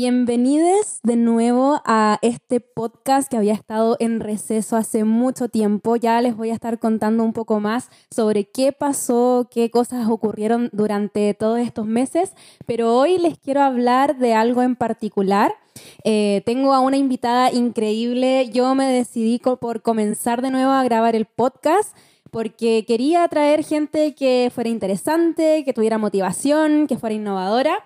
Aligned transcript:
Bienvenidos 0.00 1.00
de 1.02 1.16
nuevo 1.16 1.82
a 1.84 2.20
este 2.22 2.60
podcast 2.60 3.28
que 3.28 3.36
había 3.36 3.52
estado 3.52 3.96
en 3.98 4.20
receso 4.20 4.76
hace 4.76 5.02
mucho 5.02 5.48
tiempo. 5.48 5.96
Ya 5.96 6.20
les 6.22 6.36
voy 6.36 6.50
a 6.50 6.54
estar 6.54 6.78
contando 6.78 7.24
un 7.24 7.32
poco 7.32 7.58
más 7.58 7.90
sobre 8.08 8.44
qué 8.44 8.70
pasó, 8.70 9.48
qué 9.50 9.72
cosas 9.72 10.08
ocurrieron 10.08 10.70
durante 10.72 11.34
todos 11.34 11.58
estos 11.58 11.86
meses, 11.86 12.32
pero 12.64 12.96
hoy 12.96 13.18
les 13.18 13.38
quiero 13.38 13.60
hablar 13.60 14.18
de 14.18 14.34
algo 14.34 14.62
en 14.62 14.76
particular. 14.76 15.56
Eh, 16.04 16.42
tengo 16.46 16.74
a 16.74 16.78
una 16.78 16.96
invitada 16.96 17.50
increíble. 17.50 18.50
Yo 18.52 18.76
me 18.76 18.86
decidí 18.86 19.40
por 19.40 19.82
comenzar 19.82 20.42
de 20.42 20.52
nuevo 20.52 20.70
a 20.70 20.84
grabar 20.84 21.16
el 21.16 21.24
podcast 21.24 21.96
porque 22.30 22.84
quería 22.86 23.26
traer 23.26 23.64
gente 23.64 24.14
que 24.14 24.50
fuera 24.54 24.70
interesante, 24.70 25.64
que 25.64 25.72
tuviera 25.72 25.98
motivación, 25.98 26.86
que 26.86 26.98
fuera 26.98 27.16
innovadora. 27.16 27.82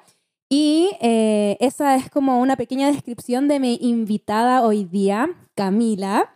Y 0.55 0.91
eh, 1.01 1.57
esa 1.61 1.97
es 1.97 2.11
como 2.11 2.39
una 2.39 2.57
pequeña 2.57 2.93
descripción 2.93 3.49
de 3.49 3.59
mi 3.59 3.79
invitada 3.81 4.61
hoy 4.61 4.85
día, 4.85 5.31
Camila. 5.55 6.29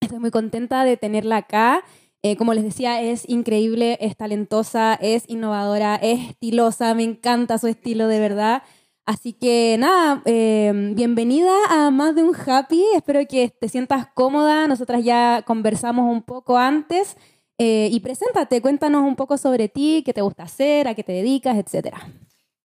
Estoy 0.00 0.18
muy 0.18 0.32
contenta 0.32 0.82
de 0.82 0.96
tenerla 0.96 1.36
acá. 1.36 1.84
Eh, 2.24 2.34
como 2.34 2.52
les 2.52 2.64
decía, 2.64 3.00
es 3.00 3.28
increíble, 3.28 3.96
es 4.00 4.16
talentosa, 4.16 4.94
es 4.94 5.22
innovadora, 5.28 5.94
es 5.94 6.30
estilosa, 6.30 6.94
me 6.94 7.04
encanta 7.04 7.58
su 7.58 7.68
estilo 7.68 8.08
de 8.08 8.18
verdad. 8.18 8.64
Así 9.06 9.34
que 9.34 9.76
nada, 9.78 10.20
eh, 10.24 10.72
bienvenida 10.96 11.54
a 11.68 11.92
Más 11.92 12.16
de 12.16 12.24
un 12.24 12.34
Happy. 12.34 12.82
Espero 12.96 13.20
que 13.28 13.50
te 13.50 13.68
sientas 13.68 14.08
cómoda. 14.14 14.66
Nosotras 14.66 15.04
ya 15.04 15.44
conversamos 15.46 16.10
un 16.12 16.22
poco 16.22 16.58
antes. 16.58 17.16
y 17.56 18.00
preséntate, 18.00 18.60
cuéntanos 18.62 19.04
un 19.04 19.14
poco 19.14 19.36
sobre 19.36 19.68
ti, 19.68 20.02
qué 20.04 20.12
te 20.12 20.22
gusta 20.22 20.42
hacer, 20.44 20.88
a 20.88 20.94
qué 20.94 21.04
te 21.04 21.12
dedicas, 21.12 21.56
etcétera. 21.56 22.08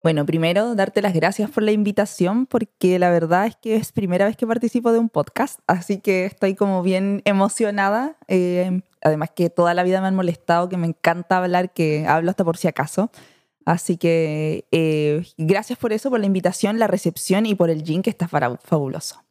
Bueno, 0.02 0.24
primero 0.24 0.74
darte 0.74 1.02
las 1.02 1.12
gracias 1.12 1.50
por 1.50 1.62
la 1.62 1.72
invitación 1.72 2.46
porque 2.46 2.98
la 2.98 3.10
verdad 3.10 3.46
es 3.46 3.56
que 3.56 3.76
es 3.76 3.92
primera 3.92 4.24
vez 4.24 4.34
que 4.34 4.46
participo 4.46 4.92
de 4.92 4.98
un 4.98 5.10
podcast, 5.10 5.60
así 5.66 6.00
que 6.00 6.24
estoy 6.24 6.54
como 6.54 6.82
bien 6.82 7.20
emocionada. 7.26 8.16
Eh, 8.26 8.80
además 9.02 9.30
que 9.34 9.50
toda 9.50 9.74
la 9.74 9.82
vida 9.82 10.00
me 10.00 10.06
han 10.06 10.14
molestado, 10.14 10.70
que 10.70 10.78
me 10.78 10.86
encanta 10.86 11.36
hablar, 11.36 11.74
que 11.74 12.06
hablo 12.06 12.30
hasta 12.30 12.44
por 12.44 12.56
si 12.56 12.66
acaso. 12.66 13.10
Así 13.66 13.98
que 13.98 14.66
eh, 14.72 15.22
gracias 15.36 15.78
por 15.78 15.92
eso, 15.92 16.08
por 16.08 16.18
la 16.18 16.26
invitación, 16.26 16.78
la 16.78 16.86
recepción 16.86 17.44
y 17.44 17.54
por 17.54 17.68
el 17.68 17.82
gin 17.82 18.00
que 18.00 18.08
está 18.08 18.26
fabuloso. 18.26 19.22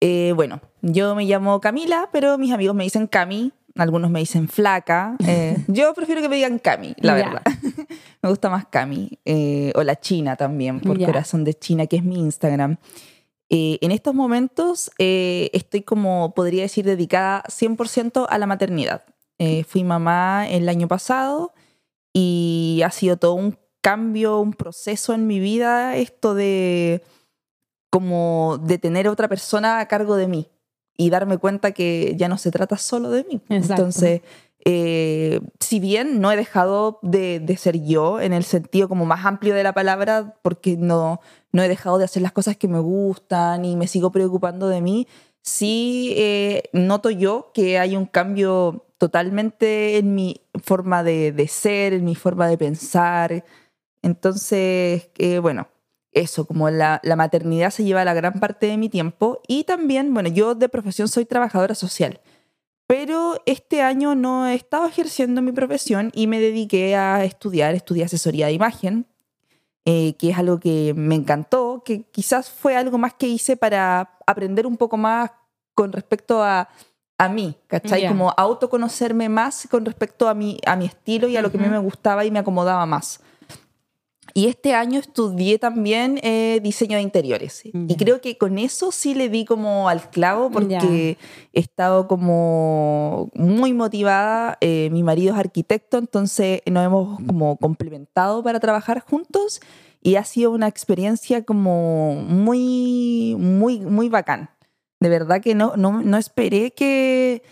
Eh, 0.00 0.32
bueno, 0.34 0.60
yo 0.80 1.14
me 1.14 1.24
llamo 1.26 1.60
Camila, 1.60 2.08
pero 2.10 2.38
mis 2.38 2.52
amigos 2.52 2.74
me 2.74 2.82
dicen 2.82 3.06
Cami, 3.06 3.52
algunos 3.76 4.10
me 4.10 4.20
dicen 4.20 4.48
flaca. 4.48 5.16
Eh, 5.26 5.56
yo 5.68 5.92
prefiero 5.94 6.20
que 6.20 6.28
me 6.28 6.36
digan 6.36 6.58
Cami, 6.58 6.94
la 6.98 7.14
verdad. 7.14 7.42
me 8.22 8.28
gusta 8.28 8.50
más 8.50 8.66
Cami. 8.66 9.18
Eh, 9.24 9.72
o 9.74 9.82
la 9.82 9.98
China 9.98 10.36
también, 10.36 10.80
por 10.80 11.02
Corazón 11.02 11.44
de 11.44 11.54
China, 11.54 11.86
que 11.86 11.96
es 11.96 12.04
mi 12.04 12.18
Instagram. 12.18 12.76
Eh, 13.48 13.78
en 13.82 13.92
estos 13.92 14.14
momentos 14.14 14.90
estoy 14.98 15.82
como, 15.82 16.32
podría 16.34 16.62
decir, 16.62 16.84
dedicada 16.84 17.42
100% 17.48 18.26
a 18.28 18.38
la 18.38 18.46
maternidad. 18.46 19.04
fui 19.66 19.84
mamá 19.84 20.48
el 20.48 20.68
año 20.68 20.88
pasado 20.88 21.52
y 22.12 22.82
ha 22.84 22.90
sido 22.90 23.16
todo 23.16 23.34
un 23.34 23.58
cambio, 23.80 24.38
un 24.38 24.52
proceso 24.52 25.12
en 25.12 25.26
mi 25.26 25.40
vida, 25.40 25.96
esto 25.96 26.34
de 26.34 27.02
como 27.90 28.58
de 28.62 28.78
tener 28.78 29.06
a 29.06 29.10
otra 29.10 29.28
persona 29.28 29.80
a 29.80 29.86
cargo 29.86 30.16
de 30.16 30.28
mí 30.28 30.51
y 30.96 31.10
darme 31.10 31.38
cuenta 31.38 31.72
que 31.72 32.14
ya 32.16 32.28
no 32.28 32.38
se 32.38 32.50
trata 32.50 32.76
solo 32.76 33.10
de 33.10 33.24
mí. 33.24 33.40
Entonces, 33.48 34.22
eh, 34.64 35.40
si 35.58 35.80
bien 35.80 36.20
no 36.20 36.30
he 36.30 36.36
dejado 36.36 37.00
de, 37.02 37.44
ser 37.58 37.82
yo 37.82 38.20
en 38.20 38.32
el 38.32 38.44
sentido 38.44 38.88
como 38.88 39.04
más 39.04 39.26
amplio 39.26 39.54
de 39.54 39.64
la 39.64 39.72
palabra, 39.72 40.36
porque 40.42 40.76
no, 40.76 41.20
no 41.52 41.62
he 41.62 41.68
dejado 41.68 41.98
de 41.98 42.04
hacer 42.04 42.22
las 42.22 42.32
cosas 42.32 42.56
que 42.56 42.68
me 42.68 42.78
gustan 42.78 43.64
y 43.64 43.76
me 43.76 43.88
sigo 43.88 44.12
preocupando 44.12 44.68
de 44.68 44.80
mí, 44.80 45.08
sí 45.42 46.14
eh, 46.16 46.64
noto 46.72 47.10
yo 47.10 47.50
que 47.52 47.78
hay 47.78 47.96
un 47.96 48.06
cambio 48.06 48.86
totalmente 48.98 49.98
en 49.98 50.14
mi 50.14 50.40
forma 50.62 51.02
de, 51.02 51.48
ser, 51.48 51.92
en 51.92 52.04
mi 52.04 52.14
forma 52.14 52.46
de 52.46 52.56
pensar. 52.56 53.44
Entonces, 54.00 55.10
eh, 55.18 55.40
bueno, 55.40 55.66
eso, 56.12 56.44
como 56.46 56.70
la, 56.70 57.00
maternidad 57.16 57.70
se 57.70 57.84
lleva 57.84 58.04
la 58.04 58.14
gran 58.14 58.34
parte 58.34 58.66
de 58.66 58.76
mi 58.76 58.88
tiempo 58.88 59.40
y 59.48 59.64
también, 59.64 60.12
bueno, 60.12 60.28
yo 60.28 60.54
de 60.54 60.68
profesión 60.68 61.08
soy 61.08 61.24
trabajadora 61.24 61.74
social, 61.74 62.20
pero 62.86 63.40
este 63.46 63.82
año 63.82 64.14
no 64.14 64.46
he 64.46 64.54
estado 64.54 64.86
ejerciendo 64.86 65.40
mi 65.40 65.52
profesión 65.52 66.10
y 66.14 66.26
me 66.26 66.40
dediqué 66.40 66.96
a 66.96 67.24
estudiar, 67.24 67.74
estudié 67.74 68.04
asesoría 68.04 68.46
de 68.46 68.52
imagen, 68.52 69.06
eh, 69.84 70.14
que 70.18 70.30
es 70.30 70.38
algo 70.38 70.60
que 70.60 70.92
me 70.94 71.14
encantó, 71.14 71.82
que 71.84 72.02
quizás 72.02 72.50
fue 72.50 72.76
algo 72.76 72.98
más 72.98 73.14
que 73.14 73.26
hice 73.26 73.56
para 73.56 74.18
aprender 74.26 74.66
un 74.66 74.76
poco 74.76 74.96
más 74.96 75.30
con 75.74 75.92
respecto 75.92 76.42
a, 76.42 76.68
a 77.18 77.28
mí, 77.28 77.56
¿cachai? 77.66 78.06
Como 78.06 78.32
autoconocerme 78.36 79.28
más 79.28 79.66
con 79.70 79.84
respecto 79.84 80.28
a 80.28 80.34
mi, 80.34 80.58
a 80.66 80.76
mi 80.76 80.86
estilo 80.86 81.28
y 81.28 81.36
a 81.36 81.42
lo 81.42 81.50
que 81.50 81.58
a 81.58 81.60
mí 81.60 81.68
me 81.68 81.78
gustaba 81.78 82.24
y 82.24 82.30
me 82.30 82.38
acomodaba 82.38 82.84
más. 82.84 83.20
Y 84.34 84.46
este 84.46 84.74
año 84.74 85.00
estudié 85.00 85.58
también 85.58 86.18
eh, 86.22 86.60
diseño 86.62 86.96
de 86.96 87.02
interiores. 87.02 87.62
Y 87.64 87.96
creo 87.96 88.20
que 88.20 88.38
con 88.38 88.58
eso 88.58 88.92
sí 88.92 89.14
le 89.14 89.28
di 89.28 89.44
como 89.44 89.88
al 89.88 90.10
clavo 90.10 90.50
porque 90.50 91.18
he 91.52 91.60
estado 91.60 92.08
como 92.08 93.30
muy 93.34 93.72
motivada. 93.74 94.58
Eh, 94.60 94.88
mi 94.92 95.02
marido 95.02 95.34
es 95.34 95.40
arquitecto, 95.40 95.98
entonces 95.98 96.62
nos 96.70 96.84
hemos 96.84 97.18
como 97.26 97.56
complementado 97.56 98.42
para 98.42 98.60
trabajar 98.60 99.00
juntos 99.00 99.60
y 100.00 100.16
ha 100.16 100.24
sido 100.24 100.50
una 100.50 100.68
experiencia 100.68 101.44
como 101.44 102.14
muy, 102.14 103.36
muy, 103.38 103.80
muy 103.80 104.08
bacán. 104.08 104.50
De 105.00 105.08
verdad 105.08 105.40
que 105.40 105.54
no, 105.54 105.76
no, 105.76 106.02
no 106.02 106.16
esperé 106.16 106.72
que, 106.72 107.42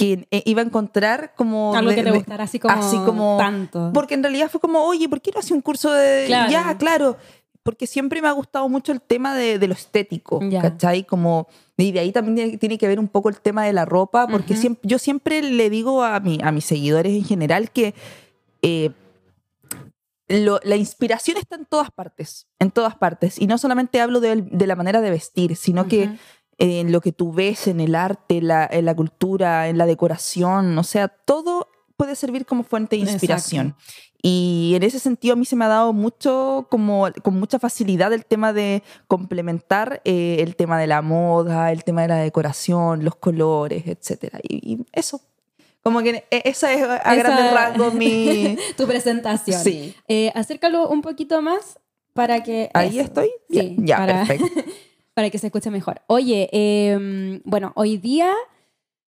que 0.00 0.26
eh, 0.30 0.42
iba 0.46 0.62
a 0.62 0.64
encontrar 0.64 1.34
como... 1.36 1.74
Algo 1.74 1.90
que 1.90 2.02
te 2.02 2.10
gustara 2.10 2.44
así 2.44 2.58
como, 2.58 2.74
así 2.74 2.96
como 2.96 3.36
tanto. 3.36 3.90
Porque 3.92 4.14
en 4.14 4.22
realidad 4.22 4.50
fue 4.50 4.58
como, 4.58 4.82
oye, 4.84 5.10
¿por 5.10 5.20
qué 5.20 5.30
no 5.30 5.40
hace 5.40 5.52
un 5.52 5.60
curso 5.60 5.92
de... 5.92 6.26
Ya, 6.26 6.74
claro. 6.78 7.18
Porque 7.62 7.86
siempre 7.86 8.22
me 8.22 8.28
ha 8.28 8.32
gustado 8.32 8.66
mucho 8.70 8.92
el 8.92 9.02
tema 9.02 9.34
de, 9.34 9.58
lo 9.66 9.74
estético, 9.74 10.40
¿cachai? 10.62 11.04
Como, 11.04 11.48
y 11.76 11.92
de 11.92 12.00
ahí 12.00 12.12
también 12.12 12.58
tiene, 12.58 12.78
que 12.78 12.88
ver 12.88 12.98
un 12.98 13.08
poco 13.08 13.28
el 13.28 13.38
tema 13.42 13.66
de 13.66 13.74
la 13.74 13.84
ropa, 13.84 14.26
porque 14.26 14.56
siempre, 14.56 14.88
yo 14.88 14.98
siempre 14.98 15.42
le 15.42 15.68
digo 15.68 16.02
a, 16.02 16.18
mi, 16.20 16.38
a 16.42 16.50
mis 16.50 16.64
seguidores 16.64 17.12
en 17.12 17.24
general 17.24 17.70
que... 17.70 17.94
Eh, 18.62 18.90
la 20.28 20.76
inspiración 20.76 21.38
está 21.38 21.56
en 21.56 21.64
todas 21.64 21.90
partes, 21.90 22.46
en 22.60 22.70
todas 22.70 22.94
partes. 22.94 23.36
Y 23.40 23.48
no 23.48 23.58
solamente 23.58 24.00
hablo 24.00 24.20
de, 24.20 24.46
la 24.64 24.76
manera 24.76 25.00
de 25.00 25.10
vestir, 25.10 25.56
sino 25.56 25.88
que 25.88 26.16
en 26.60 26.92
lo 26.92 27.00
que 27.00 27.10
tú 27.10 27.32
ves 27.32 27.66
en 27.66 27.80
el 27.80 27.94
arte, 27.94 28.38
en 28.38 28.84
la 28.84 28.94
cultura, 28.94 29.68
en 29.68 29.78
la 29.78 29.86
decoración, 29.86 30.78
o 30.78 30.84
sea, 30.84 31.08
todo 31.08 31.68
puede 31.96 32.14
servir 32.14 32.46
como 32.46 32.62
fuente 32.62 32.96
de 32.96 33.02
inspiración. 33.02 33.74
Y 34.22 34.74
en 34.76 34.82
ese 34.82 34.98
sentido 34.98 35.32
a 35.32 35.36
mí 35.36 35.46
se 35.46 35.56
me 35.56 35.64
ha 35.64 35.68
dado 35.68 35.94
mucho, 35.94 36.66
como 36.70 37.08
con 37.22 37.38
mucha 37.38 37.58
facilidad 37.58 38.12
el 38.12 38.26
tema 38.26 38.52
de 38.52 38.82
complementar 39.08 40.02
eh, 40.04 40.36
el 40.40 40.54
tema 40.56 40.78
de 40.78 40.86
la 40.86 41.00
moda, 41.00 41.72
el 41.72 41.82
tema 41.84 42.02
de 42.02 42.08
la 42.08 42.16
decoración, 42.16 43.04
los 43.04 43.16
colores, 43.16 43.84
etc. 43.86 44.34
Y, 44.42 44.84
eso, 44.92 45.22
como 45.82 46.02
que 46.02 46.26
e, 46.30 46.42
esa 46.44 46.72
es 46.74 46.82
a 46.82 47.14
grandes 47.14 47.52
rasgos 47.52 47.94
mi... 47.94 48.58
tu 48.76 48.86
presentación. 48.86 49.62
Sí. 49.62 49.94
Eh, 50.08 50.30
acércalo 50.34 50.88
un 50.88 51.00
poquito 51.00 51.40
más 51.40 51.78
para 52.12 52.42
que... 52.42 52.70
Ahí 52.74 52.98
estoy. 52.98 53.30
Sí, 53.48 53.76
ya, 53.78 54.04
perfecto. 54.04 54.46
para 55.14 55.30
que 55.30 55.38
se 55.38 55.46
escuche 55.46 55.70
mejor. 55.70 56.02
Oye, 56.06 56.48
em, 56.52 57.42
bueno, 57.44 57.72
hoy 57.74 57.96
día, 57.96 58.32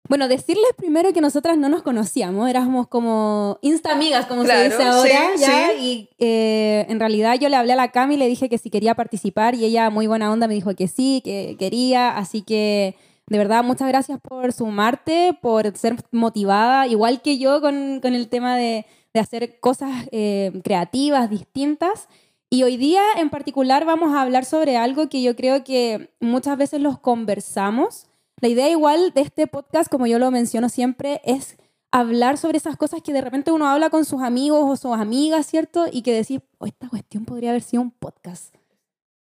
bueno, 0.09 0.29
decirles 0.29 0.67
primero 0.77 1.13
que 1.13 1.21
nosotras 1.21 1.59
no 1.59 1.69
nos 1.69 1.83
conocíamos, 1.83 2.49
éramos 2.49 2.87
como 2.89 3.59
insta 3.63 3.93
amigas, 3.93 4.27
como 4.27 4.45
se 4.45 4.65
dice 4.65 4.83
ahora, 4.83 5.37
¿ya? 5.37 5.73
Y 5.75 6.11
eh, 6.19 6.87
en 6.89 7.01
realidad 7.01 7.39
yo 7.41 7.49
le 7.49 7.57
hablé 7.57 7.73
a 7.73 7.77
la 7.77 7.91
Cami 7.91 8.15
y 8.15 8.19
le 8.19 8.29
dije 8.29 8.49
que 8.49 8.59
si 8.59 8.71
quería 8.71 8.95
participar 8.95 9.55
y 9.55 9.65
ella, 9.65 9.91
muy 9.91 10.07
buena 10.07 10.31
onda, 10.31 10.47
me 10.47 10.55
dijo 10.55 10.75
que 10.75 10.89
sí, 10.89 11.23
que 11.25 11.57
quería, 11.59 12.17
así 12.17 12.43
que 12.43 12.97
de 13.29 13.39
verdad, 13.39 13.65
muchas 13.65 13.89
gracias 13.89 14.21
por 14.21 14.53
sumarte, 14.53 15.37
por 15.43 15.77
ser 15.77 15.97
motivada, 16.13 16.87
igual 16.87 17.23
que 17.23 17.39
yo 17.39 17.61
con, 17.61 17.99
con 18.01 18.15
el 18.15 18.29
tema 18.29 18.57
de, 18.57 18.87
de 19.13 19.21
hacer 19.21 19.59
cosas 19.59 20.07
eh, 20.13 20.53
creativas, 20.63 21.29
distintas. 21.29 22.09
Y 22.49 22.63
hoy 22.63 22.77
día 22.77 23.03
en 23.17 23.29
particular 23.29 23.85
vamos 23.85 24.15
a 24.15 24.23
hablar 24.23 24.45
sobre 24.45 24.77
algo 24.77 25.09
que 25.09 25.23
yo 25.23 25.35
creo 25.35 25.65
que 25.65 26.11
muchas 26.21 26.57
veces 26.57 26.81
los 26.81 26.99
conversamos. 26.99 28.07
La 28.41 28.49
idea 28.49 28.71
igual 28.71 29.13
de 29.13 29.23
este 29.23 29.47
podcast, 29.47 29.91
como 29.91 30.07
yo 30.07 30.19
lo 30.19 30.31
menciono 30.31 30.69
siempre, 30.69 31.21
es 31.25 31.57
hablar 31.91 32.39
sobre 32.39 32.59
esas 32.59 32.77
cosas 32.77 33.03
que 33.03 33.13
de 33.13 33.21
repente 33.21 33.51
uno 33.51 33.67
habla 33.69 33.91
con 33.91 34.05
sus 34.05 34.23
amigos 34.23 34.61
o 34.63 34.77
sus 34.77 34.97
amigas, 34.97 35.47
¿cierto? 35.47 35.87
Y 35.91 36.03
que 36.03 36.13
decís, 36.13 36.41
oh, 36.59 36.67
esta 36.67 36.89
cuestión 36.89 37.25
podría 37.25 37.51
haber 37.51 37.63
sido 37.63 37.83
un 37.83 37.91
podcast. 37.91 38.55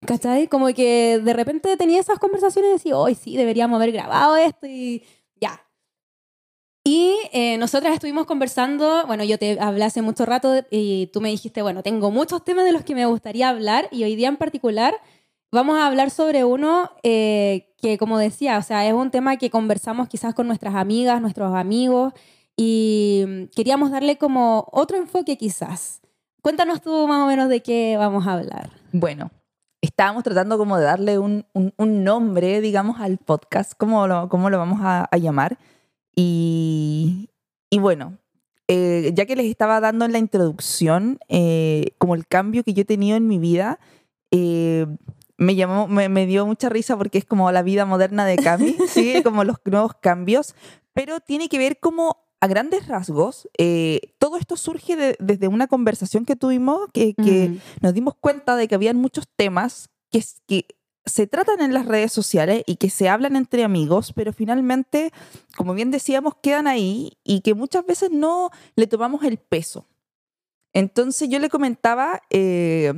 ¿Cachai? 0.06 0.46
Como 0.46 0.66
que 0.68 1.18
de 1.18 1.32
repente 1.32 1.76
tenía 1.76 2.00
esas 2.00 2.18
conversaciones 2.18 2.70
y 2.70 2.72
decía, 2.74 2.96
hoy 2.96 3.14
sí, 3.14 3.36
deberíamos 3.36 3.76
haber 3.76 3.92
grabado 3.92 4.36
esto 4.36 4.66
y 4.66 5.02
y 6.88 7.14
eh, 7.34 7.58
nosotras 7.58 7.92
estuvimos 7.92 8.24
conversando, 8.24 9.06
bueno, 9.06 9.22
yo 9.22 9.38
te 9.38 9.60
hablé 9.60 9.84
hace 9.84 10.00
mucho 10.00 10.24
rato 10.24 10.64
y 10.70 11.08
tú 11.12 11.20
me 11.20 11.28
dijiste, 11.28 11.60
bueno, 11.60 11.82
tengo 11.82 12.10
muchos 12.10 12.42
temas 12.42 12.64
de 12.64 12.72
los 12.72 12.82
que 12.82 12.94
me 12.94 13.04
gustaría 13.04 13.50
hablar 13.50 13.88
y 13.90 14.04
hoy 14.04 14.16
día 14.16 14.28
en 14.28 14.38
particular 14.38 14.94
vamos 15.52 15.76
a 15.76 15.86
hablar 15.86 16.08
sobre 16.08 16.44
uno 16.44 16.90
eh, 17.02 17.74
que, 17.76 17.98
como 17.98 18.16
decía, 18.16 18.56
o 18.56 18.62
sea, 18.62 18.88
es 18.88 18.94
un 18.94 19.10
tema 19.10 19.36
que 19.36 19.50
conversamos 19.50 20.08
quizás 20.08 20.32
con 20.32 20.46
nuestras 20.46 20.76
amigas, 20.76 21.20
nuestros 21.20 21.54
amigos, 21.54 22.14
y 22.56 23.50
queríamos 23.54 23.90
darle 23.90 24.16
como 24.16 24.66
otro 24.72 24.96
enfoque 24.96 25.36
quizás. 25.36 26.00
Cuéntanos 26.40 26.80
tú 26.80 27.06
más 27.06 27.22
o 27.22 27.26
menos 27.26 27.50
de 27.50 27.60
qué 27.60 27.98
vamos 27.98 28.26
a 28.26 28.32
hablar. 28.32 28.70
Bueno, 28.92 29.30
estábamos 29.82 30.24
tratando 30.24 30.56
como 30.56 30.78
de 30.78 30.84
darle 30.84 31.18
un, 31.18 31.44
un, 31.52 32.02
nombre, 32.02 32.62
digamos, 32.62 32.98
al 32.98 33.18
podcast, 33.18 33.74
cómo 33.76 34.06
lo, 34.06 34.30
cómo 34.30 34.48
lo 34.48 34.56
vamos 34.56 34.80
a, 34.82 35.06
llamar. 35.18 35.58
Y, 36.20 37.30
y 37.70 37.78
bueno, 37.78 38.18
eh, 38.66 39.12
ya 39.14 39.24
que 39.24 39.36
les 39.36 39.46
estaba 39.46 39.78
dando 39.78 40.04
en 40.04 40.10
la 40.10 40.18
introducción 40.18 41.20
eh, 41.28 41.92
como 41.98 42.16
el 42.16 42.26
cambio 42.26 42.64
que 42.64 42.74
yo 42.74 42.82
he 42.82 42.84
tenido 42.84 43.16
en 43.16 43.28
mi 43.28 43.38
vida, 43.38 43.78
eh, 44.32 44.88
me, 45.36 45.54
llamó, 45.54 45.86
me, 45.86 46.08
me, 46.08 46.26
dio 46.26 46.44
mucha 46.44 46.68
risa 46.70 46.96
porque 46.96 47.18
es 47.18 47.24
como 47.24 47.52
la 47.52 47.62
vida 47.62 47.86
moderna 47.86 48.26
de 48.26 48.34
Cami, 48.34 48.74
sigue 48.88 49.22
como 49.22 49.44
los 49.44 49.58
nuevos 49.64 49.92
cambios, 49.94 50.56
pero 50.92 51.20
tiene 51.20 51.48
que 51.48 51.56
ver 51.56 51.78
como 51.78 52.16
a 52.40 52.48
grandes 52.48 52.88
rasgos, 52.88 53.48
eh, 53.56 54.00
todo 54.18 54.38
esto 54.38 54.56
surge 54.56 55.16
desde 55.20 55.46
una 55.46 55.68
conversación 55.68 56.24
que 56.24 56.34
tuvimos, 56.34 56.80
que, 56.92 57.14
que 57.14 57.58
nos 57.80 57.94
dimos 57.94 58.14
cuenta 58.18 58.56
de 58.56 58.66
que 58.66 58.74
habían 58.74 58.96
muchos 58.96 59.28
temas 59.36 59.88
que, 60.10 60.24
que 60.48 60.66
se 61.08 61.26
tratan 61.26 61.60
en 61.60 61.74
las 61.74 61.86
redes 61.86 62.12
sociales 62.12 62.62
y 62.66 62.76
que 62.76 62.90
se 62.90 63.08
hablan 63.08 63.36
entre 63.36 63.64
amigos, 63.64 64.12
pero 64.14 64.32
finalmente, 64.32 65.12
como 65.56 65.74
bien 65.74 65.90
decíamos, 65.90 66.34
quedan 66.42 66.66
ahí 66.66 67.18
y 67.24 67.40
que 67.40 67.54
muchas 67.54 67.84
veces 67.86 68.10
no 68.10 68.50
le 68.76 68.86
tomamos 68.86 69.24
el 69.24 69.38
peso. 69.38 69.86
Entonces 70.72 71.28
yo 71.28 71.38
le 71.38 71.48
comentaba 71.48 72.22
eh, 72.30 72.92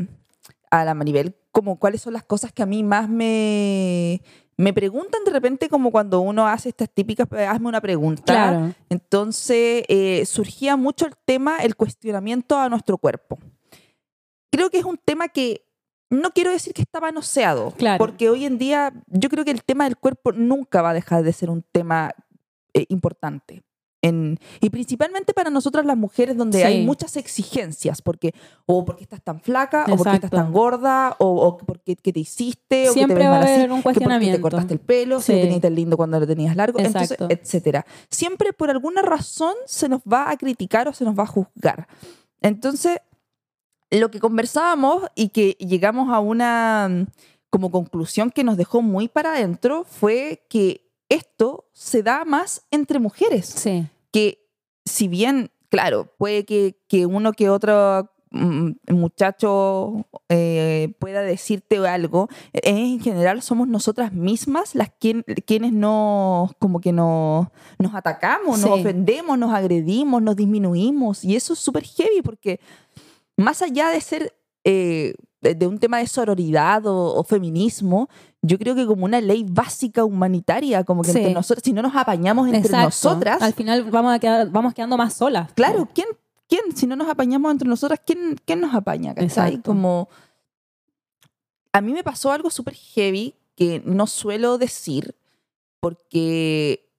a 0.70 0.84
la 0.84 0.94
Maribel 0.94 1.36
como 1.52 1.78
cuáles 1.78 2.02
son 2.02 2.12
las 2.12 2.24
cosas 2.24 2.52
que 2.52 2.62
a 2.62 2.66
mí 2.66 2.82
más 2.82 3.08
me, 3.08 4.22
me 4.56 4.72
preguntan 4.74 5.24
de 5.24 5.30
repente 5.30 5.68
como 5.68 5.90
cuando 5.90 6.20
uno 6.20 6.46
hace 6.46 6.68
estas 6.68 6.90
típicas, 6.90 7.26
hazme 7.32 7.68
una 7.68 7.80
pregunta. 7.80 8.22
Claro. 8.24 8.74
Entonces 8.88 9.84
eh, 9.88 10.24
surgía 10.26 10.76
mucho 10.76 11.06
el 11.06 11.14
tema, 11.24 11.58
el 11.58 11.76
cuestionamiento 11.76 12.58
a 12.58 12.68
nuestro 12.68 12.98
cuerpo. 12.98 13.38
Creo 14.50 14.68
que 14.68 14.78
es 14.78 14.84
un 14.84 14.98
tema 14.98 15.28
que 15.28 15.64
no 16.10 16.30
quiero 16.32 16.50
decir 16.50 16.74
que 16.74 16.82
está 16.82 17.00
manoseado, 17.00 17.70
claro. 17.72 17.98
porque 17.98 18.28
hoy 18.28 18.44
en 18.44 18.58
día 18.58 18.92
yo 19.06 19.28
creo 19.28 19.44
que 19.44 19.50
el 19.50 19.64
tema 19.64 19.84
del 19.84 19.96
cuerpo 19.96 20.32
nunca 20.32 20.82
va 20.82 20.90
a 20.90 20.94
dejar 20.94 21.22
de 21.22 21.32
ser 21.32 21.50
un 21.50 21.64
tema 21.72 22.10
eh, 22.74 22.84
importante 22.88 23.62
y 24.02 24.70
principalmente 24.70 25.34
para 25.34 25.50
nosotras 25.50 25.84
las 25.84 25.96
mujeres 25.96 26.36
donde 26.36 26.64
hay 26.64 26.84
muchas 26.84 27.16
exigencias, 27.16 28.00
porque 28.00 28.34
o 28.64 28.84
porque 28.84 29.02
estás 29.02 29.22
tan 29.22 29.40
flaca, 29.40 29.84
o 29.90 29.96
porque 29.96 30.14
estás 30.14 30.30
tan 30.30 30.52
gorda, 30.52 31.16
o, 31.18 31.58
porque 31.58 31.96
te 31.96 32.20
hiciste, 32.20 32.88
o 32.88 32.92
Siempre 32.92 33.16
que 33.16 33.22
te 33.22 33.28
va 33.28 33.36
a 33.36 33.42
haber 33.42 33.70
un 33.70 33.82
cuestionamiento. 33.82 34.36
te 34.38 34.42
cortaste 34.42 34.74
el 34.74 34.80
pelo, 34.80 35.20
si 35.20 35.32
lo 35.32 35.40
tenías 35.40 35.60
tan 35.60 35.74
lindo 35.74 35.96
cuando 35.96 36.18
lo 36.18 36.26
tenías 36.26 36.56
largo, 36.56 36.78
entonces, 36.78 37.16
etcétera. 37.28 37.84
Siempre 38.08 38.52
por 38.52 38.70
alguna 38.70 39.02
razón 39.02 39.54
se 39.66 39.88
nos 39.88 40.00
va 40.00 40.30
a 40.30 40.36
criticar 40.36 40.88
o 40.88 40.94
se 40.94 41.04
nos 41.04 41.18
va 41.18 41.24
a 41.24 41.26
juzgar. 41.26 41.86
Entonces, 42.40 42.98
lo 43.90 44.10
que 44.10 44.20
conversábamos 44.20 45.04
y 45.14 45.30
que 45.30 45.56
llegamos 45.58 46.12
a 46.12 46.20
una 46.20 47.06
como 47.50 47.70
conclusión 47.70 48.30
que 48.30 48.44
nos 48.44 48.56
dejó 48.56 48.80
muy 48.80 49.08
para 49.08 49.32
adentro 49.32 49.84
fue 49.84 50.46
que 50.48 50.88
esto 51.08 51.68
se 51.72 52.02
da 52.02 52.24
más 52.24 52.62
entre 52.70 53.00
mujeres. 53.00 53.46
Sí. 53.46 53.86
Que 54.12 54.46
si 54.84 55.08
bien, 55.08 55.50
claro, 55.68 56.14
puede 56.16 56.44
que, 56.44 56.76
que 56.88 57.06
uno 57.06 57.32
que 57.32 57.50
otro 57.50 58.08
mm, 58.30 58.70
muchacho 58.92 60.06
eh, 60.28 60.94
pueda 61.00 61.22
decirte 61.22 61.78
algo, 61.88 62.28
en 62.52 63.00
general 63.00 63.42
somos 63.42 63.66
nosotras 63.66 64.12
mismas 64.12 64.76
las 64.76 64.90
quienes 65.00 65.72
nos, 65.72 66.52
como 66.60 66.80
que 66.80 66.92
nos, 66.92 67.48
nos 67.80 67.94
atacamos, 67.94 68.60
nos 68.60 68.70
ofendemos, 68.70 69.36
nos 69.36 69.52
agredimos, 69.52 70.22
nos 70.22 70.36
disminuimos. 70.36 71.24
Y 71.24 71.34
eso 71.34 71.54
es 71.54 71.58
súper 71.58 71.82
heavy 71.82 72.22
porque 72.22 72.60
más 73.40 73.62
allá 73.62 73.88
de 73.88 74.00
ser 74.00 74.34
eh, 74.64 75.14
de 75.40 75.66
un 75.66 75.78
tema 75.78 75.98
de 75.98 76.06
sororidad 76.06 76.82
o, 76.84 77.24
feminismo, 77.24 78.08
yo 78.42 78.58
creo 78.58 78.74
que 78.74 78.86
como 78.86 79.06
una 79.06 79.20
ley 79.20 79.46
básica 79.48 80.04
humanitaria, 80.04 80.84
como 80.84 81.02
que 81.02 81.10
entre 81.10 81.32
nosotros, 81.32 81.62
si 81.64 81.72
no 81.72 81.80
nos 81.80 81.96
apañamos 81.96 82.48
entre 82.48 82.76
nosotras. 82.76 83.40
Al 83.40 83.54
final 83.54 83.84
vamos, 83.90 84.14
a 84.14 84.18
quedar, 84.18 84.50
vamos 84.50 84.74
quedando 84.74 84.98
más 84.98 85.14
solas. 85.14 85.50
Claro, 85.54 85.88
¿quién, 85.94 86.08
quién, 86.46 86.76
si 86.76 86.86
no 86.86 86.94
nos 86.94 87.08
apañamos 87.08 87.50
entre 87.50 87.68
nosotras, 87.68 88.00
quién, 88.04 88.36
quién 88.44 88.60
nos 88.60 88.74
apaña? 88.74 89.14
¿cachai? 89.14 89.62
Como. 89.62 90.08
A 91.72 91.80
mí 91.80 91.92
me 91.92 92.02
pasó 92.02 92.32
algo 92.32 92.50
súper 92.50 92.74
heavy 92.74 93.34
que 93.54 93.80
no 93.84 94.06
suelo 94.06 94.58
decir 94.58 95.14
porque 95.78 96.90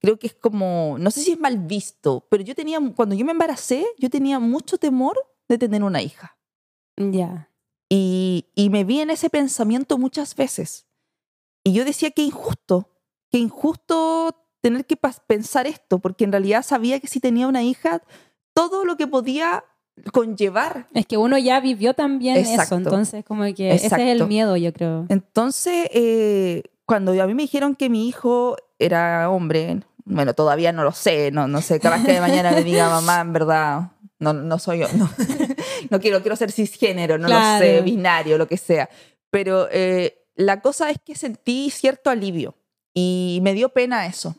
creo 0.00 0.18
que 0.18 0.26
es 0.26 0.34
como, 0.34 0.96
no 0.98 1.10
sé 1.10 1.20
si 1.20 1.32
es 1.32 1.38
mal 1.38 1.58
visto, 1.58 2.26
pero 2.28 2.42
yo 2.42 2.54
tenía, 2.54 2.78
cuando 2.96 3.14
yo 3.14 3.24
me 3.24 3.32
embaracé, 3.32 3.86
yo 3.98 4.10
tenía 4.10 4.38
mucho 4.38 4.78
temor 4.78 5.16
de 5.48 5.58
tener 5.58 5.82
una 5.82 6.02
hija. 6.02 6.36
Ya. 6.96 7.50
Y, 7.88 8.46
y 8.54 8.70
me 8.70 8.84
vi 8.84 9.00
en 9.00 9.10
ese 9.10 9.30
pensamiento 9.30 9.98
muchas 9.98 10.34
veces. 10.34 10.86
Y 11.62 11.72
yo 11.72 11.84
decía 11.84 12.10
que 12.10 12.22
injusto, 12.22 12.90
que 13.30 13.38
injusto 13.38 14.44
tener 14.60 14.86
que 14.86 14.96
pensar 15.26 15.66
esto, 15.66 15.98
porque 15.98 16.24
en 16.24 16.32
realidad 16.32 16.62
sabía 16.62 16.98
que 16.98 17.06
si 17.06 17.20
tenía 17.20 17.46
una 17.46 17.62
hija, 17.62 18.02
todo 18.54 18.84
lo 18.84 18.96
que 18.96 19.06
podía 19.06 19.64
conllevar. 20.12 20.88
Es 20.94 21.06
que 21.06 21.16
uno 21.16 21.38
ya 21.38 21.60
vivió 21.60 21.94
también 21.94 22.36
eso, 22.36 22.76
entonces 22.76 23.24
como 23.24 23.44
que 23.54 23.72
ese 23.72 23.86
es 23.86 23.92
el 23.92 24.26
miedo, 24.26 24.56
yo 24.56 24.72
creo. 24.72 25.06
Entonces, 25.08 25.88
eh, 25.92 26.62
cuando 26.86 27.12
a 27.22 27.26
mí 27.26 27.34
me 27.34 27.42
dijeron 27.42 27.74
que 27.76 27.88
mi 27.90 28.08
hijo 28.08 28.56
era 28.78 29.30
hombre, 29.30 29.82
bueno, 30.04 30.34
todavía 30.34 30.72
no 30.72 30.84
lo 30.84 30.92
sé, 30.92 31.30
no, 31.30 31.46
no 31.46 31.60
sé, 31.60 31.80
capaz 31.80 32.04
que 32.04 32.12
de 32.12 32.20
mañana 32.20 32.52
me 32.52 32.64
diga 32.64 32.88
mamá, 32.88 33.20
en 33.20 33.32
verdad, 33.32 33.90
no, 34.18 34.32
no 34.32 34.58
soy 34.58 34.80
yo, 34.80 34.88
no, 34.96 35.10
no 35.90 36.00
quiero, 36.00 36.20
quiero 36.20 36.36
ser 36.36 36.52
cisgénero, 36.52 37.18
no 37.18 37.28
lo 37.28 37.58
sé, 37.58 37.80
binario, 37.82 38.38
lo 38.38 38.46
que 38.46 38.56
sea. 38.56 38.88
Pero 39.30 39.68
eh, 39.70 40.26
la 40.34 40.60
cosa 40.60 40.90
es 40.90 40.98
que 41.04 41.14
sentí 41.14 41.70
cierto 41.70 42.10
alivio 42.10 42.56
y 42.92 43.40
me 43.42 43.54
dio 43.54 43.70
pena 43.70 44.06
eso. 44.06 44.36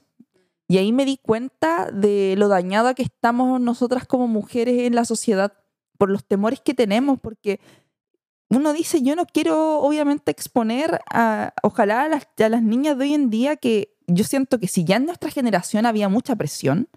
Y 0.67 0.77
ahí 0.77 0.91
me 0.91 1.05
di 1.05 1.17
cuenta 1.17 1.91
de 1.91 2.35
lo 2.37 2.47
dañada 2.47 2.95
que 2.95 3.03
estamos 3.03 3.61
nosotras 3.61 4.05
como 4.07 4.27
mujeres 4.27 4.81
en 4.81 4.95
la 4.95 5.05
sociedad 5.05 5.53
por 5.97 6.09
los 6.09 6.25
temores 6.25 6.59
que 6.59 6.73
tenemos, 6.73 7.19
porque 7.19 7.59
uno 8.49 8.73
dice, 8.73 9.01
yo 9.01 9.15
no 9.15 9.25
quiero 9.25 9.79
obviamente 9.79 10.31
exponer 10.31 11.01
a, 11.09 11.53
ojalá 11.63 12.03
a 12.03 12.07
las, 12.07 12.27
a 12.39 12.49
las 12.49 12.63
niñas 12.63 12.97
de 12.97 13.05
hoy 13.05 13.13
en 13.13 13.29
día 13.29 13.57
que 13.57 13.95
yo 14.07 14.23
siento 14.23 14.59
que 14.59 14.67
si 14.67 14.83
ya 14.83 14.97
en 14.97 15.05
nuestra 15.05 15.29
generación 15.29 15.85
había 15.85 16.09
mucha 16.09 16.35
presión, 16.35 16.89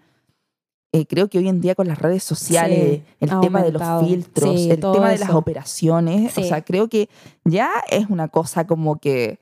eh, 0.91 1.05
creo 1.05 1.29
que 1.29 1.37
hoy 1.37 1.47
en 1.47 1.61
día 1.61 1.75
con 1.75 1.87
las 1.87 1.99
redes 1.99 2.23
sociales, 2.23 3.01
el 3.19 3.39
tema 3.41 3.61
de 3.61 3.71
los 3.71 3.83
filtros, 4.03 4.55
el 4.55 4.79
tema 4.79 5.09
de 5.09 5.19
las 5.19 5.29
operaciones, 5.31 6.37
o 6.37 6.43
sea, 6.43 6.63
creo 6.63 6.87
que 6.87 7.09
ya 7.45 7.71
es 7.89 8.09
una 8.09 8.27
cosa 8.27 8.65
como 8.65 8.99
que 8.99 9.39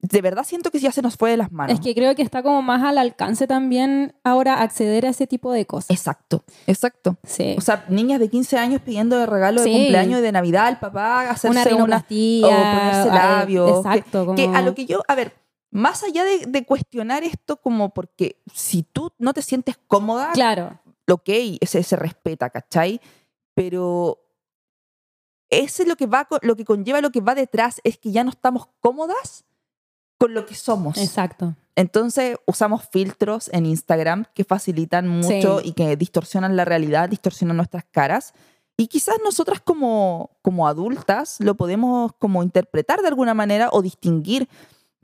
de 0.00 0.22
verdad 0.22 0.44
siento 0.44 0.70
que 0.70 0.78
ya 0.78 0.92
se 0.92 1.02
nos 1.02 1.16
fue 1.16 1.30
de 1.30 1.36
las 1.36 1.50
manos. 1.50 1.74
Es 1.74 1.80
que 1.80 1.94
creo 1.94 2.14
que 2.14 2.22
está 2.22 2.42
como 2.42 2.62
más 2.62 2.82
al 2.84 2.98
alcance 2.98 3.46
también 3.46 4.14
ahora 4.22 4.62
acceder 4.62 5.06
a 5.06 5.10
ese 5.10 5.26
tipo 5.26 5.52
de 5.52 5.66
cosas. 5.66 5.90
Exacto, 5.90 6.44
exacto. 6.66 7.16
Sí. 7.24 7.54
O 7.58 7.60
sea, 7.60 7.84
niñas 7.88 8.20
de 8.20 8.28
15 8.28 8.58
años 8.58 8.80
pidiendo 8.80 9.18
de 9.18 9.26
regalo 9.26 9.62
de 9.62 9.70
cumpleaños 9.70 10.20
y 10.20 10.22
de 10.22 10.32
Navidad 10.32 10.66
al 10.66 10.78
papá, 10.78 11.30
hacerse 11.30 11.48
una 11.48 11.64
rinoplastia, 11.64 12.46
o 12.46 12.78
ponerse 12.78 13.08
labios. 13.08 13.78
Exacto. 13.78 14.34
Que, 14.36 14.46
a 14.46 14.62
lo 14.62 14.74
que 14.74 14.86
yo, 14.86 15.02
a 15.08 15.14
ver, 15.16 15.34
más 15.70 16.02
allá 16.04 16.24
de, 16.24 16.46
de, 16.46 16.64
cuestionar 16.64 17.24
esto 17.24 17.56
como 17.56 17.90
porque 17.90 18.40
si 18.54 18.84
tú 18.84 19.12
no 19.18 19.34
te 19.34 19.42
sientes 19.42 19.78
cómoda, 19.88 20.30
claro 20.32 20.78
lo 21.08 21.18
que 21.18 21.58
ese 21.60 21.82
se 21.82 21.96
respeta, 21.96 22.50
¿cachai? 22.50 23.00
Pero 23.54 24.20
ese 25.50 25.82
es 25.82 25.88
lo 25.88 25.96
que 25.96 26.06
va, 26.06 26.28
lo 26.42 26.54
que 26.54 26.64
conlleva, 26.64 27.00
lo 27.00 27.10
que 27.10 27.22
va 27.22 27.34
detrás 27.34 27.80
es 27.82 27.98
que 27.98 28.12
ya 28.12 28.22
no 28.22 28.30
estamos 28.30 28.68
cómodas 28.80 29.44
con 30.18 30.34
lo 30.34 30.44
que 30.44 30.54
somos. 30.54 30.98
Exacto. 30.98 31.56
Entonces 31.76 32.36
usamos 32.46 32.86
filtros 32.88 33.48
en 33.52 33.64
Instagram 33.64 34.26
que 34.34 34.44
facilitan 34.44 35.08
mucho 35.08 35.60
y 35.62 35.72
que 35.72 35.96
distorsionan 35.96 36.56
la 36.56 36.64
realidad, 36.64 37.08
distorsionan 37.08 37.56
nuestras 37.56 37.84
caras. 37.90 38.34
Y 38.76 38.88
quizás 38.88 39.16
nosotras 39.24 39.60
como, 39.60 40.30
como 40.42 40.68
adultas 40.68 41.38
lo 41.40 41.56
podemos 41.56 42.12
como 42.18 42.42
interpretar 42.42 43.00
de 43.00 43.08
alguna 43.08 43.32
manera 43.32 43.70
o 43.72 43.80
distinguir. 43.80 44.48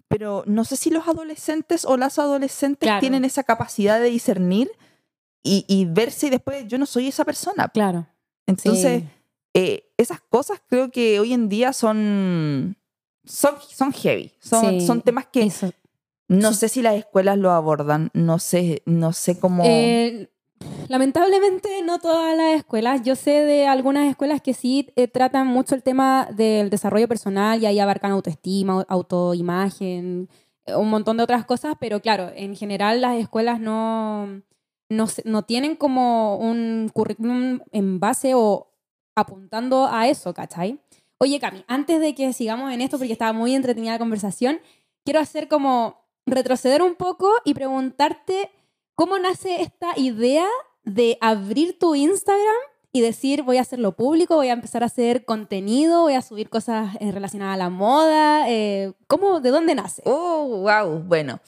Pero 0.08 0.44
no 0.46 0.64
sé 0.64 0.76
si 0.76 0.90
los 0.90 1.08
adolescentes 1.08 1.86
o 1.86 1.96
las 1.96 2.18
adolescentes 2.18 2.90
tienen 3.00 3.24
esa 3.24 3.42
capacidad 3.42 3.98
de 4.00 4.10
discernir 4.10 4.70
y, 5.44 5.64
y, 5.68 5.84
verse 5.84 6.26
y 6.26 6.30
después 6.30 6.66
yo 6.66 6.78
no 6.78 6.86
soy 6.86 7.06
esa 7.08 7.24
persona. 7.24 7.68
Claro. 7.68 8.06
Entonces, 8.46 9.04
eh, 9.52 9.92
esas 9.96 10.20
cosas 10.20 10.60
creo 10.68 10.90
que 10.90 11.20
hoy 11.20 11.32
en 11.32 11.48
día 11.48 11.72
son, 11.72 12.76
son, 13.24 13.54
son 13.68 13.92
heavy. 13.92 14.32
Son, 14.40 14.80
son 14.80 15.02
temas 15.02 15.26
que 15.26 15.48
no 16.28 16.52
sé 16.54 16.68
si 16.68 16.82
las 16.82 16.94
escuelas 16.94 17.36
lo 17.38 17.52
abordan, 17.52 18.10
no 18.14 18.38
sé, 18.38 18.82
no 18.86 19.12
sé 19.12 19.38
cómo... 19.38 19.62
Eh, 19.66 20.30
lamentablemente 20.88 21.82
no 21.82 21.98
todas 21.98 22.34
las 22.36 22.54
escuelas. 22.54 23.02
Yo 23.02 23.14
sé 23.14 23.44
de 23.44 23.66
algunas 23.66 24.08
escuelas 24.08 24.40
que 24.40 24.54
sí 24.54 24.90
eh, 24.96 25.08
tratan 25.08 25.46
mucho 25.46 25.74
el 25.74 25.82
tema 25.82 26.28
del 26.34 26.70
desarrollo 26.70 27.08
personal 27.08 27.62
y 27.62 27.66
ahí 27.66 27.78
abarcan 27.78 28.12
autoestima, 28.12 28.84
autoimagen, 28.88 30.28
un 30.66 30.90
montón 30.90 31.18
de 31.18 31.22
otras 31.22 31.44
cosas, 31.44 31.74
pero 31.78 32.00
claro, 32.00 32.30
en 32.34 32.56
general 32.56 33.02
las 33.02 33.18
escuelas 33.18 33.60
no, 33.60 34.42
no, 34.88 35.42
tienen 35.42 35.76
como 35.76 36.36
un 36.36 36.90
currículum 36.92 37.60
en 37.72 38.00
base 38.00 38.34
o 38.34 38.70
apuntando 39.14 39.86
a 39.86 40.08
eso, 40.08 40.34
¿cachai? 40.34 40.80
Oye, 41.18 41.38
Cami, 41.40 41.64
antes 41.68 42.00
de 42.00 42.14
que 42.14 42.32
sigamos 42.32 42.72
en 42.72 42.80
esto, 42.80 42.98
porque 42.98 43.12
estaba 43.12 43.32
muy 43.32 43.54
entretenida 43.54 43.92
la 43.92 43.98
conversación, 43.98 44.60
quiero 45.04 45.20
hacer 45.20 45.48
como 45.48 46.04
retroceder 46.26 46.82
un 46.82 46.94
poco 46.96 47.30
y 47.44 47.54
preguntarte 47.54 48.50
cómo 48.94 49.18
nace 49.18 49.62
esta 49.62 49.92
idea 49.96 50.46
de 50.84 51.16
abrir 51.20 51.78
tu 51.78 51.94
Instagram 51.94 52.54
y 52.92 53.00
decir 53.00 53.42
voy 53.42 53.56
a 53.58 53.62
hacerlo 53.62 53.92
público, 53.92 54.36
voy 54.36 54.48
a 54.48 54.52
empezar 54.52 54.82
a 54.82 54.86
hacer 54.86 55.24
contenido, 55.24 56.02
voy 56.02 56.14
a 56.14 56.22
subir 56.22 56.48
cosas 56.48 56.94
eh, 57.00 57.10
relacionadas 57.10 57.54
a 57.54 57.58
la 57.58 57.70
moda. 57.70 58.48
Eh, 58.48 58.92
¿Cómo, 59.08 59.40
de 59.40 59.50
dónde 59.50 59.74
nace? 59.74 60.02
Oh, 60.04 60.62
wow. 60.62 61.00
Bueno, 61.00 61.40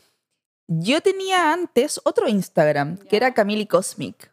yo 0.69 1.01
tenía 1.01 1.53
antes 1.53 2.01
otro 2.05 2.29
Instagram 2.29 2.97
que 2.97 3.17
era 3.17 3.35
Camille 3.35 3.69
Cosmic. 3.69 4.33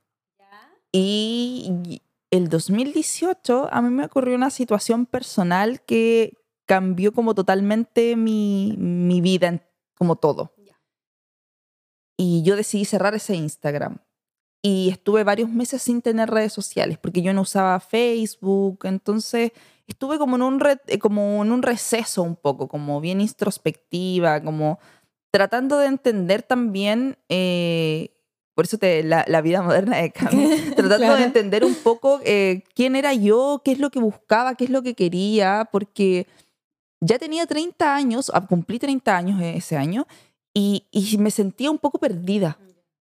Y 0.92 2.02
el 2.30 2.50
2018 2.50 3.70
a 3.72 3.82
mí 3.82 3.90
me 3.90 4.06
ocurrió 4.06 4.36
una 4.36 4.50
situación 4.50 5.06
personal 5.06 5.82
que 5.82 6.38
cambió 6.66 7.13
como 7.13 7.36
totalmente 7.36 8.16
mi, 8.16 8.75
mi 8.78 9.22
vida, 9.22 9.62
como 9.96 10.16
todo. 10.16 10.54
Y 12.18 12.44
yo 12.44 12.56
decidí 12.56 12.86
cerrar 12.86 13.16
ese 13.16 13.36
Instagram. 13.36 13.98
Y 14.62 14.90
estuve 14.90 15.24
varios 15.24 15.50
meses 15.50 15.82
sin 15.82 16.02
tener 16.02 16.30
redes 16.30 16.54
sociales 16.54 16.98
porque 16.98 17.22
yo 17.22 17.34
no 17.34 17.42
usaba 17.42 17.80
Facebook. 17.80 18.86
Entonces 18.86 19.52
estuve 19.88 20.18
como 20.18 20.38
en 20.38 20.42
un, 20.44 20.63
eh, 20.88 21.00
como 21.00 21.44
en 21.44 21.52
un 21.52 21.62
receso 21.63 22.24
un 22.24 22.36
poco, 22.36 22.68
como 22.68 23.02
bien 23.02 23.20
introspectiva, 23.20 24.42
como 24.42 24.80
tratando 25.34 25.80
de 25.80 25.88
entender 25.88 26.44
también 26.44 27.18
eh, 27.28 28.12
por 28.54 28.66
eso 28.66 28.78
te, 28.78 29.02
la, 29.02 29.25
la, 29.28 29.42
vida 29.42 29.63
moderna 29.63 29.98
de 29.98 30.12
Cami, 30.12 30.48
tratando 30.75 31.16
de 31.16 31.24
entender 31.24 31.66
un 31.66 31.74
poco 31.74 32.20
eh, 32.24 32.62
quién 32.75 32.96
era 32.96 33.16
yo, 33.16 33.63
qué 33.66 33.72
es 33.72 33.80
lo 33.80 33.90
que 33.90 34.00
buscaba, 34.00 34.54
qué 34.54 34.66
es 34.66 34.70
lo 34.70 34.84
que 34.84 34.94
quería, 34.94 35.68
porque 35.72 36.28
ya 37.02 37.18
tenía 37.18 37.48
30 37.48 37.96
años, 37.96 38.32
ah, 38.32 38.46
cumplí 38.46 38.78
30 38.78 39.18
años 39.18 39.42
ese 39.42 39.75
año, 39.75 40.06
y, 40.54 40.86
y 40.92 41.18
me 41.18 41.32
sentía 41.32 41.72
un 41.72 41.80
poco 41.80 41.98
perdida. 41.98 42.60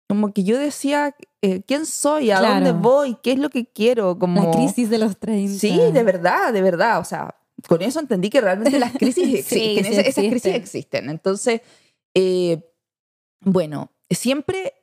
Como 0.09 0.33
que 0.33 0.45
yo 0.45 0.57
decía, 0.57 1.17
eh, 1.43 1.63
¿quién 1.67 1.85
soy? 1.85 2.31
¿A 2.31 2.41
dónde 2.41 2.71
voy? 2.71 3.17
¿Qué 3.21 3.33
es 3.33 3.41
lo 3.41 3.51
que 3.51 3.67
quiero? 3.67 4.21
Como... 4.21 4.45
La 4.45 4.51
crisis 4.53 4.89
de 4.89 4.99
los 4.99 5.19
30. 5.19 5.59
Sí, 5.59 5.77
de 5.93 6.03
verdad, 6.05 6.53
de 6.53 6.63
verdad. 6.63 7.01
O 7.01 7.05
sea, 7.05 7.35
con 7.67 7.83
eso 7.83 7.99
entendí 7.99 8.31
que 8.31 8.41
realmente 8.41 8.79
las 8.79 8.93
crisis 8.93 9.35
existen, 9.35 9.85
esas, 9.87 10.15
crisis 10.15 10.55
existen. 10.55 11.11
Entonces, 11.11 11.61
eh, 12.15 12.63
bueno, 13.41 13.91
siempre 14.11 14.75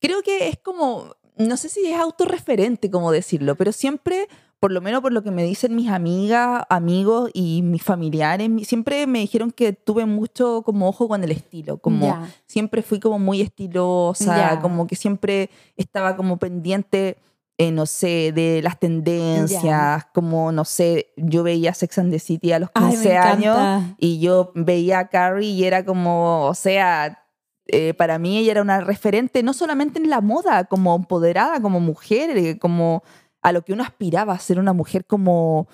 creo 0.00 0.22
que 0.22 0.48
es 0.48 0.58
como, 0.58 1.16
no 1.36 1.56
sé 1.56 1.68
si 1.68 1.86
es 1.86 1.98
autorreferente 1.98 2.90
como 2.90 3.10
decirlo, 3.12 3.56
pero 3.56 3.72
siempre, 3.72 4.28
por 4.60 4.72
lo 4.72 4.80
menos 4.80 5.02
por 5.02 5.12
lo 5.12 5.22
que 5.22 5.30
me 5.30 5.44
dicen 5.44 5.74
mis 5.74 5.90
amigas, 5.90 6.64
amigos 6.70 7.30
y 7.34 7.62
mis 7.62 7.82
familiares, 7.82 8.50
siempre 8.66 9.06
me 9.06 9.20
dijeron 9.20 9.50
que 9.50 9.72
tuve 9.72 10.06
mucho 10.06 10.62
como 10.62 10.88
ojo 10.88 11.08
con 11.08 11.24
el 11.24 11.30
estilo, 11.30 11.78
como 11.78 12.26
siempre 12.46 12.82
fui 12.82 13.00
como 13.00 13.18
muy 13.18 13.40
estilosa, 13.40 14.60
como 14.60 14.86
que 14.86 14.96
siempre 14.96 15.50
estaba 15.76 16.16
como 16.16 16.38
pendiente. 16.38 17.18
Eh, 17.58 17.72
no 17.72 17.86
sé, 17.86 18.32
de 18.32 18.60
las 18.62 18.78
tendencias, 18.78 20.04
como, 20.12 20.52
no 20.52 20.66
sé, 20.66 21.14
yo 21.16 21.42
veía 21.42 21.72
Sex 21.72 21.98
and 21.98 22.12
the 22.12 22.18
City 22.18 22.52
a 22.52 22.58
los 22.58 22.70
15 22.70 23.16
años 23.16 23.56
y 23.96 24.20
yo 24.20 24.52
veía 24.54 24.98
a 24.98 25.08
Carrie 25.08 25.48
y 25.48 25.64
era 25.64 25.82
como, 25.82 26.44
o 26.44 26.54
sea, 26.54 27.26
eh, 27.68 27.94
para 27.94 28.18
mí 28.18 28.36
ella 28.36 28.52
era 28.52 28.62
una 28.62 28.80
referente 28.82 29.42
no 29.42 29.54
solamente 29.54 29.98
en 29.98 30.10
la 30.10 30.20
moda, 30.20 30.64
como 30.64 30.94
empoderada, 30.94 31.60
como 31.62 31.80
mujer, 31.80 32.36
eh, 32.36 32.58
como 32.58 33.02
a 33.40 33.52
lo 33.52 33.62
que 33.62 33.72
uno 33.72 33.82
aspiraba, 33.82 34.34
a 34.34 34.38
ser 34.38 34.58
una 34.58 34.74
mujer 34.74 35.06
como 35.06 35.66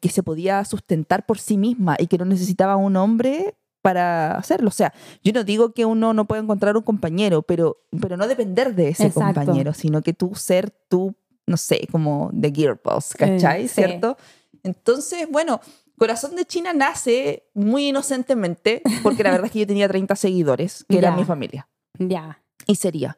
que 0.00 0.08
se 0.08 0.22
podía 0.22 0.64
sustentar 0.64 1.26
por 1.26 1.38
sí 1.38 1.58
misma 1.58 1.96
y 1.98 2.06
que 2.06 2.18
no 2.18 2.24
necesitaba 2.24 2.76
un 2.76 2.96
hombre 2.96 3.54
para 3.82 4.32
hacerlo. 4.32 4.68
O 4.68 4.72
sea, 4.72 4.92
yo 5.22 5.32
no 5.32 5.44
digo 5.44 5.72
que 5.72 5.84
uno 5.84 6.12
no 6.12 6.24
pueda 6.24 6.42
encontrar 6.42 6.76
un 6.76 6.82
compañero, 6.82 7.42
pero, 7.42 7.76
pero 8.00 8.16
no 8.16 8.26
depender 8.26 8.74
de 8.74 8.88
ese 8.88 9.12
compañero, 9.12 9.74
sino 9.74 10.02
que 10.02 10.12
tú 10.12 10.34
ser 10.34 10.72
tú, 10.88 11.14
no 11.46 11.56
sé, 11.56 11.86
como 11.90 12.30
de 12.32 12.52
Gearbox, 12.52 13.14
¿cachai? 13.14 13.68
¿Cierto? 13.68 14.16
Entonces, 14.62 15.28
bueno, 15.30 15.60
Corazón 15.98 16.36
de 16.36 16.44
China 16.44 16.72
nace 16.72 17.48
muy 17.54 17.88
inocentemente, 17.88 18.82
porque 19.02 19.22
la 19.22 19.30
verdad 19.30 19.46
es 19.46 19.52
que 19.52 19.60
yo 19.60 19.66
tenía 19.66 19.88
30 19.88 20.14
seguidores, 20.16 20.84
que 20.88 20.98
era 20.98 21.14
mi 21.16 21.24
familia. 21.24 21.68
Ya. 21.98 22.42
Y 22.66 22.76
sería. 22.76 23.16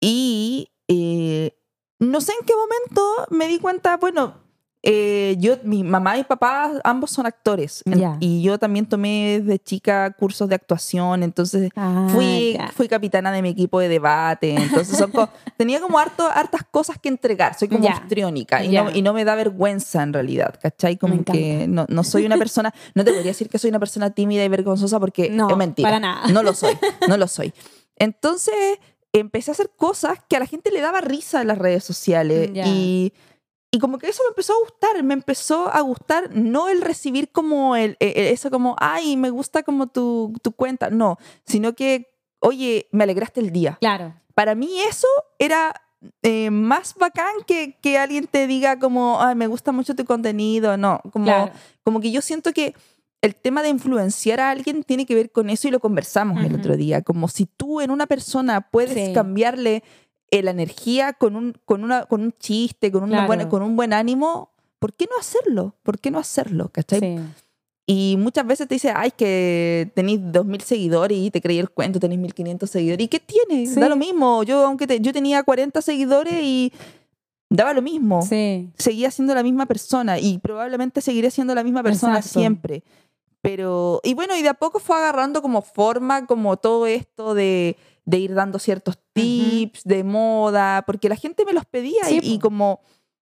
Y 0.00 0.72
eh, 0.88 1.56
no 1.98 2.20
sé 2.20 2.32
en 2.38 2.44
qué 2.44 2.54
momento 2.54 3.26
me 3.30 3.46
di 3.46 3.58
cuenta, 3.58 3.96
bueno, 3.98 4.41
eh, 4.84 5.36
yo, 5.38 5.58
mi 5.62 5.84
mamá 5.84 6.18
y 6.18 6.24
papá, 6.24 6.72
ambos 6.82 7.12
son 7.12 7.26
actores. 7.26 7.84
Y 8.18 8.42
yo 8.42 8.58
también 8.58 8.86
tomé 8.86 9.40
de 9.40 9.58
chica 9.60 10.10
cursos 10.12 10.48
de 10.48 10.56
actuación. 10.56 11.22
Entonces 11.22 11.70
ah, 11.76 12.08
fui, 12.10 12.58
fui 12.74 12.88
capitana 12.88 13.30
de 13.30 13.42
mi 13.42 13.50
equipo 13.50 13.78
de 13.78 13.88
debate. 13.88 14.54
Entonces 14.56 14.98
tenía 15.56 15.80
como 15.80 15.98
harto, 15.98 16.26
hartas 16.26 16.62
cosas 16.68 16.98
que 16.98 17.08
entregar. 17.08 17.56
Soy 17.56 17.68
como 17.68 17.88
histriónica 17.88 18.64
y, 18.64 18.70
no, 18.70 18.90
y, 18.90 19.02
no, 19.02 19.12
me 19.12 19.24
da 19.24 19.36
vergüenza 19.36 20.02
en 20.02 20.12
realidad. 20.12 20.58
¿Cachai? 20.60 20.96
Como 20.96 21.22
que 21.24 21.66
no, 21.68 21.86
no, 21.88 22.02
soy 22.02 22.26
una 22.26 22.36
persona, 22.36 22.74
no 22.94 23.04
te 23.04 23.12
podría 23.12 23.30
decir 23.30 23.48
que 23.48 23.58
soy 23.58 23.70
una 23.70 23.78
persona 23.78 24.10
tímida 24.10 24.44
y 24.44 24.48
vergonzosa 24.48 24.98
porque 24.98 25.30
no, 25.30 25.48
es 25.48 25.56
mentira. 25.56 25.88
Para 25.88 26.00
nada. 26.00 26.26
No 26.28 26.42
lo 26.42 26.54
soy. 26.54 26.76
No 27.08 27.16
lo 27.16 27.28
soy. 27.28 27.52
Entonces 27.96 28.54
empecé 29.12 29.50
a 29.50 29.52
hacer 29.52 29.70
cosas 29.76 30.18
que 30.28 30.36
a 30.36 30.40
la 30.40 30.46
gente 30.46 30.72
le 30.72 30.80
daba 30.80 31.00
risa 31.00 31.40
en 31.40 31.48
las 31.48 31.58
redes 31.58 31.84
sociales. 31.84 32.50
Y 32.52 33.12
y 33.74 33.78
como 33.78 33.98
que 33.98 34.08
eso 34.08 34.22
me 34.24 34.28
empezó 34.28 34.52
a 34.52 34.60
gustar, 34.60 35.02
me 35.02 35.14
empezó 35.14 35.74
a 35.74 35.80
gustar 35.80 36.36
no 36.36 36.68
el 36.68 36.82
recibir 36.82 37.30
como 37.32 37.74
el, 37.74 37.96
e, 38.00 38.08
e, 38.08 38.30
eso 38.30 38.50
como, 38.50 38.76
ay, 38.78 39.16
me 39.16 39.30
gusta 39.30 39.62
como 39.62 39.86
tu, 39.86 40.34
tu 40.42 40.52
cuenta, 40.52 40.90
no, 40.90 41.16
sino 41.46 41.72
que, 41.72 42.12
oye, 42.40 42.86
me 42.92 43.04
alegraste 43.04 43.40
el 43.40 43.50
día. 43.50 43.78
Claro. 43.80 44.14
Para 44.34 44.54
mí 44.54 44.78
eso 44.86 45.08
era 45.38 45.74
eh, 46.22 46.50
más 46.50 46.94
bacán 46.96 47.32
que, 47.46 47.78
que 47.80 47.96
alguien 47.96 48.26
te 48.26 48.46
diga 48.46 48.78
como, 48.78 49.22
ay, 49.22 49.34
me 49.36 49.46
gusta 49.46 49.72
mucho 49.72 49.96
tu 49.96 50.04
contenido, 50.04 50.76
no, 50.76 51.00
como, 51.10 51.50
como 51.82 52.00
que 52.00 52.12
yo 52.12 52.20
siento 52.20 52.52
que 52.52 52.74
el 53.22 53.36
tema 53.36 53.62
de 53.62 53.70
influenciar 53.70 54.40
a 54.40 54.50
alguien 54.50 54.82
tiene 54.82 55.06
que 55.06 55.14
ver 55.14 55.30
con 55.30 55.48
eso 55.48 55.68
y 55.68 55.70
lo 55.70 55.80
conversamos 55.80 56.44
el 56.44 56.56
otro 56.56 56.76
día, 56.76 57.02
como 57.02 57.28
si 57.28 57.46
tú 57.46 57.80
en 57.80 57.90
una 57.90 58.06
persona 58.06 58.60
puedes 58.62 59.14
cambiarle 59.14 59.84
la 60.40 60.52
energía 60.52 61.12
con 61.12 61.36
un, 61.36 61.54
con 61.66 61.84
una, 61.84 62.06
con 62.06 62.22
un 62.22 62.32
chiste, 62.38 62.90
con, 62.90 63.02
una 63.02 63.26
buena, 63.26 63.50
con 63.50 63.62
un 63.62 63.76
buen 63.76 63.92
ánimo, 63.92 64.50
¿por 64.78 64.94
qué 64.94 65.06
no 65.10 65.18
hacerlo? 65.20 65.74
¿Por 65.82 65.98
qué 65.98 66.10
no 66.10 66.18
hacerlo? 66.18 66.70
¿Cachai? 66.72 67.20
Y 67.86 68.16
muchas 68.18 68.46
veces 68.46 68.68
te 68.68 68.76
dice, 68.76 68.92
ay, 68.94 69.10
que 69.10 69.90
tenéis 69.94 70.20
2.000 70.20 70.62
seguidores 70.62 71.18
y 71.18 71.30
te 71.30 71.42
creí 71.42 71.58
el 71.58 71.68
cuento, 71.68 72.00
tenéis 72.00 72.20
1.500 72.20 72.66
seguidores. 72.66 73.04
¿Y 73.04 73.08
qué 73.08 73.20
tienes? 73.20 73.74
Da 73.74 73.88
lo 73.88 73.96
mismo. 73.96 74.42
Yo, 74.44 74.64
aunque 74.64 74.86
yo 75.00 75.12
tenía 75.12 75.42
40 75.42 75.82
seguidores 75.82 76.34
y 76.42 76.72
daba 77.50 77.74
lo 77.74 77.82
mismo. 77.82 78.22
Seguía 78.22 79.10
siendo 79.10 79.34
la 79.34 79.42
misma 79.42 79.66
persona 79.66 80.18
y 80.18 80.38
probablemente 80.38 81.00
seguiré 81.00 81.30
siendo 81.30 81.54
la 81.54 81.64
misma 81.64 81.82
persona 81.82 82.22
siempre. 82.22 82.82
Pero, 83.42 84.00
y 84.04 84.14
bueno, 84.14 84.36
y 84.36 84.42
de 84.42 84.48
a 84.48 84.54
poco 84.54 84.78
fue 84.78 84.96
agarrando 84.96 85.42
como 85.42 85.62
forma, 85.62 86.26
como 86.26 86.56
todo 86.56 86.86
esto 86.86 87.34
de 87.34 87.76
de 88.04 88.18
ir 88.18 88.34
dando 88.34 88.58
ciertos 88.58 88.98
tips 89.12 89.84
de 89.84 90.04
moda, 90.04 90.82
porque 90.86 91.08
la 91.08 91.16
gente 91.16 91.44
me 91.44 91.52
los 91.52 91.64
pedía 91.64 92.10
y, 92.10 92.38
como 92.38 92.80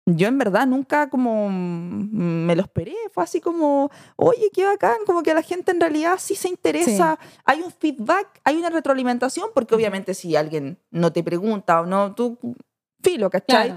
yo 0.06 0.28
en 0.28 0.38
verdad 0.38 0.66
nunca 0.66 1.10
como 1.10 1.50
me 1.50 2.56
lo 2.56 2.62
esperé, 2.62 2.96
fue 3.12 3.24
así 3.24 3.42
como, 3.42 3.92
oye, 4.16 4.50
qué 4.54 4.64
bacán, 4.64 4.98
como 5.06 5.22
que 5.22 5.34
la 5.34 5.42
gente 5.42 5.72
en 5.72 5.82
realidad 5.82 6.16
sí 6.18 6.36
se 6.36 6.48
interesa, 6.48 7.20
hay 7.44 7.62
un 7.62 7.72
feedback, 7.72 8.40
hay 8.44 8.56
una 8.56 8.70
retroalimentación, 8.70 9.50
porque 9.54 9.76
obviamente 9.76 10.14
si 10.14 10.36
alguien 10.36 10.80
no 10.92 11.12
te 11.12 11.24
pregunta 11.24 11.82
o 11.82 11.86
no, 11.86 12.16
tú, 12.16 12.38
filo, 13.02 13.30
¿cachai? 13.30 13.74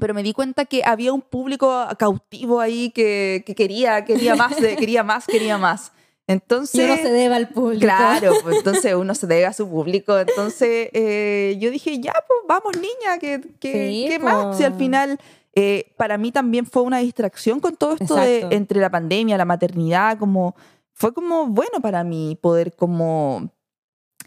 Pero 0.00 0.12
me 0.12 0.22
di 0.22 0.32
cuenta 0.32 0.64
que 0.64 0.82
había 0.84 1.12
un 1.12 1.22
público 1.22 1.86
cautivo 1.98 2.60
ahí 2.60 2.90
que, 2.90 3.44
que 3.46 3.54
quería, 3.54 4.04
quería 4.04 4.34
más, 4.34 4.56
quería 4.56 5.04
más, 5.04 5.26
quería 5.26 5.56
más. 5.56 5.92
Entonces, 6.26 6.80
y 6.80 6.84
uno 6.84 6.96
se 6.96 7.12
debe 7.12 7.34
al 7.34 7.48
público. 7.50 7.80
Claro, 7.84 8.32
pues 8.42 8.56
entonces 8.58 8.94
uno 8.94 9.14
se 9.14 9.26
debe 9.26 9.46
a 9.46 9.52
su 9.52 9.68
público. 9.68 10.18
Entonces 10.18 10.88
eh, 10.92 11.56
yo 11.60 11.70
dije, 11.70 11.98
ya, 12.00 12.12
pues 12.26 12.40
vamos 12.48 12.72
niña, 12.76 13.18
¿qué, 13.20 13.40
qué, 13.60 14.18
más? 14.20 14.56
Si 14.56 14.64
al 14.64 14.74
final 14.74 15.18
eh, 15.54 15.92
para 15.96 16.16
mí 16.18 16.32
también 16.32 16.66
fue 16.66 16.82
una 16.82 16.98
distracción 16.98 17.60
con 17.60 17.76
todo 17.76 17.96
esto 18.00 18.16
de, 18.16 18.46
entre 18.50 18.80
la 18.80 18.90
pandemia, 18.90 19.36
la 19.36 19.44
maternidad, 19.44 20.18
como 20.18 20.56
fue 20.92 21.12
como 21.12 21.46
bueno 21.46 21.80
para 21.82 22.04
mí 22.04 22.38
poder 22.40 22.74
como 22.74 23.50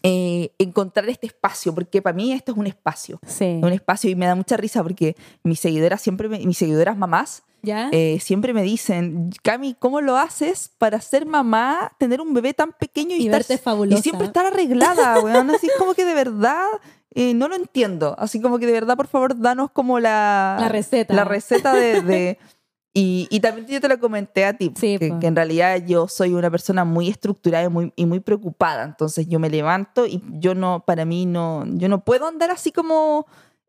eh, 0.04 0.52
encontrar 0.60 1.10
este 1.10 1.26
espacio, 1.28 1.74
porque 1.74 2.02
para 2.02 2.16
mí 2.16 2.32
esto 2.32 2.52
es 2.52 2.58
un 2.58 2.68
espacio. 2.68 3.20
Sí. 3.26 3.60
Un 3.64 3.74
espacio 3.74 4.10
y 4.10 4.16
me 4.16 4.28
da 4.28 4.36
mucha 4.36 4.56
risa 4.56 4.84
porque 4.84 5.16
mis 5.44 5.60
seguidoras 5.60 6.02
siempre, 6.02 6.30
me- 6.30 6.46
mis 6.46 6.58
seguidoras 6.58 6.96
mamás, 6.96 7.44
¿Ya? 7.68 7.90
eh, 7.92 8.20
siempre 8.22 8.54
me 8.54 8.64
dicen, 8.64 9.30
Cami, 9.44 9.76
¿cómo 9.78 10.00
lo 10.02 10.18
haces 10.18 10.72
para 10.78 11.02
ser 11.02 11.26
mamá, 11.26 11.92
tener 12.00 12.22
un 12.22 12.34
bebé 12.34 12.54
tan 12.54 12.72
pequeño 12.72 13.16
y, 13.16 13.20
y 13.24 13.26
estar 13.28 13.40
verte 13.42 13.58
fabulosa. 13.58 14.00
y 14.00 14.02
siempre 14.02 14.28
estar 14.28 14.46
arreglada, 14.46 15.20
weón. 15.20 15.50
Así 15.52 15.70
como 15.78 15.94
que 15.94 16.06
de 16.06 16.14
verdad 16.14 16.66
eh, 17.14 17.34
no 17.34 17.48
lo 17.50 17.56
entiendo. 17.56 18.16
Así 18.18 18.40
como 18.42 18.58
que 18.58 18.66
de 18.66 18.72
verdad, 18.72 18.96
por 18.96 19.08
favor, 19.08 19.38
danos 19.40 19.70
como 19.72 20.00
la, 20.00 20.58
La 20.60 20.70
receta. 20.70 21.14
La 21.14 21.24
receta 21.26 21.74
de. 21.76 22.02
de- 22.02 22.38
y, 22.94 23.28
y 23.30 23.40
también 23.42 23.68
yo 23.68 23.80
te 23.82 23.88
lo 23.90 24.00
comenté 24.00 24.46
a 24.46 24.54
ti, 24.58 24.72
Sí, 24.76 24.98
que, 24.98 25.20
que 25.20 25.28
en 25.28 25.36
realidad 25.36 25.84
yo 25.86 26.08
soy 26.08 26.34
una 26.34 26.50
persona 26.50 26.84
muy 26.86 27.10
estructurada 27.10 27.66
y 27.66 27.70
muy, 27.70 27.94
y 27.96 28.06
muy 28.08 28.20
preocupada. 28.22 28.84
Entonces 28.86 29.28
yo 29.28 29.40
me 29.40 29.50
levanto 29.52 30.08
y 30.08 30.24
yo 30.40 30.56
no, 30.56 30.84
para 30.86 31.06
mí 31.06 31.26
no, 31.28 31.64
yo 31.68 31.90
no 31.90 32.04
puedo 32.04 32.28
andar 32.28 32.50
así 32.50 32.72
como 32.72 33.28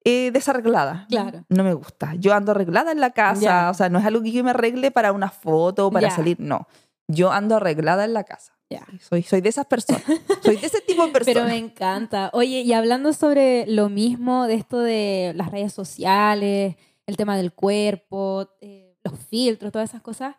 eh, 0.08 0.30
desarreglada. 0.32 1.06
Claro. 1.08 1.44
No 1.48 1.64
me 1.64 1.74
gusta. 1.74 2.14
Yo 2.16 2.32
ando 2.34 2.52
arreglada 2.52 2.92
en 2.92 3.00
la 3.00 3.10
casa, 3.10 3.40
Ya. 3.40 3.70
o 3.70 3.74
sea, 3.74 3.88
no 3.88 3.98
es 3.98 4.04
algo 4.06 4.22
que 4.22 4.32
yo 4.32 4.42
me 4.44 4.50
arregle 4.50 4.90
para 4.90 5.12
una 5.12 5.30
foto 5.30 5.86
o 5.86 5.90
para 5.90 6.08
Ya. 6.08 6.14
salir, 6.16 6.38
no. 6.40 6.66
Yo 7.08 7.32
ando 7.32 7.56
arreglada 7.56 8.04
en 8.04 8.12
la 8.14 8.24
casa. 8.24 8.52
Ya. 8.70 8.86
Soy, 9.00 9.22
soy 9.22 9.40
de 9.40 9.48
esas 9.48 9.64
personas. 9.66 10.02
Soy 10.42 10.56
de 10.56 10.66
ese 10.66 10.80
tipo 10.82 11.06
de 11.06 11.08
Pero 11.12 11.24
personas. 11.24 11.48
me 11.50 11.56
encanta. 11.56 12.30
Oye, 12.34 12.60
y 12.60 12.72
hablando 12.74 13.12
sobre 13.14 13.66
lo 13.66 13.88
mismo, 13.88 14.46
de 14.46 14.54
esto 14.54 14.78
de 14.80 15.32
las 15.36 15.50
redes 15.50 15.72
sociales, 15.72 16.76
el 17.06 17.16
tema 17.16 17.36
del 17.38 17.52
cuerpo, 17.54 18.50
eh, 18.60 18.96
los 19.04 19.18
filtros, 19.30 19.72
todas 19.72 19.88
esas 19.88 20.02
cosas, 20.02 20.36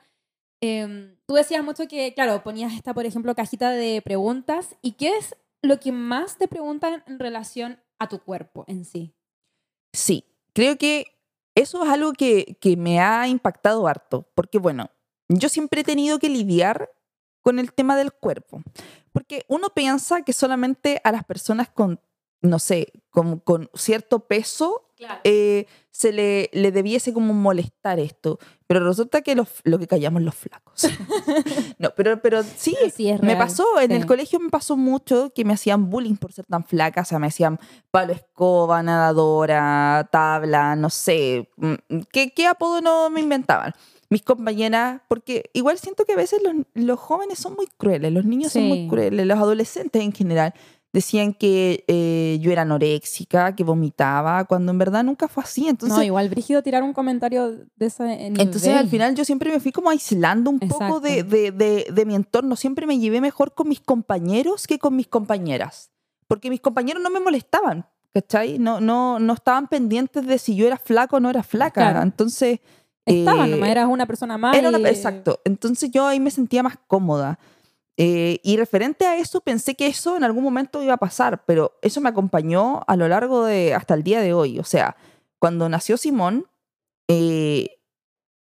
em, 0.62 1.16
tú 1.26 1.34
decías 1.36 1.64
mucho 1.64 1.88
que, 1.88 2.14
claro, 2.14 2.44
ponías 2.44 2.74
esta, 2.74 2.94
por 2.94 3.06
ejemplo, 3.06 3.34
cajita 3.34 3.72
de 3.72 4.02
preguntas. 4.04 4.76
¿Y 4.84 4.92
qué 4.94 5.18
es 5.18 5.36
lo 5.64 5.80
que 5.80 5.92
más 5.92 6.38
te 6.38 6.48
preguntan 6.48 7.04
en 7.08 7.18
relación 7.20 7.80
a 7.98 8.08
tu 8.10 8.20
cuerpo 8.20 8.64
en 8.68 8.86
sí? 8.86 9.16
Sí, 9.94 10.26
creo 10.54 10.78
que 10.78 11.06
eso 11.56 11.84
es 11.84 11.90
algo 11.90 12.14
que, 12.14 12.58
que 12.62 12.78
me 12.78 13.00
ha 13.00 13.28
impactado 13.28 13.88
harto, 13.88 14.30
porque 14.36 14.60
bueno, 14.60 14.92
yo 15.28 15.50
siempre 15.50 15.82
he 15.82 15.84
tenido 15.84 16.20
que 16.20 16.30
lidiar 16.30 16.90
con 17.42 17.60
el 17.60 17.74
tema 17.74 17.96
del 17.96 18.12
cuerpo, 18.12 18.62
porque 19.12 19.46
uno 19.48 19.70
piensa 19.70 20.22
que 20.22 20.34
solamente 20.34 21.02
a 21.04 21.12
las 21.12 21.24
personas 21.24 21.70
con, 21.70 22.00
no 22.42 22.60
sé, 22.60 22.88
con, 23.10 23.40
con 23.40 23.70
cierto 23.74 24.20
peso 24.22 24.86
Claro. 24.96 25.22
eh, 25.24 25.66
se 25.92 26.12
le, 26.12 26.50
le 26.52 26.74
debiese 26.74 27.14
como 27.14 27.34
molestar 27.34 28.00
esto, 28.00 28.38
pero 28.68 28.86
resulta 28.86 29.22
que 29.22 29.34
los- 29.34 29.62
lo 29.64 29.80
que 29.80 29.88
callamos 29.88 30.22
los 30.22 30.36
flacos. 30.36 30.74
no, 31.80 31.92
pero, 31.96 32.22
pero 32.22 32.44
sí, 32.44 32.76
sí, 32.94 33.14
me 33.22 33.38
pasó, 33.38 33.66
en 33.80 33.92
sí. 33.92 33.96
el 33.96 34.06
colegio 34.06 34.42
me 34.42 34.50
pasó 34.50 34.76
mucho 34.76 35.32
que 35.34 35.46
me 35.46 35.54
hacían 35.54 35.90
bullying 35.90 36.16
por 36.18 36.34
ser 36.34 36.46
tan 36.48 36.66
flaca, 36.66 37.02
o 37.02 37.06
sea, 37.06 37.18
me 37.18 37.28
hacían 37.28 37.60
palo 37.92 38.12
escoba, 38.12 38.84
nadadora, 38.84 40.10
tabla, 40.12 40.76
no 40.76 40.90
sé, 40.90 41.50
mm, 41.58 41.74
¿qué, 42.12 42.32
qué 42.34 42.48
apodo 42.48 42.82
no 42.82 43.10
me 43.10 43.22
inventaban? 43.22 43.74
Mis 44.10 44.24
compañeras, 44.24 45.02
porque 45.08 45.50
igual 45.54 45.78
siento 45.78 46.04
que 46.04 46.14
a 46.14 46.18
veces 46.18 46.42
los, 46.44 46.56
los 46.74 47.00
jóvenes 47.00 47.38
son 47.40 47.54
muy 47.56 47.68
crueles, 47.68 48.12
los 48.12 48.26
niños 48.26 48.52
son 48.52 48.64
Sí. 48.64 48.68
muy 48.68 48.88
crueles, 48.88 49.26
los 49.26 49.38
adolescentes 49.38 50.02
en 50.02 50.12
general. 50.12 50.54
Decían 50.92 51.34
que 51.34 51.84
eh, 51.88 52.40
yo 52.42 52.52
era 52.52 52.64
anoréxica, 52.64 53.56
que 53.56 53.64
vomitaba, 53.64 54.44
cuando 54.46 54.72
en 54.72 54.78
verdad 54.80 55.04
nunca 55.04 55.28
fue 55.28 55.44
así. 55.44 55.68
Entonces, 55.68 55.98
no, 55.98 56.04
igual 56.04 56.30
brígido 56.30 56.64
tirar 56.64 56.82
un 56.82 56.94
comentario 56.94 57.52
de 57.76 57.86
ese 57.86 58.04
nivel. 58.06 58.42
entonces 58.42 58.74
al 58.76 58.90
final 58.90 59.14
yo 59.16 59.24
siempre 59.24 59.52
me 59.52 59.60
fui 59.60 59.72
como 59.72 59.92
aislando 59.92 60.50
un 60.50 60.60
poco 60.60 61.00
de, 61.00 61.24
de, 61.24 61.52
de- 61.52 61.88
de 61.94 62.06
mi 62.06 62.16
entorno. 62.16 62.56
Siempre 62.56 62.88
me 62.88 62.98
llevé 62.98 63.22
mejor 63.22 63.54
con 63.54 63.70
mis 63.70 63.80
compañeros 63.82 64.66
que 64.66 64.80
con 64.80 64.96
mis 64.96 65.08
compañeras. 65.08 65.92
Porque 66.28 66.50
mis 66.50 66.60
compañeros 66.62 67.04
no 67.04 67.10
me 67.12 67.20
molestaban, 67.20 67.86
¿cachai? 68.14 68.58
No, 68.58 68.82
no, 68.82 69.20
no 69.20 69.34
estaban 69.34 69.68
pendientes 69.68 70.26
de 70.26 70.40
si 70.40 70.56
yo 70.56 70.66
era 70.66 70.78
flaco 70.78 71.18
o 71.18 71.20
no 71.20 71.30
era 71.30 71.44
flaca. 71.44 71.82
Claro. 71.82 72.02
Entonces... 72.02 72.60
Estaba, 73.06 73.48
eh, 73.48 73.52
nomás 73.52 73.70
eras 73.70 73.88
una 73.88 74.06
persona 74.06 74.38
más. 74.38 74.56
era 74.56 74.70
una- 74.70 74.80
y- 74.80 74.86
exacto. 74.86 75.40
Entonces 75.46 75.90
yo 75.92 76.06
ahí 76.06 76.20
me 76.20 76.30
sentía 76.32 76.62
más 76.62 76.78
cómoda. 76.88 77.40
Eh, 78.02 78.40
y 78.44 78.56
referente 78.56 79.06
a 79.06 79.18
eso, 79.18 79.42
pensé 79.42 79.76
que 79.76 79.88
eso 79.88 80.16
en 80.16 80.24
algún 80.24 80.42
momento 80.42 80.82
iba 80.82 80.94
a 80.94 80.98
pasar, 80.98 81.44
pero 81.44 81.78
eso 81.82 82.00
me 82.00 82.08
acompañó 82.08 82.80
a 82.88 82.96
lo 82.96 83.10
largo 83.10 83.44
de 83.44 83.74
hasta 83.74 83.94
el 83.94 84.04
día 84.04 84.22
de 84.22 84.32
hoy. 84.34 84.58
O 84.58 84.64
sea, 84.64 84.96
cuando 85.38 85.68
nació 85.68 85.98
Simón, 85.98 86.48
eh, 87.10 87.82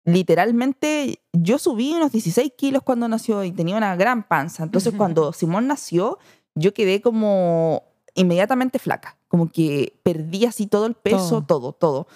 literalmente 0.04 1.22
yo 1.32 1.60
subí 1.60 1.94
unos 1.94 2.12
16 2.12 2.52
kilos 2.58 2.84
cuando 2.84 3.08
nació 3.08 3.42
y 3.46 3.54
tenía 3.54 3.78
una 3.78 3.96
gran 3.96 4.28
panza. 4.28 4.64
Entonces 4.64 4.90
Ujú. 4.90 4.98
cuando 4.98 5.32
Simón 5.32 5.68
nació, 5.68 6.20
yo 6.54 6.74
quedé 6.74 7.02
como 7.02 7.84
inmediatamente 8.16 8.80
flaca, 8.80 9.18
como 9.30 9.50
que 9.50 9.98
perdí 10.04 10.44
así 10.44 10.68
todo 10.68 10.88
el 10.88 10.96
peso, 10.96 11.42
todo, 11.42 11.72
todo. 11.72 12.08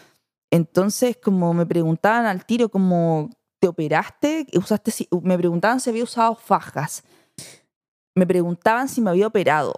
Entonces 0.50 1.16
como 1.16 1.54
me 1.54 1.66
preguntaban 1.66 2.26
al 2.26 2.46
tiro 2.46 2.68
como, 2.68 3.30
¿te 3.60 3.70
operaste? 3.70 4.48
¿Usaste, 4.54 4.92
si-?" 4.92 5.08
me 5.22 5.38
preguntaban 5.38 5.80
si 5.80 5.90
había 5.90 6.04
usado 6.04 6.36
fajas. 6.36 7.04
Me 8.16 8.26
preguntaban 8.28 8.88
si 8.90 9.02
me 9.02 9.10
había 9.10 9.28
operado. 9.28 9.74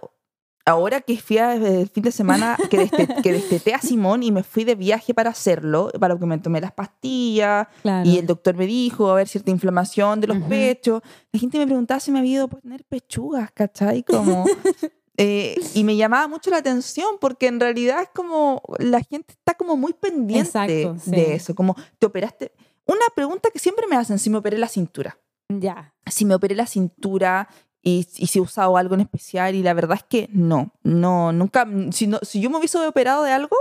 Ahora 0.66 1.02
que 1.02 1.18
fui 1.20 1.36
a- 1.38 1.54
el 1.54 1.88
fin 1.90 2.04
de 2.04 2.10
semana, 2.10 2.56
que, 2.70 2.78
deste- 2.78 3.06
que 3.22 3.32
desteté 3.32 3.74
a 3.74 3.80
Simón 3.80 4.22
y 4.22 4.32
me 4.32 4.42
fui 4.42 4.64
de 4.64 4.74
viaje 4.74 5.12
para 5.12 5.30
hacerlo, 5.30 5.90
para 6.00 6.18
que 6.18 6.24
me 6.24 6.38
tomé 6.38 6.60
las 6.60 6.72
pastillas, 6.72 7.68
Claro. 7.82 8.08
y 8.08 8.16
el 8.18 8.26
doctor 8.26 8.54
me 8.56 8.66
dijo, 8.66 9.10
a 9.10 9.14
ver, 9.16 9.28
cierta 9.28 9.50
inflamación 9.50 10.20
de 10.20 10.28
los 10.28 10.38
Ujú. 10.38 10.48
pechos. 10.48 11.02
La 11.32 11.38
gente 11.38 11.58
me 11.58 11.66
preguntaba 11.66 12.00
si 12.00 12.10
me 12.10 12.20
había 12.20 12.32
ido 12.36 12.44
a 12.44 12.48
poner 12.48 12.82
pechugas, 12.84 13.50
¿cachai? 13.52 14.02
Como, 14.04 14.44
eh, 15.18 15.54
y 15.74 15.84
me 15.84 15.96
llamaba 15.96 16.28
mucho 16.28 16.48
la 16.50 16.56
atención 16.56 17.16
porque 17.20 17.46
en 17.46 17.60
realidad 17.60 18.00
es 18.02 18.08
como, 18.14 18.62
la 18.78 19.00
gente 19.02 19.34
está 19.34 19.52
como 19.54 19.76
muy 19.76 19.92
pendiente 19.92 20.48
Exacto, 20.82 20.96
sí. 21.04 21.10
de 21.10 21.34
eso, 21.34 21.54
como, 21.54 21.76
¿te 21.98 22.06
operaste? 22.06 22.52
Una 22.86 23.04
pregunta 23.14 23.50
que 23.52 23.58
siempre 23.58 23.86
me 23.86 23.96
hacen, 23.96 24.18
si 24.18 24.30
me 24.30 24.38
operé 24.38 24.56
la 24.56 24.68
cintura. 24.68 25.18
Ya. 25.50 25.94
Si 26.06 26.24
me 26.24 26.34
operé 26.34 26.54
la 26.54 26.66
cintura 26.66 27.48
y, 27.84 28.08
y 28.16 28.26
si 28.26 28.38
he 28.38 28.42
usado 28.42 28.76
algo 28.76 28.94
en 28.94 29.02
especial 29.02 29.54
y 29.54 29.62
la 29.62 29.74
verdad 29.74 29.98
es 29.98 30.04
que 30.04 30.28
no, 30.32 30.72
no, 30.82 31.30
nunca, 31.32 31.68
si, 31.92 32.06
no, 32.08 32.18
si 32.22 32.40
yo 32.40 32.50
me 32.50 32.56
hubiese 32.58 32.78
operado 32.78 33.22
de 33.22 33.30
algo, 33.30 33.56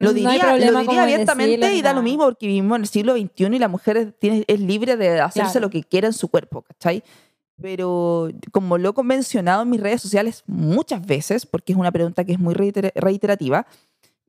lo 0.00 0.08
No 0.08 0.12
diría, 0.14 0.40
problema 0.40 0.72
lo 0.72 0.78
diría 0.80 0.94
en 0.94 1.00
abiertamente 1.04 1.50
decirlo 1.58 1.78
y 1.78 1.82
da 1.82 1.92
lo 1.92 2.02
mismo 2.02 2.24
porque 2.24 2.46
vivimos 2.46 2.76
en 2.76 2.82
el 2.82 2.88
siglo 2.88 3.12
XXI 3.14 3.44
y 3.54 3.58
la 3.58 3.68
mujer 3.68 4.12
tiene, 4.18 4.44
es 4.46 4.58
libre 4.60 4.96
de 4.96 5.20
hacerse 5.20 5.52
Claro. 5.52 5.66
lo 5.66 5.70
que 5.70 5.84
quiera 5.84 6.06
en 6.08 6.14
su 6.14 6.28
cuerpo, 6.28 6.62
¿cachai? 6.62 7.02
Pero 7.60 8.30
como 8.52 8.78
lo 8.78 8.94
he 8.98 9.02
mencionado 9.02 9.62
en 9.62 9.70
mis 9.70 9.80
redes 9.80 10.00
sociales 10.00 10.42
muchas 10.46 11.04
veces, 11.06 11.44
porque 11.44 11.72
es 11.72 11.78
una 11.78 11.92
pregunta 11.92 12.24
que 12.24 12.32
es 12.32 12.38
muy 12.38 12.54
reiter- 12.54 12.92
reiterativa, 12.94 13.66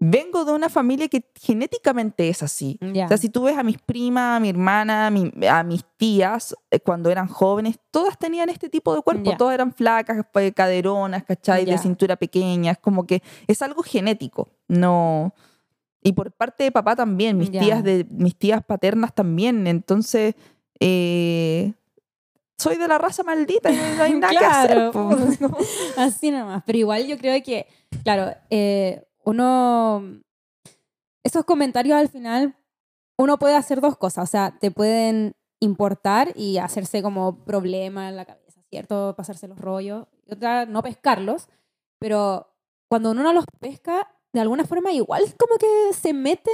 vengo 0.04 0.46
de 0.46 0.52
una 0.52 0.68
familia 0.68 1.08
que 1.08 1.24
genéticamente 1.40 2.28
es 2.28 2.42
así. 2.42 2.80
O 3.06 3.08
sea, 3.08 3.18
si 3.18 3.30
tú 3.30 3.44
ves 3.44 3.56
a 3.56 3.62
mis 3.62 3.78
primas, 3.78 4.38
a 4.38 4.40
mi 4.40 4.50
hermana, 4.50 5.06
a, 5.06 5.12
mi- 5.12 5.32
a 5.48 5.62
mis 5.64 5.86
tías, 5.96 6.56
eh, 6.72 6.80
cuando 6.80 7.12
eran 7.12 7.28
jóvenes, 7.28 7.78
todas 7.92 8.18
tenían 8.18 8.50
este 8.50 8.68
tipo 8.68 8.96
de 8.96 9.04
cuerpo, 9.04 9.30
todas 9.38 9.54
eran 9.54 9.72
flacas, 9.72 10.26
pues, 10.34 10.52
caderonas, 10.56 11.24
¿cachai? 11.24 11.66
De 11.66 11.78
cintura 11.78 12.16
pequeña, 12.16 12.72
es 12.72 12.80
como 12.80 13.06
que 13.06 13.22
es 13.48 13.62
algo 13.62 13.84
genético, 13.84 14.50
no... 14.68 15.34
Y 16.04 16.14
por 16.14 16.32
parte 16.32 16.64
de 16.64 16.72
papá 16.72 16.96
también, 16.96 17.38
mis 17.38 17.52
tías 17.64 17.84
de 17.84 18.08
mis 18.10 18.36
tías 18.36 18.64
paternas 18.66 19.14
también, 19.14 19.68
entonces 19.68 20.34
eh, 20.80 21.74
soy 22.58 22.78
de 22.78 22.88
la 22.88 22.98
raza 22.98 23.22
maldita 23.22 23.70
y 23.72 23.76
no 23.76 24.02
hay 24.04 24.14
nada 24.16 24.34
Claro, 24.40 24.92
que 24.92 24.98
hacer. 25.46 25.50
Así 25.98 26.32
nomás. 26.32 26.64
Pero 26.66 26.80
igual 26.80 27.06
yo 27.06 27.20
creo 27.20 27.40
que, 27.44 27.68
claro, 28.04 28.34
eh, 28.50 29.04
uno. 29.24 30.22
Esos 31.24 31.46
comentarios 31.46 31.98
al 31.98 32.10
final, 32.10 32.56
uno 33.18 33.38
puede 33.38 33.56
hacer 33.56 33.82
dos 33.82 33.98
cosas. 33.98 34.24
O 34.28 34.32
sea, 34.32 34.58
te 34.60 34.72
pueden 34.72 35.36
importar 35.60 36.34
y 36.36 36.58
hacerse 36.58 37.04
como 37.04 37.44
problema 37.46 38.10
en 38.10 38.16
la 38.16 38.26
cabeza, 38.26 38.64
¿cierto? 38.70 39.14
Pasarse 39.16 39.48
los 39.48 39.60
rollos. 39.60 40.08
Y 40.26 40.34
otra, 40.34 40.66
no 40.66 40.82
pescarlos. 40.82 41.48
Pero 42.00 42.48
cuando 42.90 43.12
uno 43.12 43.22
no 43.22 43.34
los 43.34 43.46
pesca, 43.60 44.08
de 44.34 44.40
alguna 44.42 44.66
forma 44.66 44.92
igual 44.92 45.24
como 45.38 45.58
que 45.58 45.94
se 45.94 46.14
meten 46.14 46.54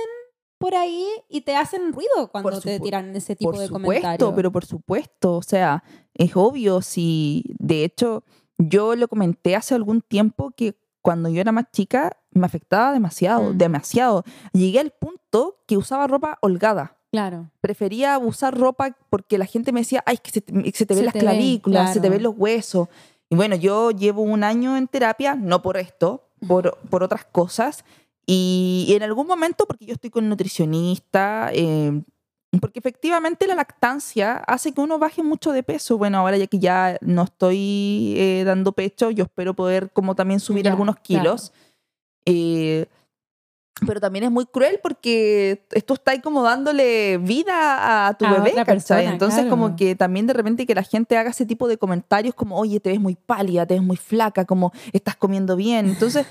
por 0.58 0.76
ahí 0.76 1.08
y 1.30 1.42
te 1.42 1.56
hacen 1.56 1.94
ruido 1.94 2.32
cuando 2.32 2.60
te 2.60 2.80
tiran 2.80 3.16
ese 3.16 3.36
tipo 3.36 3.52
por 3.52 3.60
de 3.60 3.68
supuesto, 3.68 3.86
comentarios. 3.86 4.34
pero 4.36 4.52
por 4.52 4.66
supuesto, 4.66 5.36
o 5.36 5.42
sea, 5.44 5.84
es 6.14 6.36
obvio 6.36 6.82
si, 6.82 7.44
de 7.60 7.84
hecho, 7.84 8.24
yo 8.58 8.96
lo 8.96 9.08
comenté 9.08 9.56
hace 9.56 9.76
algún 9.76 10.02
tiempo 10.02 10.52
que 10.52 10.80
cuando 11.08 11.30
yo 11.30 11.40
era 11.40 11.54
más 11.54 11.72
chica 11.72 12.18
me 12.32 12.46
afectaba 12.46 12.92
demasiado, 12.92 13.54
Mm. 13.54 13.58
demasiado. 13.58 14.24
Llegué 14.52 14.82
al 14.82 14.92
punto 14.92 15.62
que 15.66 15.78
usaba 15.78 16.06
ropa 16.06 16.38
holgada. 16.42 16.98
Claro. 17.14 17.50
Prefería 17.62 18.18
usar 18.20 18.58
ropa 18.58 18.94
porque 19.10 19.38
la 19.38 19.46
gente 19.46 19.72
me 19.72 19.80
decía, 19.80 20.04
ay, 20.06 20.16
es 20.16 20.20
que 20.20 20.32
se 20.32 20.42
te, 20.42 20.52
se 20.74 20.86
te 20.86 20.94
Se 20.94 21.00
ven 21.00 21.06
las 21.06 21.14
te 21.14 21.20
ve, 21.20 21.26
clavículas, 21.26 21.94
se 21.94 22.02
te 22.02 22.10
ven 22.10 22.24
los 22.24 22.34
huesos. 22.36 22.90
Y 23.30 23.38
bueno, 23.38 23.56
yo 23.56 23.92
llevo 23.92 24.22
un 24.22 24.44
año 24.44 24.76
en 24.76 24.90
terapia, 24.90 25.36
no 25.36 25.62
por 25.62 25.78
esto, 25.78 26.28
por, 26.46 26.78
por 26.90 27.04
otras 27.04 27.24
cosas. 27.24 27.86
Y, 28.26 28.86
y 28.90 28.94
en 28.96 29.04
algún 29.04 29.28
momento, 29.28 29.66
porque 29.66 29.86
yo 29.86 29.94
estoy 29.94 30.10
con 30.10 30.28
nutricionista, 30.28 31.52
eh, 31.54 32.02
Porque 32.62 32.80
efectivamente 32.80 33.46
la 33.46 33.56
lactancia 33.56 34.38
hace 34.38 34.72
que 34.74 34.82
uno 34.82 35.00
baje 35.00 35.22
mucho 35.22 35.52
de 35.52 35.64
peso. 35.64 35.98
Bueno, 35.98 36.20
ahora 36.20 36.38
ya 36.38 36.48
que 36.48 36.60
ya 36.60 36.98
no 37.02 37.24
estoy 37.24 38.14
eh, 38.18 38.44
dando 38.46 38.72
pecho, 38.72 39.12
yo 39.12 39.26
espero 39.26 39.54
poder 39.54 39.92
como 39.92 40.16
también 40.16 40.40
subir 40.40 40.64
Ya, 40.66 40.72
algunos 40.72 40.98
kilos. 40.98 41.52
Eh, 42.26 42.88
pero 43.86 44.00
también 44.00 44.26
es 44.26 44.32
muy 44.32 44.46
cruel 44.46 44.80
porque 44.82 45.66
tú 45.86 45.94
estás 45.94 46.14
ahí 46.14 46.22
como 46.22 46.42
dándole 46.42 47.18
vida 47.20 48.08
a 48.08 48.14
tu 48.16 48.26
A 48.26 48.32
bebé, 48.32 48.52
otra 48.60 49.04
Entonces 49.04 49.42
claro. 49.42 49.50
como 49.50 49.76
que 49.76 49.96
también 49.96 50.26
de 50.26 50.34
repente 50.34 50.66
que 50.66 50.74
la 50.74 50.84
gente 50.84 51.18
haga 51.18 51.30
ese 51.30 51.46
tipo 51.46 51.68
de 51.68 51.78
comentarios 51.78 52.34
como, 52.34 52.58
oye, 52.58 52.80
te 52.80 52.90
ves 52.90 53.00
muy 53.00 53.16
pálida, 53.16 53.66
te 53.66 53.76
ves 53.76 53.84
muy 53.84 53.98
flaca, 53.98 54.46
como 54.46 54.72
estás 54.94 55.16
comiendo 55.16 55.56
bien. 55.56 55.88
Entonces, 55.88 56.26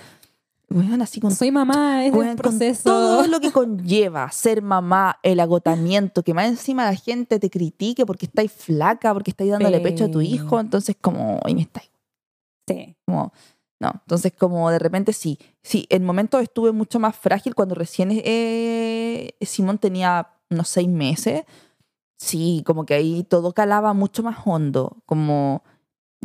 weón, 0.76 1.02
así 1.02 1.20
con 1.20 1.34
Soy 1.34 1.50
mamá, 1.50 2.04
es 2.04 2.12
Weón, 2.12 2.28
un 2.30 2.36
con 2.36 2.42
proceso. 2.58 2.82
todo 2.84 3.26
lo 3.28 3.40
que 3.40 3.50
conlleva 3.52 4.30
ser 4.30 4.62
mamá, 4.62 5.18
el 5.22 5.40
agotamiento, 5.40 6.22
que 6.22 6.34
más 6.34 6.46
encima 6.48 6.84
la 6.84 6.94
gente 6.94 7.38
te 7.38 7.50
critique 7.50 8.04
porque 8.06 8.26
estáis 8.26 8.52
flaca, 8.52 9.12
porque 9.14 9.30
estáis 9.30 9.50
dándole 9.50 9.80
pecho 9.80 10.04
a 10.04 10.10
tu 10.10 10.20
Sí. 10.20 10.34
hijo, 10.34 10.60
entonces 10.60 10.96
como, 11.00 11.40
hoy 11.44 11.54
me 11.54 11.62
estáis 11.62 11.90
Sí. 12.68 12.96
como, 13.06 13.32
no, 13.80 13.90
entonces 13.94 14.32
como 14.36 14.70
de 14.70 14.78
repente 14.78 15.12
sí, 15.12 15.38
sí, 15.62 15.86
en 15.90 16.04
momentos 16.04 16.42
estuve 16.42 16.72
mucho 16.72 16.98
más 16.98 17.14
frágil 17.16 17.54
cuando 17.54 17.74
recién 17.74 18.10
eh, 18.12 19.32
Simón 19.40 19.78
tenía 19.78 20.28
unos 20.50 20.68
seis 20.68 20.88
meses, 20.88 21.42
sí, 22.18 22.62
como 22.66 22.84
que 22.86 22.94
ahí 22.94 23.22
todo 23.24 23.52
calaba 23.52 23.92
mucho 23.94 24.22
más 24.22 24.38
hondo, 24.44 24.96
como... 25.06 25.62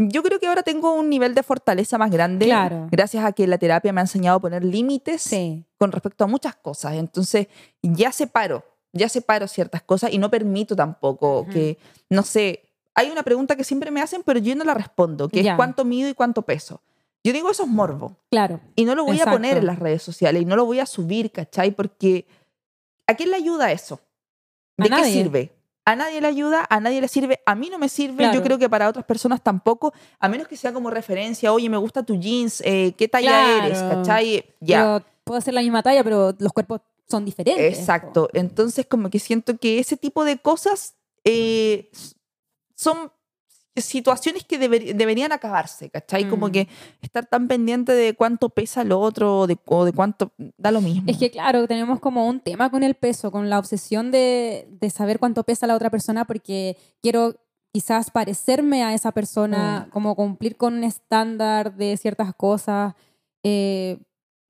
Yo 0.09 0.23
creo 0.23 0.39
que 0.39 0.47
ahora 0.47 0.63
tengo 0.63 0.93
un 0.95 1.09
nivel 1.09 1.35
de 1.35 1.43
fortaleza 1.43 1.97
más 1.97 2.09
grande 2.11 2.45
Claro. 2.45 2.87
gracias 2.89 3.23
a 3.25 3.31
que 3.33 3.45
la 3.45 3.57
terapia 3.57 3.93
me 3.93 4.01
ha 4.01 4.03
enseñado 4.03 4.37
a 4.37 4.39
poner 4.41 4.63
límites 4.63 5.21
Sí. 5.21 5.65
con 5.77 5.91
respecto 5.91 6.23
a 6.23 6.27
muchas 6.27 6.55
cosas. 6.55 6.93
Entonces, 6.93 7.47
ya 7.83 8.11
separo, 8.11 8.63
ya 8.93 9.09
separo 9.09 9.47
ciertas 9.47 9.81
cosas 9.83 10.11
y 10.13 10.17
no 10.17 10.31
permito 10.31 10.75
tampoco 10.75 11.45
que, 11.51 11.77
no 12.09 12.23
sé, 12.23 12.63
hay 12.95 13.09
una 13.09 13.23
pregunta 13.23 13.55
que 13.55 13.63
siempre 13.63 13.91
me 13.91 14.01
hacen, 14.01 14.23
pero 14.23 14.39
yo 14.39 14.55
no 14.55 14.63
la 14.63 14.73
respondo, 14.73 15.29
que 15.29 15.43
Ya. 15.43 15.51
es 15.51 15.55
cuánto 15.57 15.85
mido 15.85 16.09
y 16.09 16.13
cuánto 16.13 16.41
peso. 16.41 16.81
Yo 17.23 17.31
digo, 17.33 17.51
eso 17.51 17.63
es 17.63 17.69
morbo. 17.69 18.17
Claro. 18.31 18.59
Y 18.75 18.85
no 18.85 18.95
lo 18.95 19.03
voy 19.05 19.19
a 19.19 19.25
poner 19.25 19.51
Exacto. 19.51 19.59
en 19.59 19.65
las 19.67 19.79
redes 19.79 20.01
sociales 20.01 20.41
y 20.41 20.45
no 20.45 20.55
lo 20.55 20.65
voy 20.65 20.79
a 20.79 20.85
subir, 20.87 21.31
¿cachai? 21.31 21.71
Porque 21.71 22.25
¿a 23.07 23.13
quién 23.15 23.29
le 23.29 23.35
ayuda 23.37 23.71
eso? 23.71 23.99
A 24.77 24.83
¿De 24.83 24.89
qué 24.89 24.95
nadie. 24.95 25.13
sirve? 25.13 25.51
A 25.83 25.95
nadie 25.95 26.21
le 26.21 26.27
ayuda, 26.27 26.65
a 26.69 26.79
nadie 26.79 27.01
le 27.01 27.07
sirve, 27.07 27.39
a 27.45 27.55
mí 27.55 27.69
no 27.69 27.79
me 27.79 27.89
sirve, 27.89 28.29
yo 28.33 28.43
creo 28.43 28.59
que 28.59 28.69
para 28.69 28.87
otras 28.87 29.03
personas 29.05 29.41
tampoco, 29.41 29.93
a 30.19 30.29
menos 30.29 30.47
que 30.47 30.55
sea 30.55 30.71
como 30.73 30.91
referencia, 30.91 31.51
oye, 31.51 31.69
me 31.69 31.77
gusta 31.77 32.03
tu 32.03 32.15
jeans, 32.19 32.61
eh, 32.65 32.93
¿qué 32.97 33.07
talla 33.07 33.29
Claro. 33.29 33.65
eres? 33.65 33.79
¿Cachai? 33.81 34.45
Ya. 34.59 34.77
Pero 34.99 35.05
puedo 35.23 35.39
hacer 35.39 35.53
la 35.55 35.61
misma 35.61 35.81
talla, 35.81 36.03
pero 36.03 36.35
los 36.37 36.53
cuerpos 36.53 36.81
son 37.09 37.25
diferentes. 37.25 37.79
Exacto. 37.79 38.29
Entonces, 38.33 38.85
como 38.85 39.09
que 39.09 39.17
siento 39.19 39.57
que 39.57 39.79
ese 39.79 39.97
tipo 39.97 40.23
de 40.23 40.37
cosas 40.37 40.95
eh, 41.23 41.89
son 42.75 43.11
situaciones 43.75 44.43
que 44.43 44.59
deber- 44.59 44.93
deberían 44.95 45.31
acabarse, 45.31 45.89
¿cachai? 45.89 46.27
Como 46.29 46.47
Mm. 46.47 46.51
que 46.51 46.67
estar 47.01 47.25
tan 47.25 47.47
pendiente 47.47 47.93
de 47.93 48.13
cuánto 48.15 48.49
pesa 48.49 48.83
lo 48.83 48.99
otro 48.99 49.39
o 49.39 49.47
de, 49.47 49.57
o 49.65 49.85
de 49.85 49.93
cuánto... 49.93 50.31
Da 50.57 50.71
lo 50.71 50.81
mismo. 50.81 51.03
Es 51.07 51.17
que 51.17 51.31
claro, 51.31 51.67
tenemos 51.67 51.99
como 51.99 52.27
un 52.27 52.39
tema 52.41 52.69
con 52.69 52.83
el 52.83 52.95
peso, 52.95 53.31
con 53.31 53.49
la 53.49 53.59
obsesión 53.59 54.11
de, 54.11 54.67
de 54.69 54.89
saber 54.89 55.19
cuánto 55.19 55.43
pesa 55.43 55.67
la 55.67 55.75
otra 55.75 55.89
persona 55.89 56.25
porque 56.25 56.75
quiero 57.01 57.35
quizás 57.73 58.11
parecerme 58.11 58.83
a 58.83 58.93
esa 58.93 59.13
persona, 59.13 59.85
Mm. 59.87 59.91
como 59.91 60.15
cumplir 60.15 60.57
con 60.57 60.73
un 60.73 60.83
estándar 60.83 61.73
de 61.75 61.95
ciertas 61.97 62.33
cosas. 62.35 62.93
eh, 63.43 63.97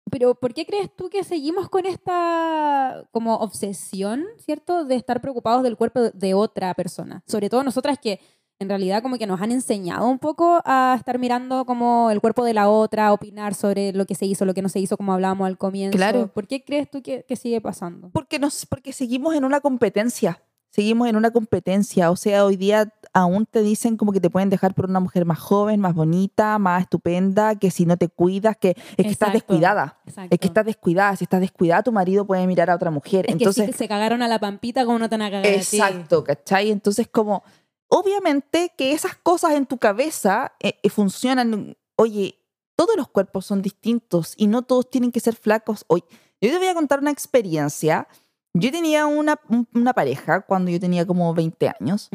pero 0.10 0.36
¿por 0.36 0.54
qué 0.54 0.66
crees 0.66 0.94
tú 0.94 1.10
que 1.10 1.24
seguimos 1.24 1.70
con 1.70 1.86
esta 1.86 3.08
como 3.12 3.36
obsesión, 3.36 4.26
¿cierto? 4.40 4.84
De 4.84 4.96
estar 4.96 5.22
preocupados 5.22 5.64
del 5.64 5.78
cuerpo 5.78 6.02
de 6.12 6.34
otra 6.34 6.74
persona. 6.74 7.24
Sobre 7.28 7.50
todo 7.50 7.64
nosotras 7.64 7.98
que 8.02 8.20
en 8.62 8.69
realidad 8.69 9.02
como 9.02 9.17
que 9.17 9.26
nos 9.26 9.41
han 9.41 9.52
enseñado 9.52 10.08
un 10.08 10.19
poco 10.19 10.62
a 10.65 10.95
estar 10.97 11.17
mirando 11.17 11.65
como 11.65 12.12
el 12.12 12.21
cuerpo 12.21 12.45
de 12.45 12.54
la 12.54 12.69
otra, 12.69 13.08
a 13.08 13.13
opinar 13.13 13.56
sobre 13.56 13.91
lo 13.91 14.06
que 14.06 14.13
se 14.13 14.28
hizo, 14.28 14.45
lo 14.45 14.54
que 14.54 14.62
no 14.62 14.69
se 14.69 14.80
hizo, 14.80 14.97
como 14.97 15.13
hablábamos 15.13 15.47
al 15.47 15.58
comienzo. 15.58 15.97
Claro. 15.97 16.28
¿Por 16.28 16.47
qué 16.47 16.63
crees 16.63 16.88
tú 16.89 17.02
que, 17.02 17.26
que 17.28 17.36
sigue 17.36 17.60
pasando? 17.60 18.12
Porque, 18.13 18.38
nos, 18.38 18.67
porque 18.67 18.93
seguimos 18.93 19.34
en 19.34 19.45
una 19.45 19.62
competencia. 19.62 20.43
Seguimos 20.69 21.10
en 21.10 21.17
una 21.17 21.32
competencia. 21.32 22.12
O 22.12 22.15
sea, 22.15 22.45
hoy 22.45 22.56
día 22.56 22.93
aún 23.13 23.45
te 23.45 23.62
dicen 23.62 23.97
como 23.97 24.13
que 24.13 24.21
te 24.21 24.30
pueden 24.30 24.50
dejar 24.50 24.74
por 24.74 24.89
una 24.89 25.02
mujer 25.02 25.26
más 25.26 25.38
joven, 25.38 25.82
más 25.82 25.93
bonita, 25.93 26.58
más 26.60 26.84
estupenda, 26.84 27.56
que 27.56 27.71
si 27.71 27.86
no 27.86 27.97
te 27.97 28.08
cuidas, 28.08 28.56
que 28.56 28.69
es 28.69 28.76
que 28.76 29.02
estás 29.02 29.30
Exacto. 29.30 29.34
descuidada. 29.34 30.00
Exacto. 30.06 30.34
Es 30.34 30.39
que 30.39 30.47
estás 30.47 30.65
descuidada. 30.65 31.15
Si 31.17 31.26
estás 31.26 31.41
descuidada, 31.41 31.84
tu 31.84 31.91
marido 31.91 32.26
puede 32.26 32.47
mirar 32.47 32.69
a 32.69 32.76
otra 32.76 32.89
mujer. 32.89 33.26
Es 33.28 33.34
Entonces, 33.34 33.65
que 33.65 33.71
si 33.74 33.78
se 33.80 33.88
cagaron 33.89 34.21
a 34.21 34.30
la 34.30 34.39
pampita, 34.39 34.86
¿cómo 34.86 34.97
no 34.97 35.10
te 35.10 35.17
van 35.17 35.24
a 35.24 35.32
cagar 35.32 35.45
a 35.45 35.50
ti? 35.50 35.58
Exacto, 35.58 36.24
¿cachai? 36.24 36.71
Entonces, 36.71 37.10
como, 37.12 37.43
obviamente 37.91 38.73
que 38.77 38.93
esas 38.93 39.15
cosas 39.17 39.51
en 39.54 39.65
tu 39.65 39.77
cabeza 39.77 40.54
eh, 40.60 40.80
eh, 40.82 40.89
funcionan. 40.89 41.77
Oye, 41.97 42.39
todos 42.75 42.95
los 42.95 43.08
cuerpos 43.10 43.45
son 43.45 43.62
distintos 43.62 44.34
y 44.38 44.47
no 44.47 44.62
todos 44.63 44.89
tienen 44.89 45.12
que 45.12 45.19
ser 45.19 45.36
flacos. 45.36 45.84
Hoy, 45.88 46.04
yo 46.41 46.49
te 46.49 46.58
voy 46.58 46.67
a 46.67 46.73
contar 46.73 46.99
una 46.99 47.12
experiencia. 47.12 48.08
Yo 48.54 48.71
tenía 48.71 49.06
una, 49.06 49.39
un- 49.49 49.67
una 49.73 49.93
pareja 49.93 50.41
cuando 50.41 50.71
yo 50.71 50.80
tenía 50.80 51.06
como 51.06 51.34
20 51.34 51.71
años 51.80 52.10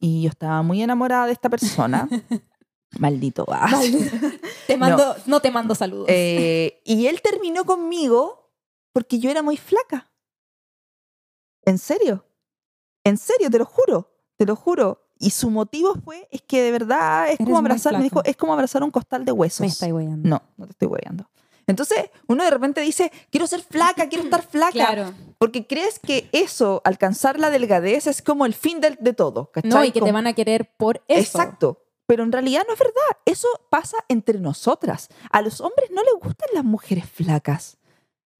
y 0.00 0.22
yo 0.22 0.28
estaba 0.30 0.62
muy 0.62 0.82
enamorada 0.82 1.26
de 1.26 1.32
esta 1.32 1.48
persona. 1.48 2.08
Maldito. 2.98 3.44
ah. 3.50 3.80
Te 4.66 4.76
mando, 4.76 5.14
no. 5.26 5.40
te 5.40 5.50
mando 5.50 5.74
saludos. 5.74 6.06
Eh, 6.10 6.80
y 6.84 7.06
él 7.06 7.20
terminó 7.22 7.64
conmigo 7.64 8.50
porque 8.92 9.18
yo 9.18 9.30
era 9.30 9.42
muy 9.42 9.56
flaca. 9.56 10.10
¿En 11.64 11.78
serio? 11.78 12.24
¿En 13.04 13.16
serio? 13.16 13.50
Te 13.50 13.58
lo 13.58 13.64
juro. 13.66 14.10
Te 14.36 14.46
lo 14.46 14.56
juro. 14.56 15.07
Y 15.18 15.30
su 15.30 15.50
motivo 15.50 15.94
fue, 16.04 16.28
es 16.30 16.42
que 16.42 16.62
de 16.62 16.70
verdad 16.72 17.26
es 17.28 17.34
Eres 17.34 17.46
como 17.46 17.58
abrazar, 17.58 17.96
me 17.96 18.04
dijo, 18.04 18.22
es 18.24 18.36
como 18.36 18.52
abrazar 18.52 18.82
un 18.82 18.90
costal 18.90 19.24
de 19.24 19.32
huesos. 19.32 19.60
Me 19.60 19.66
estáis 19.66 19.92
weyando. 19.92 20.28
No, 20.28 20.42
no 20.56 20.66
te 20.66 20.72
estoy 20.72 20.88
hueando. 20.88 21.28
Entonces, 21.66 21.98
uno 22.26 22.44
de 22.44 22.50
repente 22.50 22.80
dice, 22.80 23.12
quiero 23.30 23.46
ser 23.46 23.60
flaca, 23.60 24.08
quiero 24.08 24.24
estar 24.24 24.42
flaca. 24.42 24.72
Claro. 24.72 25.12
Porque 25.36 25.66
crees 25.66 25.98
que 25.98 26.28
eso, 26.32 26.80
alcanzar 26.84 27.38
la 27.38 27.50
delgadez, 27.50 28.06
es 28.06 28.22
como 28.22 28.46
el 28.46 28.54
fin 28.54 28.80
del- 28.80 28.96
de, 29.00 29.12
todo. 29.12 29.50
No, 29.64 29.84
y 29.84 29.92
que 29.92 30.00
te 30.00 30.10
van 30.12 30.26
a 30.26 30.32
querer 30.32 30.72
por 30.76 31.02
eso. 31.08 31.38
Exacto. 31.38 31.84
Pero 32.06 32.22
en 32.22 32.32
realidad 32.32 32.62
no 32.66 32.72
es 32.72 32.78
verdad. 32.78 33.18
Eso 33.26 33.48
pasa 33.68 33.98
entre 34.08 34.38
nosotras. 34.38 35.10
A 35.30 35.42
los 35.42 35.60
hombres 35.60 35.90
no 35.90 36.02
les 36.02 36.14
gustan 36.14 36.48
las 36.54 36.64
mujeres 36.64 37.04
flacas. 37.04 37.76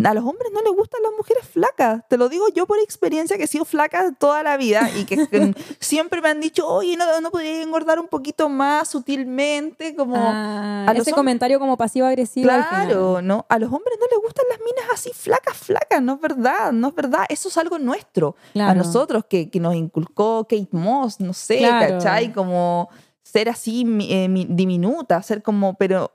A 0.04 0.14
los 0.14 0.24
hombres 0.24 0.52
no 0.54 0.60
les 0.62 0.72
gustan 0.72 1.02
las 1.02 1.10
mujeres 1.16 1.44
flacas. 1.44 2.02
Te 2.08 2.16
lo 2.16 2.28
digo 2.28 2.46
yo 2.54 2.66
por 2.66 2.78
experiencia 2.78 3.36
que 3.36 3.44
he 3.44 3.46
sido 3.48 3.64
flaca 3.64 4.12
toda 4.16 4.44
la 4.44 4.56
vida 4.56 4.88
y 4.96 5.04
que, 5.04 5.26
que 5.26 5.54
siempre 5.80 6.22
me 6.22 6.28
han 6.28 6.40
dicho, 6.40 6.68
oye, 6.68 6.96
no, 6.96 7.20
no 7.20 7.30
podría 7.32 7.62
engordar 7.62 7.98
un 7.98 8.06
poquito 8.06 8.48
más 8.48 8.88
sutilmente, 8.88 9.96
como... 9.96 10.14
Ah, 10.16 10.86
a 10.88 10.92
ese 10.92 11.12
comentario 11.12 11.58
como 11.58 11.76
pasivo-agresivo. 11.76 12.44
Claro, 12.48 13.22
¿no? 13.22 13.44
A 13.48 13.58
los 13.58 13.72
hombres 13.72 13.98
no 14.00 14.06
les 14.06 14.20
gustan 14.24 14.44
las 14.48 14.58
minas 14.60 14.84
así 14.94 15.10
flacas, 15.12 15.56
flacas, 15.56 16.00
no 16.00 16.14
es 16.14 16.20
verdad, 16.20 16.70
no 16.72 16.88
es 16.88 16.94
verdad. 16.94 17.24
Eso 17.28 17.48
es 17.48 17.56
algo 17.58 17.78
nuestro. 17.80 18.36
A 18.54 18.74
nosotros 18.74 19.24
que, 19.28 19.50
que 19.50 19.58
nos 19.60 19.74
inculcó 19.74 20.44
Kate 20.44 20.68
Moss, 20.72 21.18
no 21.20 21.32
sé, 21.32 21.58
Claro. 21.58 21.98
¿cachai? 21.98 22.32
Como 22.32 22.88
ser 23.22 23.48
así 23.48 23.80
eh, 24.08 24.28
mi- 24.28 24.46
diminuta, 24.48 25.20
ser 25.22 25.42
como, 25.42 25.74
pero, 25.74 26.12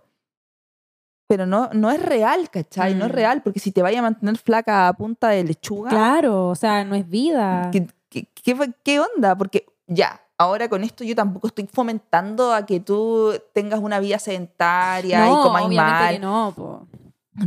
pero 1.34 1.48
no, 1.48 1.68
no 1.74 1.90
es 1.90 2.00
real, 2.00 2.48
¿cachai? 2.52 2.94
No 2.94 3.06
es 3.06 3.12
Mm. 3.12 3.16
real, 3.16 3.42
porque 3.42 3.60
si 3.60 3.72
te 3.72 3.82
vaya 3.82 3.98
a 4.00 4.02
mantener 4.04 4.38
flaca 4.38 4.88
a 4.88 4.94
punta 4.94 5.30
de 5.30 5.44
lechuga, 5.44 5.90
Claro, 5.90 6.50
o 6.50 6.56
sea, 6.56 6.84
no 6.86 6.94
es 6.94 7.10
vida. 7.10 7.70
¿qué, 7.72 7.88
qué, 8.10 8.28
qué 8.44 8.74
qué 8.84 9.00
onda? 9.00 9.36
Porque 9.36 9.66
ya, 9.88 10.22
ahora 10.38 10.70
con 10.70 10.84
esto 10.84 11.04
yo 11.04 11.16
tampoco 11.16 11.48
estoy 11.48 11.68
fomentando 11.74 12.54
a 12.54 12.68
que 12.68 12.80
tú 12.80 13.34
tengas 13.52 13.80
una 13.80 14.00
vida 14.00 14.20
sedentaria 14.20 15.28
y 15.28 15.32
no, 15.32 15.42
comáis 15.42 15.66
obviamente 15.68 15.92
mal 16.04 16.14
que 16.14 16.20
no, 16.20 16.54
po. 16.56 16.88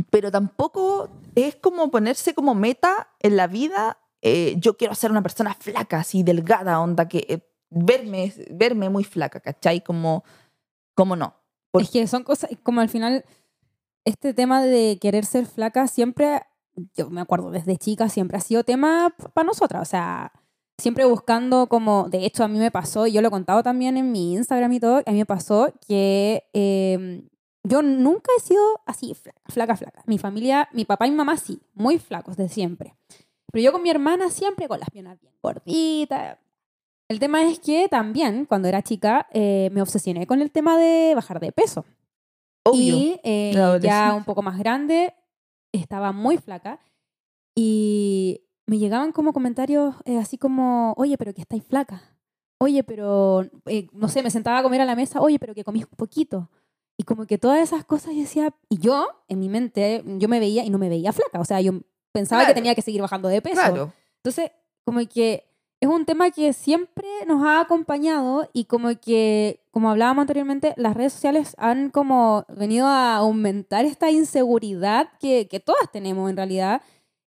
pero 0.09 0.29
tampoco 0.31 1.07
es 1.33 1.55
como 1.55 1.89
ponerse 1.89 2.33
como 2.33 2.53
meta 2.53 3.07
en 3.21 3.37
la 3.37 3.47
vida. 3.47 3.97
eh, 4.21 4.55
yo 4.57 4.75
quiero 4.75 4.95
ser 4.95 5.11
una 5.11 5.21
persona 5.21 5.53
flaca, 5.53 5.99
así 5.99 6.23
delgada, 6.23 6.81
onda, 6.81 7.07
que 7.07 7.19
eh, 7.29 7.39
verme, 7.69 8.33
verme 8.51 8.89
muy 8.89 9.05
flaca, 9.05 9.39
¿cachai? 9.39 9.79
Como, 9.81 10.23
como 10.95 11.15
no. 11.15 11.33
Es 11.73 11.91
que 11.91 12.07
son 12.07 12.23
cosas, 12.23 12.49
como 12.63 12.81
al 12.81 12.89
final, 12.89 13.23
este 14.07 14.33
tema 14.33 14.63
de 14.63 14.97
querer 15.01 15.25
ser 15.25 15.45
flaca 15.45 15.87
siempre, 15.87 16.41
yo 16.95 17.09
me 17.09 17.19
acuerdo 17.19 17.51
desde 17.51 17.75
chica, 17.75 18.07
siempre 18.07 18.37
ha 18.37 18.41
sido 18.41 18.63
tema 18.63 19.13
para 19.33 19.45
nosotras. 19.45 19.81
O 19.81 19.85
sea, 19.85 20.31
siempre 20.77 21.03
buscando 21.03 21.67
como, 21.67 22.07
de 22.09 22.25
hecho 22.25 22.45
a 22.45 22.47
mí 22.47 22.57
me 22.57 22.71
pasó, 22.71 23.05
y 23.05 23.11
yo 23.11 23.21
lo 23.21 23.27
he 23.27 23.31
contado 23.31 23.63
también 23.63 23.97
en 23.97 24.11
mi 24.13 24.33
Instagram 24.33 24.71
y 24.71 24.79
todo, 24.79 25.03
a 25.05 25.11
mí 25.11 25.17
me 25.17 25.25
pasó 25.25 25.73
que 25.87 26.45
eh, 26.53 27.21
yo 27.63 27.81
nunca 27.81 28.31
he 28.37 28.41
sido 28.41 28.61
así, 28.85 29.13
flaca, 29.13 29.41
flaca, 29.49 29.75
flaca. 29.75 30.03
Mi 30.05 30.17
familia, 30.17 30.69
mi 30.71 30.85
papá 30.85 31.05
y 31.07 31.11
mi 31.11 31.17
mamá 31.17 31.35
sí, 31.35 31.59
muy 31.73 31.99
flacos 31.99 32.37
de 32.37 32.47
siempre. 32.47 32.95
Pero 33.51 33.63
yo 33.63 33.71
con 33.73 33.83
mi 33.83 33.89
hermana 33.89 34.29
siempre 34.29 34.69
con 34.69 34.79
las 34.79 34.89
piernas 34.89 35.19
bien 35.19 35.33
gorditas. 35.41 36.37
El 37.09 37.19
tema 37.19 37.43
es 37.43 37.59
que 37.59 37.89
también, 37.89 38.45
cuando 38.45 38.69
era 38.69 38.81
chica, 38.83 39.27
eh, 39.33 39.69
me 39.73 39.81
obsesioné 39.81 40.27
con 40.27 40.41
el 40.41 40.51
tema 40.51 40.77
de 40.77 41.13
bajar 41.13 41.41
de 41.41 41.51
peso. 41.51 41.85
Obvio. 42.69 42.95
Y 42.95 43.19
eh, 43.23 43.79
ya 43.81 44.13
un 44.15 44.23
poco 44.23 44.41
más 44.41 44.57
grande, 44.57 45.13
estaba 45.71 46.11
muy 46.11 46.37
flaca. 46.37 46.79
Y 47.55 48.41
me 48.65 48.77
llegaban 48.77 49.11
como 49.11 49.33
comentarios 49.33 49.95
eh, 50.05 50.17
así 50.17 50.37
como, 50.37 50.93
oye, 50.97 51.17
pero 51.17 51.33
que 51.33 51.41
estáis 51.41 51.63
flaca. 51.63 52.17
Oye, 52.59 52.83
pero, 52.83 53.45
eh, 53.65 53.87
no 53.93 54.07
sé, 54.09 54.23
me 54.23 54.31
sentaba 54.31 54.59
a 54.59 54.63
comer 54.63 54.81
a 54.81 54.85
la 54.85 54.95
mesa, 54.95 55.21
oye, 55.21 55.39
pero 55.39 55.53
que 55.53 55.63
comís 55.63 55.85
un 55.85 55.95
poquito. 55.95 56.49
Y 56.97 57.03
como 57.03 57.27
que 57.27 57.37
todas 57.37 57.61
esas 57.61 57.85
cosas 57.85 58.13
yo 58.15 58.21
decía, 58.21 58.55
y 58.69 58.79
yo, 58.79 59.07
en 59.27 59.39
mi 59.39 59.49
mente, 59.49 60.03
yo 60.05 60.27
me 60.27 60.39
veía 60.39 60.65
y 60.65 60.69
no 60.69 60.79
me 60.79 60.89
veía 60.89 61.13
flaca. 61.13 61.39
O 61.39 61.45
sea, 61.45 61.61
yo 61.61 61.73
pensaba 62.11 62.45
que 62.47 62.55
tenía 62.55 62.73
que 62.73 62.81
seguir 62.81 63.01
bajando 63.01 63.27
de 63.27 63.41
peso. 63.41 63.55
Claro. 63.55 63.93
Entonces, 64.17 64.51
como 64.83 64.99
que 65.07 65.47
es 65.79 65.89
un 65.89 66.05
tema 66.05 66.31
que 66.31 66.53
siempre 66.53 67.07
nos 67.27 67.43
ha 67.45 67.59
acompañado 67.59 68.49
y 68.51 68.65
como 68.65 68.89
que, 68.99 69.61
como 69.71 69.91
hablábamos 69.91 70.21
anteriormente, 70.21 70.73
las 70.75 70.95
redes 70.95 71.13
sociales 71.13 71.55
han 71.59 71.91
como 71.91 72.45
venido 72.49 72.87
a 72.87 73.15
aumentar 73.17 73.85
esta 73.85 74.09
inseguridad 74.09 75.09
que, 75.19 75.47
que 75.47 75.59
todas 75.59 75.91
tenemos 75.91 76.29
en 76.29 76.37
realidad. 76.37 76.81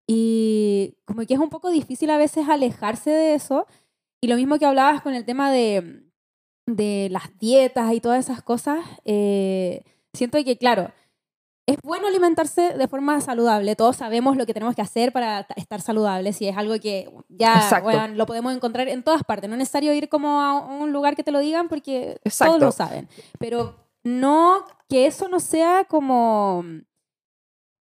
Y 0.06 0.96
como 1.04 1.24
que 1.26 1.34
es 1.34 1.40
un 1.40 1.50
poco 1.50 1.70
difícil 1.70 2.10
a 2.10 2.18
veces 2.18 2.48
alejarse 2.48 3.10
de 3.10 3.34
eso. 3.34 3.66
Y 4.20 4.26
lo 4.26 4.36
mismo 4.36 4.58
que 4.58 4.66
hablabas 4.66 5.02
con 5.02 5.14
el 5.14 5.24
tema 5.24 5.52
de, 5.52 6.02
de 6.66 7.08
las 7.10 7.38
dietas 7.38 7.92
y 7.92 8.00
todas 8.00 8.24
esas 8.24 8.42
cosas, 8.42 8.84
eh, 9.04 9.84
siento 10.12 10.42
que, 10.44 10.58
claro, 10.58 10.90
es 11.66 11.76
bueno 11.82 12.08
alimentarse 12.08 12.74
de 12.76 12.88
forma 12.88 13.20
saludable. 13.20 13.76
Todos 13.76 13.96
sabemos 13.96 14.36
lo 14.36 14.46
que 14.46 14.54
tenemos 14.54 14.74
que 14.74 14.82
hacer 14.82 15.12
para 15.12 15.46
estar 15.56 15.80
saludables 15.80 16.40
y 16.42 16.48
es 16.48 16.56
algo 16.56 16.78
que 16.80 17.08
ya 17.28 17.80
bueno, 17.82 18.08
lo 18.08 18.26
podemos 18.26 18.54
encontrar 18.54 18.88
en 18.88 19.02
todas 19.02 19.22
partes. 19.22 19.48
No 19.48 19.54
es 19.54 19.60
necesario 19.60 19.92
ir 19.92 20.08
como 20.08 20.40
a 20.40 20.54
un 20.60 20.92
lugar 20.92 21.16
que 21.16 21.22
te 21.22 21.32
lo 21.32 21.38
digan 21.38 21.68
porque 21.68 22.20
todos 22.38 22.60
lo 22.60 22.72
saben. 22.72 23.08
Pero 23.38 23.76
no 24.02 24.64
que 24.88 25.06
eso 25.06 25.28
no 25.28 25.38
sea 25.40 25.84
como 25.84 26.64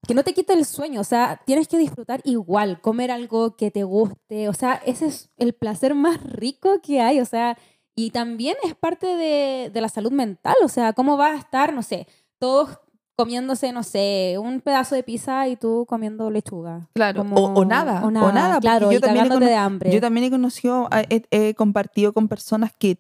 que 0.08 0.14
no 0.14 0.24
te 0.24 0.34
quite 0.34 0.54
el 0.54 0.66
sueño, 0.66 1.02
o 1.02 1.04
sea, 1.04 1.42
tienes 1.46 1.68
que 1.68 1.78
disfrutar 1.78 2.22
igual, 2.24 2.80
comer 2.82 3.12
algo 3.12 3.58
que 3.58 3.70
te 3.70 3.84
guste, 3.84 4.48
o 4.48 4.54
sea, 4.54 4.82
ese 4.86 5.08
es 5.08 5.30
el 5.38 5.54
placer 5.54 5.94
más 5.94 6.24
rico 6.24 6.82
que 6.82 7.02
hay, 7.02 7.20
o 7.20 7.26
sea, 7.26 7.58
y 7.96 8.12
también 8.12 8.56
es 8.64 8.76
parte 8.76 9.06
de, 9.06 9.70
de 9.72 9.82
la 9.82 9.90
salud 9.90 10.12
mental, 10.12 10.56
o 10.64 10.70
sea, 10.70 10.94
cómo 10.94 11.18
va 11.18 11.34
a 11.34 11.38
estar, 11.38 11.74
no 11.74 11.84
sé, 11.84 12.08
todos 12.40 12.80
comiéndose, 13.20 13.74
no 13.74 13.84
sé, 13.84 14.38
un 14.42 14.62
pedazo 14.62 14.96
de 14.96 15.04
pizza 15.04 15.46
y 15.50 15.58
tú 15.58 15.86
comiendo 15.90 16.32
lechuga. 16.32 16.88
Claro, 16.94 17.24
o, 17.24 17.66
nada, 17.66 18.06
o, 18.06 18.12
nada, 18.12 18.62
claro, 18.62 18.94
yo 18.94 19.02
también 19.02 19.28
de 19.28 19.56
hambre. 19.56 19.92
Yo 19.92 20.00
también 20.00 20.28
he 20.28 20.30
conocido, 20.30 20.88
he, 21.10 21.54
compartido 21.56 22.14
con 22.14 22.30
personas 22.30 22.72
que 22.72 22.98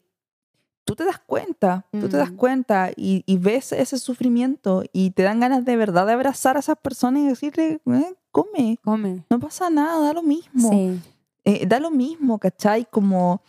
tú 0.84 0.98
te 0.98 1.06
das 1.06 1.20
cuenta, 1.20 1.86
tú 1.94 2.10
te 2.10 2.18
das 2.18 2.34
mm. 2.34 2.36
cuenta 2.36 2.92
y, 2.98 3.24
y, 3.26 3.38
ves 3.38 3.72
ese 3.72 3.98
sufrimiento 3.98 4.84
y 4.92 5.12
te 5.12 5.24
dan 5.24 5.40
ganas 5.40 5.64
de 5.64 5.78
verdad 5.78 6.06
de 6.06 6.12
abrazar 6.12 6.58
a 6.58 6.60
esas 6.60 6.78
personas 6.78 7.24
y 7.24 7.28
decirle, 7.28 7.80
eh, 7.86 8.14
come, 8.32 8.78
come, 8.84 9.24
no 9.30 9.40
pasa 9.40 9.70
nada, 9.70 10.02
da 10.06 10.12
lo 10.12 10.22
mismo. 10.22 10.70
Sí. 10.70 11.00
Eh, 11.46 11.66
da 11.66 11.80
lo 11.80 11.92
mismo, 11.92 12.40
¿cachai? 12.40 12.86
Como... 12.92 13.42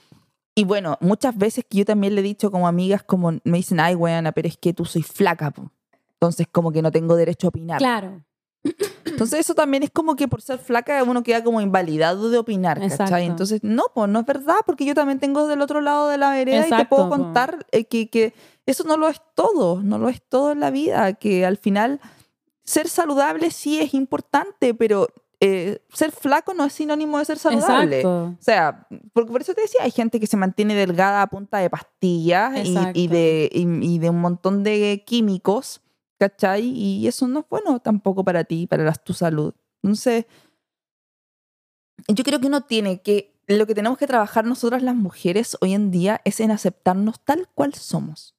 Y 0.54 0.62
bueno, 0.62 0.98
muchas 1.00 1.36
veces 1.36 1.64
que 1.68 1.78
yo 1.78 1.84
también 1.84 2.14
le 2.14 2.20
he 2.20 2.24
dicho 2.24 2.52
como 2.52 2.68
amigas, 2.68 3.02
como 3.02 3.32
me 3.42 3.58
dicen, 3.58 3.80
ay, 3.80 3.96
weana, 3.96 4.30
pero 4.30 4.46
es 4.46 4.56
que 4.56 4.72
tú 4.72 4.84
soy 4.84 5.02
flaca, 5.02 5.50
po. 5.50 5.72
Entonces, 6.20 6.46
como 6.52 6.70
que 6.70 6.82
no 6.82 6.92
tengo 6.92 7.16
derecho 7.16 7.46
a 7.46 7.48
opinar. 7.48 7.78
Claro. 7.78 8.22
Entonces, 9.06 9.40
eso 9.40 9.54
también 9.54 9.82
es 9.82 9.90
como 9.90 10.16
que 10.16 10.28
por 10.28 10.42
ser 10.42 10.58
flaca 10.58 11.02
uno 11.02 11.22
queda 11.22 11.42
como 11.42 11.62
invalidado 11.62 12.28
de 12.28 12.36
opinar, 12.36 12.78
¿cachai? 12.78 13.24
Entonces, 13.24 13.60
no, 13.62 13.84
pues 13.94 14.10
no 14.10 14.20
es 14.20 14.26
verdad, 14.26 14.56
porque 14.66 14.84
yo 14.84 14.94
también 14.94 15.18
tengo 15.18 15.46
del 15.46 15.62
otro 15.62 15.80
lado 15.80 16.08
de 16.08 16.18
la 16.18 16.30
vereda 16.30 16.68
y 16.68 16.70
te 16.70 16.84
puedo 16.84 17.08
contar 17.08 17.66
eh, 17.72 17.86
que, 17.86 18.10
que 18.10 18.34
eso 18.66 18.84
no 18.84 18.98
lo 18.98 19.08
es 19.08 19.22
todo, 19.34 19.82
no 19.82 19.98
lo 19.98 20.10
es 20.10 20.20
todo 20.20 20.52
en 20.52 20.60
la 20.60 20.70
vida, 20.70 21.14
que 21.14 21.46
al 21.46 21.56
final 21.56 22.00
ser 22.64 22.88
saludable 22.88 23.50
sí 23.50 23.80
es 23.80 23.94
importante, 23.94 24.74
pero 24.74 25.08
eh, 25.40 25.82
ser 25.94 26.12
flaco 26.12 26.52
no 26.52 26.66
es 26.66 26.74
sinónimo 26.74 27.18
de 27.18 27.24
ser 27.24 27.38
saludable. 27.38 28.04
O 28.04 28.36
sea, 28.40 28.86
porque 29.14 29.32
por 29.32 29.40
eso 29.40 29.54
te 29.54 29.62
decía, 29.62 29.80
hay 29.82 29.90
gente 29.90 30.20
que 30.20 30.26
se 30.26 30.36
mantiene 30.36 30.74
delgada 30.74 31.22
a 31.22 31.26
punta 31.28 31.58
de 31.58 31.70
pastillas 31.70 32.52
y, 32.94 33.08
de, 33.08 33.48
y, 33.50 33.98
de 33.98 34.10
un 34.10 34.20
montón 34.20 34.62
de 34.62 35.02
químicos 35.06 35.80
¿cachai? 36.20 36.66
Y 36.66 37.08
eso 37.08 37.26
no 37.26 37.40
es 37.40 37.46
bueno 37.48 37.80
tampoco 37.80 38.22
para 38.22 38.44
ti, 38.44 38.66
para 38.66 38.92
tu 38.92 39.14
salud. 39.14 39.54
Entonces, 39.82 40.26
yo 42.08 42.22
creo 42.24 42.38
que 42.40 42.46
uno 42.46 42.60
tiene 42.60 43.00
que, 43.00 43.34
lo 43.46 43.66
que 43.66 43.74
tenemos 43.74 43.96
que 43.96 44.06
trabajar 44.06 44.44
nosotras 44.44 44.82
las 44.82 44.94
mujeres 44.94 45.56
hoy 45.62 45.72
en 45.72 45.90
día 45.90 46.20
es 46.26 46.40
en 46.40 46.50
aceptarnos 46.50 47.24
tal 47.24 47.48
cual 47.54 47.72
somos. 47.72 48.36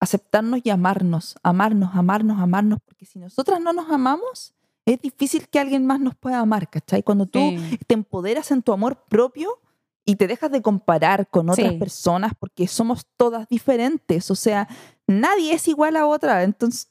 Aceptarnos 0.00 0.60
y 0.64 0.70
amarnos, 0.70 1.36
amarnos, 1.42 1.94
amarnos, 1.94 2.40
amarnos, 2.40 2.78
porque 2.82 3.04
si 3.04 3.18
nosotras 3.18 3.60
no 3.60 3.74
nos 3.74 3.90
amamos, 3.90 4.54
es 4.86 4.98
difícil 5.02 5.48
que 5.48 5.58
alguien 5.58 5.86
más 5.86 6.00
nos 6.00 6.14
pueda 6.14 6.38
amar, 6.40 6.70
¿cachai? 6.70 7.02
Cuando 7.02 7.26
tú 7.26 7.38
te 7.86 7.94
empoderas 7.94 8.50
en 8.50 8.62
tu 8.62 8.72
amor 8.72 9.04
propio, 9.10 9.60
y 10.04 10.16
te 10.16 10.26
dejas 10.26 10.50
de 10.50 10.62
comparar 10.62 11.28
con 11.28 11.48
otras 11.48 11.74
personas 11.74 12.32
porque 12.38 12.68
somos 12.68 13.06
todas 13.16 13.48
diferentes, 13.48 14.30
o 14.30 14.34
sea, 14.34 14.68
nadie 15.06 15.54
es 15.54 15.66
igual 15.68 15.96
a 15.96 16.06
otra. 16.06 16.42
Entonces, 16.42 16.90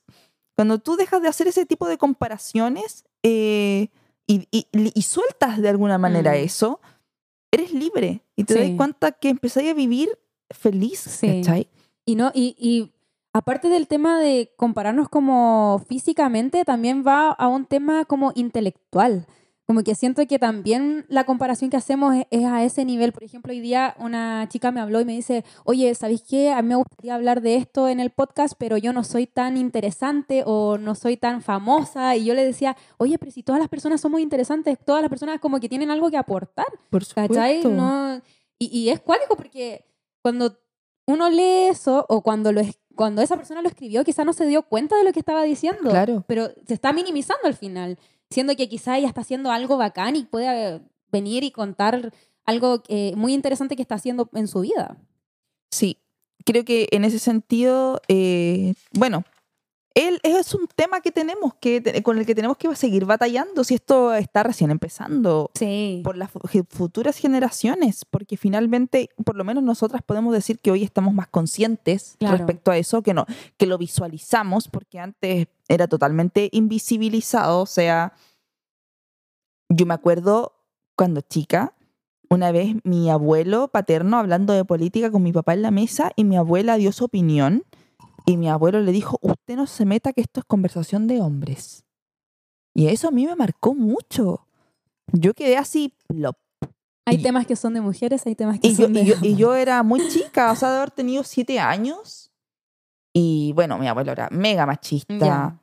cuando 0.56 0.80
tú 0.80 0.96
dejas 0.96 1.22
de 1.22 1.28
hacer 1.28 1.48
ese 1.48 1.66
tipo 1.66 1.88
de 1.88 1.98
comparaciones 1.98 3.06
eh, 3.22 3.90
y, 4.28 5.02
sueltas 5.02 5.62
de 5.62 5.70
alguna 5.70 5.98
manera 5.98 6.32
mm. 6.32 6.36
eso, 6.36 6.80
eres 7.52 7.72
libre 7.72 8.24
y 8.36 8.46
te 8.46 8.56
das 8.56 8.72
cuenta 8.78 9.12
que 9.12 9.30
empezáis 9.30 9.70
a 9.70 9.74
vivir 9.74 10.10
feliz. 10.50 11.00
Sí. 11.00 11.44
Y, 12.06 12.16
no, 12.16 12.32
y, 12.34 12.56
y 12.58 12.92
aparte 13.32 13.70
del 13.70 13.88
tema 13.88 14.20
de 14.20 14.52
compararnos 14.58 15.08
como 15.10 15.84
físicamente, 15.88 16.66
también 16.66 17.04
va 17.06 17.30
a 17.30 17.48
un 17.48 17.66
tema 17.66 18.06
como 18.06 18.32
intelectual 18.36 19.28
como 19.74 19.84
que 19.84 19.96
siento 19.96 20.22
que 20.28 20.38
también 20.38 21.04
la 21.10 21.24
comparación 21.24 21.72
que 21.72 21.78
hacemos 21.78 22.14
es, 22.30 22.46
a 22.46 22.64
ese 22.64 22.86
nivel. 22.86 23.12
Por 23.12 23.24
ejemplo, 23.24 23.52
hoy 23.52 23.60
día 23.60 23.96
una 23.98 24.48
chica 24.48 24.72
me 24.72 24.80
habló 24.80 25.02
y 25.02 25.06
me 25.06 25.14
dice, 25.14 25.44
oye, 25.64 25.96
¿sabéis 25.96 26.22
qué? 26.22 26.52
A 26.52 26.62
mí 26.62 26.68
me 26.68 26.76
gustaría 26.76 27.16
hablar 27.16 27.42
de 27.42 27.56
esto 27.56 27.88
en 27.90 28.00
el 28.00 28.12
podcast, 28.12 28.54
pero 28.56 28.78
yo 28.78 28.94
no 28.94 29.04
soy 29.04 29.26
tan 29.26 29.58
interesante 29.58 30.44
o 30.46 30.78
no 30.78 30.94
soy 30.94 31.18
tan 31.18 31.42
famosa. 31.42 32.16
Y 32.16 32.26
yo 32.26 32.36
le 32.36 32.46
decía, 32.46 32.78
oye, 32.98 33.18
pero 33.18 33.32
si 33.32 33.42
todas 33.42 33.60
las 33.60 33.68
personas 33.68 34.00
son 34.00 34.12
muy 34.12 34.22
interesantes, 34.22 34.78
todas 34.86 35.02
las 35.02 35.10
personas 35.10 35.40
como 35.40 35.60
que 35.60 35.68
tienen 35.68 35.90
algo 35.90 36.12
que 36.12 36.18
aportar. 36.18 36.68
Por 36.92 37.04
supuesto. 37.04 37.70
No, 37.72 38.22
y, 38.60 38.68
y, 38.68 38.90
es 38.90 39.00
cuálico 39.00 39.36
porque 39.36 39.88
cuando 40.22 40.56
uno 41.08 41.32
lee 41.32 41.70
eso 41.70 42.06
o 42.10 42.22
cuando 42.22 42.52
lo 42.52 42.62
cuando 42.94 43.24
esa 43.24 43.36
persona 43.38 43.64
lo 43.64 43.70
escribió, 43.70 44.04
quizá 44.04 44.24
no 44.24 44.34
se 44.34 44.46
dio 44.46 44.62
cuenta 44.62 44.96
de 44.96 45.04
lo 45.04 45.12
que 45.14 45.20
estaba 45.20 45.42
diciendo. 45.42 45.90
Claro. 45.90 46.24
Pero 46.28 46.50
se 46.68 46.76
está 46.76 46.94
minimizando 46.94 47.48
al 47.48 47.56
final 47.56 47.98
siendo 48.34 48.56
que 48.56 48.68
quizá 48.68 48.98
ella 48.98 49.08
está 49.08 49.22
haciendo 49.22 49.52
algo 49.52 49.78
bacán 49.78 50.16
y 50.16 50.24
puede 50.24 50.82
venir 51.12 51.44
y 51.44 51.52
contar 51.52 52.12
algo 52.46 52.82
eh, 52.88 53.14
muy 53.16 53.34
interesante 53.34 53.76
que 53.76 53.84
está 53.84 53.96
haciendo 53.96 54.30
en 54.34 54.48
su 54.48 54.62
vida. 54.62 54.98
Sí, 55.72 56.00
creo 56.44 56.66
que 56.66 56.88
en 56.92 57.06
ese 57.06 57.20
sentido, 57.20 58.02
eh, 58.08 58.74
bueno, 58.92 59.24
él 59.96 60.20
es 60.24 60.56
un 60.56 60.68
tema 60.76 61.02
que 61.02 61.12
tenemos 61.12 61.54
que 61.56 62.02
con 62.02 62.18
el 62.18 62.26
que 62.26 62.34
tenemos 62.34 62.58
que 62.58 62.74
seguir 62.76 63.06
batallando 63.06 63.64
si 63.64 63.76
esto 63.76 64.14
está 64.14 64.42
recién 64.44 64.72
empezando 64.72 65.52
sí. 65.54 66.02
por 66.04 66.18
las 66.18 66.32
futuras 66.70 67.18
generaciones 67.18 68.06
porque 68.10 68.36
finalmente 68.36 69.10
por 69.24 69.36
lo 69.36 69.44
menos 69.44 69.64
nosotras 69.64 70.02
podemos 70.02 70.34
decir 70.34 70.60
que 70.60 70.72
hoy 70.72 70.84
estamos 70.84 71.14
más 71.14 71.28
conscientes 71.28 72.18
respecto 72.20 72.72
a 72.72 72.78
eso 72.78 73.04
que 73.04 73.14
no 73.14 73.26
que 73.58 73.68
lo 73.68 73.78
visualizamos 73.78 74.68
porque 74.68 75.00
antes 75.00 75.48
era 75.68 75.88
totalmente 75.88 76.50
invisibilizado 76.52 77.62
o 77.62 77.68
sea 77.68 78.14
yo 79.70 79.86
me 79.86 79.94
acuerdo 79.94 80.54
cuando 80.96 81.22
chica 81.22 81.74
una 82.30 82.52
vez 82.52 82.76
mi 82.84 83.12
abuelo 83.12 83.68
paterno 83.68 84.18
hablando 84.18 84.54
de 84.54 84.66
política 84.66 85.12
con 85.12 85.22
mi 85.22 85.32
papá 85.32 85.54
en 85.54 85.62
la 85.62 85.72
mesa 85.72 86.12
y 86.16 86.24
mi 86.24 86.36
abuela 86.36 86.78
dio 86.78 86.92
su 86.92 87.06
opinión 87.06 87.64
y 88.26 88.38
mi 88.38 88.50
abuelo 88.50 88.80
le 88.82 88.92
dijo, 88.92 89.18
usted 89.22 89.56
no 89.56 89.68
se 89.68 89.86
meta 89.86 90.14
que 90.14 90.22
esto 90.22 90.40
es 90.40 90.46
conversación 90.46 91.08
de 91.08 91.22
hombres. 91.22 91.86
Y 92.74 92.88
eso 92.88 93.08
a 93.08 93.12
mí 93.12 93.26
me 93.26 93.36
marcó 93.36 93.74
mucho. 93.76 94.48
Yo 95.12 95.34
quedé 95.34 95.58
así, 95.58 95.94
plop. 96.08 96.38
Hay 97.06 97.22
temas 97.22 97.46
que 97.46 97.58
son 97.58 97.74
de 97.74 97.82
mujeres, 97.82 98.26
hay 98.26 98.36
temas 98.36 98.60
que 98.60 98.70
y 98.70 98.76
son 98.76 98.94
yo, 98.94 99.00
de 99.00 99.02
y 99.02 99.06
yo, 99.06 99.16
y 99.22 99.36
yo 99.36 99.56
era 99.56 99.84
muy 99.84 100.08
chica, 100.08 100.52
o 100.52 100.56
sea, 100.56 100.72
de 100.72 100.78
haber 100.78 100.92
tenido 100.92 101.24
siete 101.24 101.60
años. 101.60 102.32
Y 103.14 103.52
bueno, 103.54 103.78
mi 103.78 103.88
abuelo 103.88 104.14
era 104.14 104.30
mega 104.32 104.66
machista. 104.66 105.60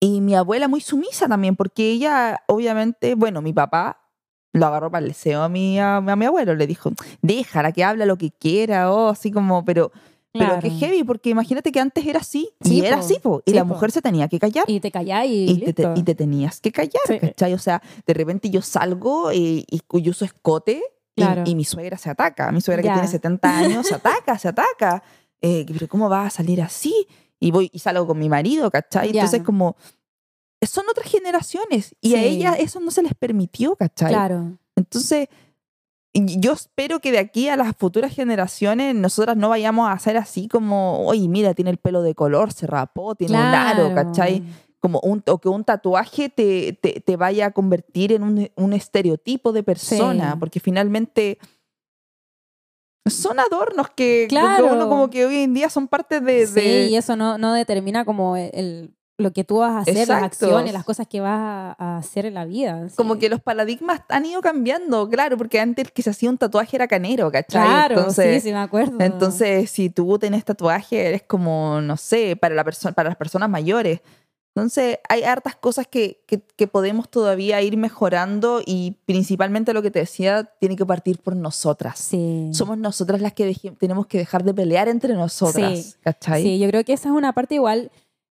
Y 0.00 0.20
mi 0.20 0.34
abuela 0.34 0.68
muy 0.68 0.80
sumisa 0.80 1.28
también, 1.28 1.56
porque 1.56 1.90
ella, 1.90 2.42
obviamente, 2.48 3.14
bueno, 3.14 3.40
mi 3.40 3.52
papá 3.52 4.04
lo 4.52 4.66
agarró 4.66 4.90
para 4.90 5.02
el 5.02 5.08
deseo 5.08 5.42
a 5.42 5.48
mi, 5.48 5.80
a, 5.80 6.00
mi 6.00 6.24
abuelo, 6.26 6.54
le 6.54 6.66
dijo, 6.66 6.92
déjala 7.22 7.72
que 7.72 7.84
habla 7.84 8.04
lo 8.04 8.18
que 8.18 8.30
quiera, 8.30 8.92
o 8.92 9.08
así 9.08 9.30
como, 9.30 9.64
pero 9.64 9.92
pero 10.38 10.58
que 10.60 10.70
heavy, 10.70 11.04
porque 11.04 11.30
imagínate 11.30 11.70
que 11.70 11.80
antes 11.80 12.04
era 12.06 12.20
así. 12.20 12.50
y 12.64 12.80
era 12.84 12.98
así, 12.98 13.18
po, 13.22 13.42
y 13.46 13.52
la 13.52 13.64
mujer 13.64 13.90
se 13.92 14.02
tenía 14.02 14.28
que 14.28 14.38
callar. 14.38 14.64
Y 14.68 14.80
te 14.80 14.90
callas 14.90 15.26
y, 15.26 15.44
y, 15.66 15.72
te, 15.72 15.88
y 15.94 16.02
te 16.02 16.14
tenías 16.14 16.60
que 16.60 16.72
callar, 16.72 17.20
¿cachai? 17.20 17.54
O 17.54 17.58
sea, 17.58 17.80
de 18.06 18.14
repente 18.14 18.50
yo 18.50 18.60
salgo 18.62 19.32
y, 19.32 19.64
y 19.70 20.08
uso 20.10 20.24
escote 20.24 20.82
y, 21.16 21.54
mi 21.54 21.64
suegra 21.64 21.96
se 21.96 22.10
ataca. 22.10 22.50
Mi 22.50 22.60
suegra 22.60 22.82
que 22.82 22.90
tiene 22.90 23.06
70 23.08 23.58
años 23.58 23.86
se 23.86 23.94
ataca, 23.94 24.36
se 24.38 24.48
ataca. 24.48 25.02
Eh, 25.40 25.64
pero 25.72 25.88
¿cómo 25.88 26.08
va 26.08 26.26
a 26.26 26.30
salir 26.30 26.60
así? 26.62 27.06
Y 27.38 27.50
voy 27.50 27.70
y 27.72 27.78
salgo 27.78 28.06
con 28.06 28.18
mi 28.18 28.28
marido, 28.28 28.70
¿cachai? 28.70 29.10
Entonces 29.10 29.42
como 29.42 29.76
son 30.62 30.84
otras 30.90 31.10
generaciones 31.10 31.94
y 32.00 32.14
a 32.14 32.18
Sí. 32.18 32.24
ellas 32.24 32.56
eso 32.58 32.80
no 32.80 32.90
se 32.90 33.02
les 33.02 33.14
permitió, 33.14 33.76
¿cachai? 33.76 34.08
Claro. 34.08 34.58
Entonces, 34.76 35.28
yo 36.14 36.52
espero 36.52 37.00
que 37.00 37.10
de 37.12 37.18
aquí 37.18 37.48
a 37.48 37.56
las 37.56 37.76
futuras 37.76 38.14
generaciones 38.14 38.94
nosotras 38.94 39.36
no 39.36 39.48
vayamos 39.48 39.88
a 39.88 39.92
hacer 39.92 40.16
así 40.16 40.46
como, 40.48 41.04
oye, 41.06 41.26
mira, 41.28 41.54
tiene 41.54 41.70
el 41.72 41.76
pelo 41.78 42.02
de 42.02 42.14
color, 42.14 42.52
se 42.52 42.66
rapó, 42.68 43.14
tiene 43.16 43.34
un 43.36 43.42
aro. 43.42 43.92
¿cachai? 43.94 44.42
Como 44.78 45.00
un, 45.00 45.22
o 45.26 45.38
que 45.38 45.48
un 45.48 45.64
tatuaje 45.64 46.28
te, 46.28 46.74
te, 46.74 47.00
te 47.00 47.16
vaya 47.16 47.46
a 47.46 47.50
convertir 47.50 48.12
en 48.12 48.22
un, 48.22 48.50
un 48.54 48.72
estereotipo 48.74 49.52
de 49.52 49.62
persona, 49.62 50.32
Sí. 50.32 50.36
porque 50.38 50.60
finalmente 50.60 51.38
son 53.06 53.38
adornos 53.38 53.88
que, 53.90 54.22
que 54.22 54.28
Claro. 54.28 54.72
uno 54.72 54.88
como 54.88 55.10
que 55.10 55.26
hoy 55.26 55.36
en 55.38 55.52
día 55.54 55.68
son 55.68 55.88
parte 55.88 56.20
de... 56.20 56.46
Sí, 56.46 56.54
de- 56.54 56.86
y 56.90 56.96
eso 56.96 57.16
no, 57.16 57.36
no 57.38 57.52
determina 57.52 58.04
como 58.04 58.36
el- 58.36 58.94
lo 59.16 59.32
que 59.32 59.44
tú 59.44 59.58
vas 59.58 59.72
a 59.72 59.78
hacer, 59.80 59.94
las 59.94 60.02
Exacto. 60.08 60.46
acciones, 60.46 60.72
las 60.72 60.84
cosas 60.84 61.06
que 61.06 61.20
vas 61.20 61.76
a, 61.78 61.98
hacer 61.98 62.26
en 62.26 62.34
la 62.34 62.44
vida. 62.44 62.88
Como 62.96 63.18
que 63.18 63.28
los 63.28 63.40
paradigmas 63.40 64.02
han 64.08 64.26
ido 64.26 64.40
cambiando, 64.40 65.08
claro, 65.08 65.36
porque 65.36 65.60
antes 65.60 65.90
que 65.92 66.02
se 66.02 66.10
hacía 66.10 66.30
un 66.30 66.38
tatuaje 66.38 66.76
era 66.76 66.88
canero, 66.88 67.30
¿cachai? 67.30 67.64
Claro, 67.64 67.98
Entonces, 67.98 68.42
sí, 68.42 68.48
sí 68.48 68.52
me 68.52 68.58
acuerdo. 68.58 68.96
Entonces, 69.00 69.70
si 69.70 69.88
tú 69.88 70.18
tienes 70.18 70.44
tatuaje, 70.44 71.06
eres 71.06 71.22
como, 71.22 71.80
no 71.80 71.96
sé, 71.96 72.36
para, 72.36 72.54
la 72.54 72.64
para 72.64 73.08
las 73.10 73.16
personas 73.16 73.48
mayores. 73.48 74.00
Entonces, 74.56 74.98
hay 75.08 75.24
hartas 75.24 75.56
cosas 75.56 75.88
que, 75.88 76.22
que, 76.26 76.40
que 76.40 76.68
podemos 76.68 77.08
todavía 77.08 77.60
ir 77.60 77.76
mejorando 77.76 78.62
y 78.64 78.98
principalmente 79.04 79.72
lo 79.74 79.82
que 79.82 79.90
te 79.90 79.98
decía, 79.98 80.44
tiene 80.60 80.76
que 80.76 80.86
partir 80.86 81.18
por 81.18 81.34
nosotras. 81.34 81.98
Sí. 81.98 82.50
Somos 82.52 82.78
nosotras 82.78 83.20
las 83.20 83.32
que 83.32 83.52
tenemos 83.78 84.06
que 84.06 84.18
dejar 84.18 84.44
de 84.44 84.54
pelear 84.54 84.88
entre 84.88 85.14
nosotras, 85.14 85.78
Sí. 85.80 85.94
¿cachai? 86.02 86.42
Sí, 86.42 86.58
yo 86.60 86.68
creo 86.68 86.84
que 86.84 86.92
esa 86.92 87.08
es 87.08 87.14
una 87.14 87.32
parte 87.32 87.56
igual 87.56 87.90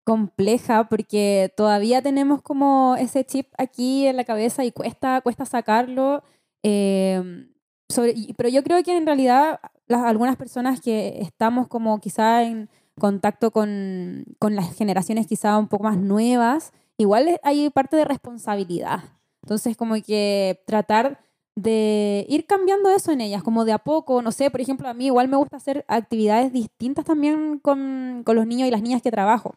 compleja 0.09 0.89
porque 0.89 1.53
todavía 1.55 2.01
tenemos 2.01 2.41
como 2.41 2.95
ese 2.97 3.23
chip 3.23 3.45
aquí 3.59 4.07
en 4.07 4.17
la 4.17 4.23
cabeza 4.23 4.65
y 4.65 4.71
cuesta, 4.71 5.21
cuesta 5.21 5.45
sacarlo. 5.45 6.23
eh, 6.63 7.47
sobre, 7.89 8.15
pero 8.35 8.49
yo 8.49 8.63
creo 8.63 8.81
que 8.83 8.97
en 8.97 9.05
realidad 9.05 9.59
las, 9.85 10.03
algunas 10.03 10.35
personas 10.35 10.81
que 10.81 11.21
estamos 11.21 11.67
como 11.67 11.99
quizá 12.01 12.41
en 12.43 12.69
contacto 12.99 13.51
con, 13.51 14.25
con 14.39 14.55
las 14.55 14.75
generaciones 14.75 15.27
quizá 15.27 15.59
un 15.59 15.67
poco 15.67 15.83
más 15.83 15.97
nuevas, 15.97 16.73
igual 16.97 17.39
hay 17.43 17.69
parte 17.69 17.95
de 17.95 18.05
responsabilidad. 18.05 19.03
Entonces 19.43 19.77
como 19.77 19.93
que 20.01 20.63
tratar 20.65 21.19
de 21.55 22.25
ir 22.29 22.47
cambiando 22.47 22.89
eso 22.89 23.11
en 23.11 23.21
ellas, 23.21 23.43
como 23.43 23.63
de 23.63 23.73
a 23.73 23.79
poco, 23.79 24.23
no 24.23 24.31
sé, 24.31 24.49
por 24.49 24.61
ejemplo, 24.61 24.89
a 24.89 24.95
mí 24.95 25.05
igual 25.05 25.27
me 25.27 25.37
gusta 25.37 25.57
hacer 25.57 25.85
actividades 25.87 26.51
distintas 26.51 27.05
también 27.05 27.59
con, 27.59 28.23
con 28.25 28.35
los 28.35 28.47
niños 28.47 28.67
y 28.67 28.71
las 28.71 28.81
niñas 28.81 29.03
que 29.03 29.11
trabajo. 29.11 29.53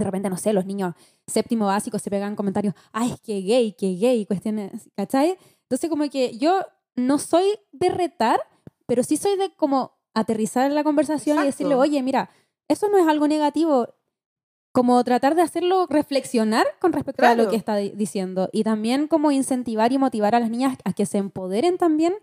De 0.00 0.04
repente, 0.06 0.28
no 0.30 0.36
sé, 0.36 0.52
los 0.52 0.66
niños 0.66 0.94
séptimo 1.26 1.66
básico 1.66 1.98
se 1.98 2.10
pegan 2.10 2.34
comentarios, 2.36 2.74
ay, 2.92 3.12
es 3.12 3.20
que 3.20 3.40
gay, 3.42 3.72
que 3.72 3.94
gay, 3.96 4.26
cuestiones, 4.26 4.90
¿cachai? 4.96 5.36
Entonces 5.62 5.88
como 5.88 6.08
que 6.10 6.36
yo 6.38 6.60
no 6.96 7.18
soy 7.18 7.44
de 7.72 7.88
retar, 7.90 8.40
pero 8.86 9.02
sí 9.04 9.16
soy 9.16 9.36
de 9.36 9.54
como 9.54 9.92
aterrizar 10.14 10.70
la 10.72 10.82
conversación 10.82 11.38
y 11.40 11.44
decirle, 11.44 11.74
Exacto. 11.74 11.90
oye, 11.90 12.02
mira, 12.02 12.30
eso 12.68 12.88
no 12.88 12.98
es 12.98 13.06
algo 13.06 13.28
negativo, 13.28 13.94
como 14.72 15.02
tratar 15.04 15.34
de 15.34 15.42
hacerlo 15.42 15.86
reflexionar 15.88 16.66
con 16.80 16.92
respecto 16.92 17.24
a 17.24 17.30
lo 17.30 17.34
Claro. 17.36 17.50
que 17.50 17.56
está 17.56 17.76
di- 17.76 17.90
diciendo 17.90 18.48
y 18.52 18.62
también 18.64 19.08
como 19.08 19.30
incentivar 19.32 19.92
y 19.92 19.98
motivar 19.98 20.34
a 20.34 20.40
las 20.40 20.50
niñas 20.50 20.76
a 20.84 20.92
que 20.92 21.06
se 21.06 21.18
empoderen 21.18 21.76
también 21.78 22.14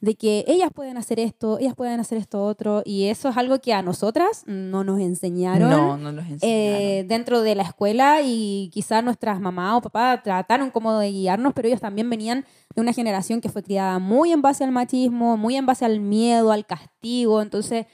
de 0.00 0.16
que 0.16 0.44
ellas 0.48 0.70
pueden 0.74 0.96
hacer 0.98 1.18
esto, 1.20 1.58
ellas 1.58 1.74
pueden 1.74 1.98
hacer 2.00 2.18
esto 2.18 2.44
otro 2.44 2.82
y 2.84 3.04
eso 3.06 3.28
es 3.28 3.36
algo 3.36 3.60
que 3.60 3.72
a 3.72 3.80
nosotras 3.82 4.42
no 4.46 4.84
nos 4.84 5.00
enseñaron 5.00 5.70
No, 5.70 5.96
no 5.96 6.12
nos 6.12 6.26
enseñaron. 6.28 6.40
eh, 6.42 7.04
dentro 7.08 7.40
de 7.42 7.54
la 7.54 7.62
escuela 7.62 8.20
y 8.22 8.70
quizás 8.72 9.02
nuestras 9.04 9.40
mamás 9.40 9.78
o 9.78 9.80
papás 9.82 10.22
trataron 10.22 10.70
como 10.70 10.98
de 10.98 11.10
guiarnos, 11.10 11.52
pero 11.54 11.68
ellos 11.68 11.80
también 11.80 12.10
venían 12.10 12.44
de 12.74 12.80
una 12.82 12.92
generación 12.92 13.40
que 13.40 13.48
fue 13.48 13.62
criada 13.62 13.98
muy 13.98 14.32
en 14.32 14.42
base 14.42 14.64
al 14.64 14.72
machismo, 14.72 15.36
muy 15.36 15.56
en 15.56 15.64
base 15.64 15.84
al 15.84 16.00
miedo, 16.00 16.50
al 16.52 16.66
castigo, 16.66 17.40
entonces... 17.40 17.86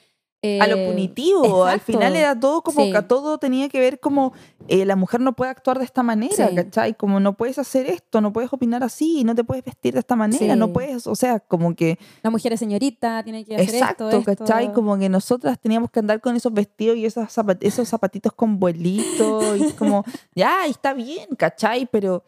a 0.43 0.67
lo 0.67 0.77
eh, 0.77 0.89
punitivo. 0.89 1.65
Al 1.67 1.81
final 1.81 2.17
era 2.17 2.39
todo 2.41 2.63
como 2.63 2.83
Sí. 2.87 2.93
que 2.93 3.03
todo 3.03 3.37
tenía 3.37 3.69
que 3.69 3.79
ver 3.79 4.01
como 4.01 4.33
eh, 4.73 4.85
la 4.87 4.95
mujer 4.95 5.21
no 5.21 5.35
puede 5.35 5.51
actuar 5.51 5.79
de 5.81 5.85
esta 5.85 6.03
manera, 6.05 6.49
Sí. 6.49 6.55
¿cachai? 6.55 6.95
Como 6.95 7.19
no 7.19 7.37
puedes 7.37 7.59
hacer 7.59 7.87
esto, 7.87 8.21
no 8.21 8.33
puedes 8.33 8.53
opinar 8.53 8.85
así, 8.85 9.25
no 9.25 9.35
te 9.35 9.43
puedes 9.43 9.65
vestir 9.65 9.95
de 9.95 9.99
esta 10.01 10.15
manera, 10.15 10.55
Sí. 10.55 10.59
no 10.59 10.73
puedes, 10.73 11.07
o 11.09 11.15
sea, 11.17 11.41
como 11.41 11.75
que 11.75 11.99
La 12.23 12.31
mujer 12.31 12.53
es 12.53 12.61
señorita, 12.61 13.23
tiene 13.25 13.45
que 13.45 13.57
hacer 13.57 13.75
exacto, 13.75 14.09
esto, 14.09 14.31
esto. 14.31 14.45
¿cachai? 14.45 14.73
Como 14.73 14.97
que 14.97 15.09
nosotras 15.09 15.59
teníamos 15.61 15.91
que 15.91 15.99
andar 15.99 16.21
con 16.21 16.37
esos 16.37 16.53
vestidos 16.55 16.97
y 16.97 17.05
esas 17.05 17.37
zapat- 17.37 17.59
esos 17.63 17.89
zapatitos 17.89 18.33
con 18.33 18.61
vuelitos 18.61 19.59
y 19.59 19.73
como, 19.73 20.05
ya, 20.37 20.65
está 20.67 20.95
bien, 20.95 21.29
¿cachai? 21.37 21.87
Pero, 21.91 22.23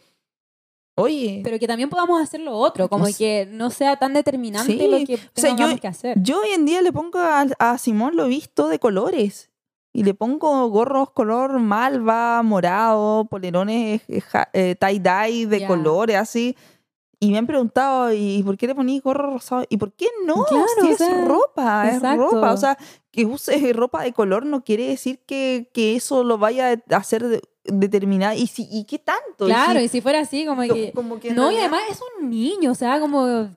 oye, 0.96 1.40
Pero 1.44 1.59
que 1.59 1.66
también 1.66 1.88
podamos 1.90 2.20
hacer 2.20 2.40
lo 2.40 2.57
otro, 2.57 2.88
como 2.88 3.05
O 3.05 3.07
sea, 3.07 3.16
que 3.16 3.46
no 3.50 3.70
sea 3.70 3.96
tan 3.96 4.14
determinante 4.14 4.72
sí. 4.72 4.87
lo 4.88 4.98
que 5.07 5.16
sea, 5.16 5.50
yo- 5.50 5.57
tengamos 5.57 5.81
que 5.81 5.87
hacer. 5.88 6.18
Yo 6.20 6.40
hoy 6.40 6.48
en 6.55 6.64
día 6.66 6.83
le 6.83 6.92
pongo 6.92 7.18
a, 7.18 7.46
a 7.59 7.78
Simón, 7.78 8.16
lo 8.16 8.26
visto 8.26 8.68
de 8.68 8.78
colores. 8.78 9.50
Y 9.94 10.05
le 10.05 10.14
pongo 10.14 10.68
gorros 10.68 11.11
color 11.11 11.59
malva, 11.59 12.42
morado, 12.42 13.26
polerones 13.26 14.00
eh, 14.09 14.22
eh, 14.55 14.76
tie-dye 14.81 15.46
de 15.46 15.61
Ya. 15.61 15.66
colores, 15.66 16.16
así. 16.16 16.57
Y 17.20 17.31
me 17.31 17.38
han 17.38 17.46
preguntado, 17.46 18.12
¿y 18.12 18.42
por 18.42 18.57
qué 18.57 18.66
le 18.66 18.74
ponís 18.74 19.02
gorro 19.02 19.35
rosado? 19.35 19.64
¿Y 19.68 19.76
por 19.76 19.92
qué 19.92 20.07
no? 20.26 20.44
Claro, 20.44 20.66
si 20.81 20.88
es 20.88 20.98
sea, 20.98 21.24
ropa, 21.26 21.88
es 21.88 22.02
ropa. 22.16 22.52
O 22.52 22.57
sea, 22.57 22.76
que 23.12 23.26
uses 23.26 23.76
ropa 23.76 24.02
de 24.02 24.12
color 24.12 24.44
no 24.46 24.64
quiere 24.64 24.88
decir 24.88 25.20
que, 25.26 25.70
que 25.74 25.94
eso 25.94 26.24
lo 26.24 26.38
vaya 26.38 26.72
a 26.90 26.96
hacer 26.96 27.22
de- 27.28 27.42
determinado. 27.64 28.35
¿Y, 28.37 28.48
si, 28.48 28.66
¿Y 28.72 28.87
qué 28.87 28.98
tanto? 28.98 29.44
Y 29.46 29.50
Claro, 29.52 29.78
si- 29.78 29.85
y 29.85 29.88
si 29.88 30.00
fuera 30.00 30.20
así, 30.20 30.44
como 30.46 30.66
co- 30.66 30.74
que... 30.74 30.92
como 30.92 31.20
que 31.20 31.28
en 31.28 31.37
No, 31.37 31.52
y 31.52 31.59
además 31.59 31.83
es 31.90 32.00
un 32.18 32.28
niño, 32.31 32.72
o 32.72 32.74
sea, 32.74 32.98
como... 32.98 33.50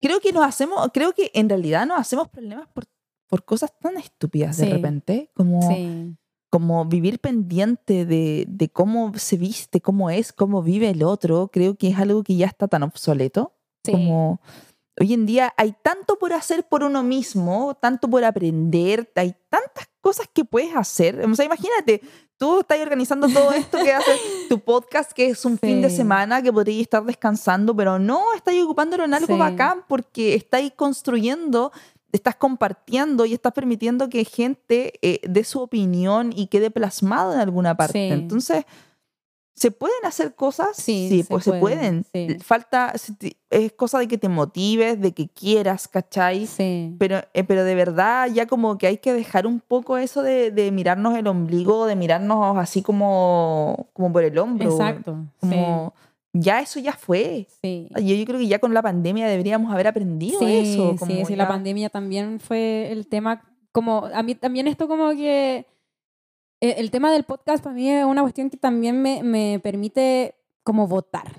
creo 0.00 0.20
que 0.20 0.32
nos 0.32 0.44
hacemos, 0.44 0.86
creo 0.92 1.12
que 1.14 1.30
en 1.34 1.48
realidad 1.48 1.86
nos 1.86 1.98
hacemos 1.98 2.28
problemas 2.28 2.68
por, 2.68 2.84
por 3.28 3.44
cosas 3.44 3.72
tan 3.80 3.96
estúpidas 3.96 4.56
de 4.56 4.66
Sí. 4.66 4.72
repente, 4.72 5.30
como, 5.34 5.60
Sí. 5.68 6.16
como 6.50 6.84
vivir 6.84 7.18
pendiente 7.20 8.04
de, 8.06 8.44
de 8.48 8.68
cómo 8.68 9.12
se 9.16 9.36
viste, 9.36 9.80
cómo 9.80 10.10
es, 10.10 10.32
cómo 10.32 10.62
vive 10.62 10.90
el 10.90 11.02
otro, 11.02 11.48
creo 11.52 11.74
que 11.76 11.88
es 11.88 11.98
algo 11.98 12.22
que 12.22 12.36
ya 12.36 12.46
está 12.46 12.68
tan 12.68 12.82
obsoleto. 12.82 13.54
Sí. 13.84 13.92
Como 13.92 14.40
hoy 15.00 15.12
en 15.14 15.26
día 15.26 15.52
hay 15.56 15.74
tanto 15.82 16.16
por 16.18 16.32
hacer 16.32 16.68
por 16.68 16.84
uno 16.84 17.02
mismo, 17.02 17.74
tanto 17.80 18.08
por 18.08 18.24
aprender, 18.24 19.10
hay 19.16 19.34
tantas 19.48 19.88
cosas 20.00 20.28
que 20.32 20.44
puedes 20.44 20.76
hacer. 20.76 21.20
O 21.24 21.34
sea, 21.34 21.44
imagínate, 21.46 22.00
tú 22.36 22.60
estás 22.60 22.78
organizando 22.80 23.26
todo 23.28 23.52
esto 23.52 23.78
que 23.82 23.92
haces 23.92 24.20
tu 24.48 24.60
podcast, 24.60 25.10
que 25.12 25.30
es 25.30 25.44
un 25.44 25.58
fin 25.58 25.80
de 25.82 25.90
Sí. 25.90 25.96
semana 25.96 26.42
que 26.42 26.52
podrías 26.52 26.82
estar 26.82 27.02
descansando, 27.04 27.74
pero 27.74 27.98
no, 27.98 28.22
estás 28.36 28.54
ocupándolo 28.62 29.04
en 29.04 29.14
algo 29.14 29.34
Sí. 29.34 29.38
bacán 29.40 29.80
porque 29.88 30.34
estáis 30.34 30.72
construyendo, 30.76 31.72
estás 32.14 32.36
compartiendo 32.36 33.26
y 33.26 33.34
estás 33.34 33.52
permitiendo 33.52 34.08
que 34.08 34.24
gente 34.24 34.92
eh, 35.02 35.20
dé 35.28 35.42
su 35.42 35.60
opinión 35.60 36.32
y 36.34 36.46
quede 36.46 36.70
plasmado 36.70 37.34
en 37.34 37.40
alguna 37.40 37.76
parte. 37.76 38.08
Sí. 38.08 38.12
Entonces, 38.12 38.64
¿se 39.56 39.72
pueden 39.72 40.04
hacer 40.04 40.36
cosas? 40.36 40.76
Sí, 40.76 41.22
se 41.22 41.28
pues 41.28 41.42
se 41.42 41.54
pueden, 41.54 42.04
sí. 42.12 42.36
Falta, 42.40 42.92
es 43.50 43.72
cosa 43.72 43.98
de 43.98 44.06
que 44.06 44.16
te 44.16 44.28
motives, 44.28 45.00
de 45.00 45.10
que 45.10 45.28
quieras, 45.28 45.88
¿cachai? 45.88 46.46
Sí. 46.46 46.94
Pero, 47.00 47.18
eh, 47.34 47.42
pero 47.42 47.64
de 47.64 47.74
verdad 47.74 48.28
ya 48.32 48.46
como 48.46 48.78
que 48.78 48.86
hay 48.86 48.98
que 48.98 49.12
dejar 49.12 49.48
un 49.48 49.58
poco 49.58 49.98
eso 49.98 50.22
de, 50.22 50.52
de 50.52 50.70
mirarnos 50.70 51.16
el 51.18 51.26
ombligo, 51.26 51.86
de 51.86 51.96
mirarnos 51.96 52.56
así 52.58 52.82
como, 52.82 53.88
como 53.92 54.12
por 54.12 54.22
el 54.22 54.38
hombro. 54.38 54.70
Exacto. 54.70 55.16
Como, 55.40 55.94
ya 56.34 56.60
eso 56.60 56.78
ya 56.80 56.92
fue. 56.92 57.46
Sí. 57.62 57.88
Yo, 57.96 58.14
yo 58.14 58.24
creo 58.26 58.38
que 58.40 58.46
ya 58.46 58.58
con 58.58 58.74
la 58.74 58.82
pandemia 58.82 59.26
deberíamos 59.26 59.72
haber 59.72 59.86
aprendido 59.86 60.38
Sí, 60.40 60.46
eso. 60.74 60.92
sí, 60.92 60.98
como 60.98 61.24
sí, 61.26 61.36
la 61.36 61.44
ya- 61.44 61.48
pandemia 61.48 61.88
también 61.88 62.40
fue 62.40 62.90
el 62.92 63.06
tema, 63.06 63.42
como 63.72 64.04
a 64.12 64.22
mí 64.22 64.34
también 64.34 64.66
esto 64.68 64.86
como 64.88 65.10
que 65.12 65.64
eh, 66.60 66.74
el 66.78 66.90
tema 66.90 67.10
del 67.12 67.24
podcast 67.24 67.62
para 67.64 67.74
mí 67.74 67.88
es 67.90 68.04
una 68.04 68.22
cuestión 68.22 68.50
que 68.50 68.56
también 68.56 69.00
me, 69.00 69.22
me 69.22 69.60
permite 69.62 70.34
como 70.62 70.86
votar. 70.86 71.32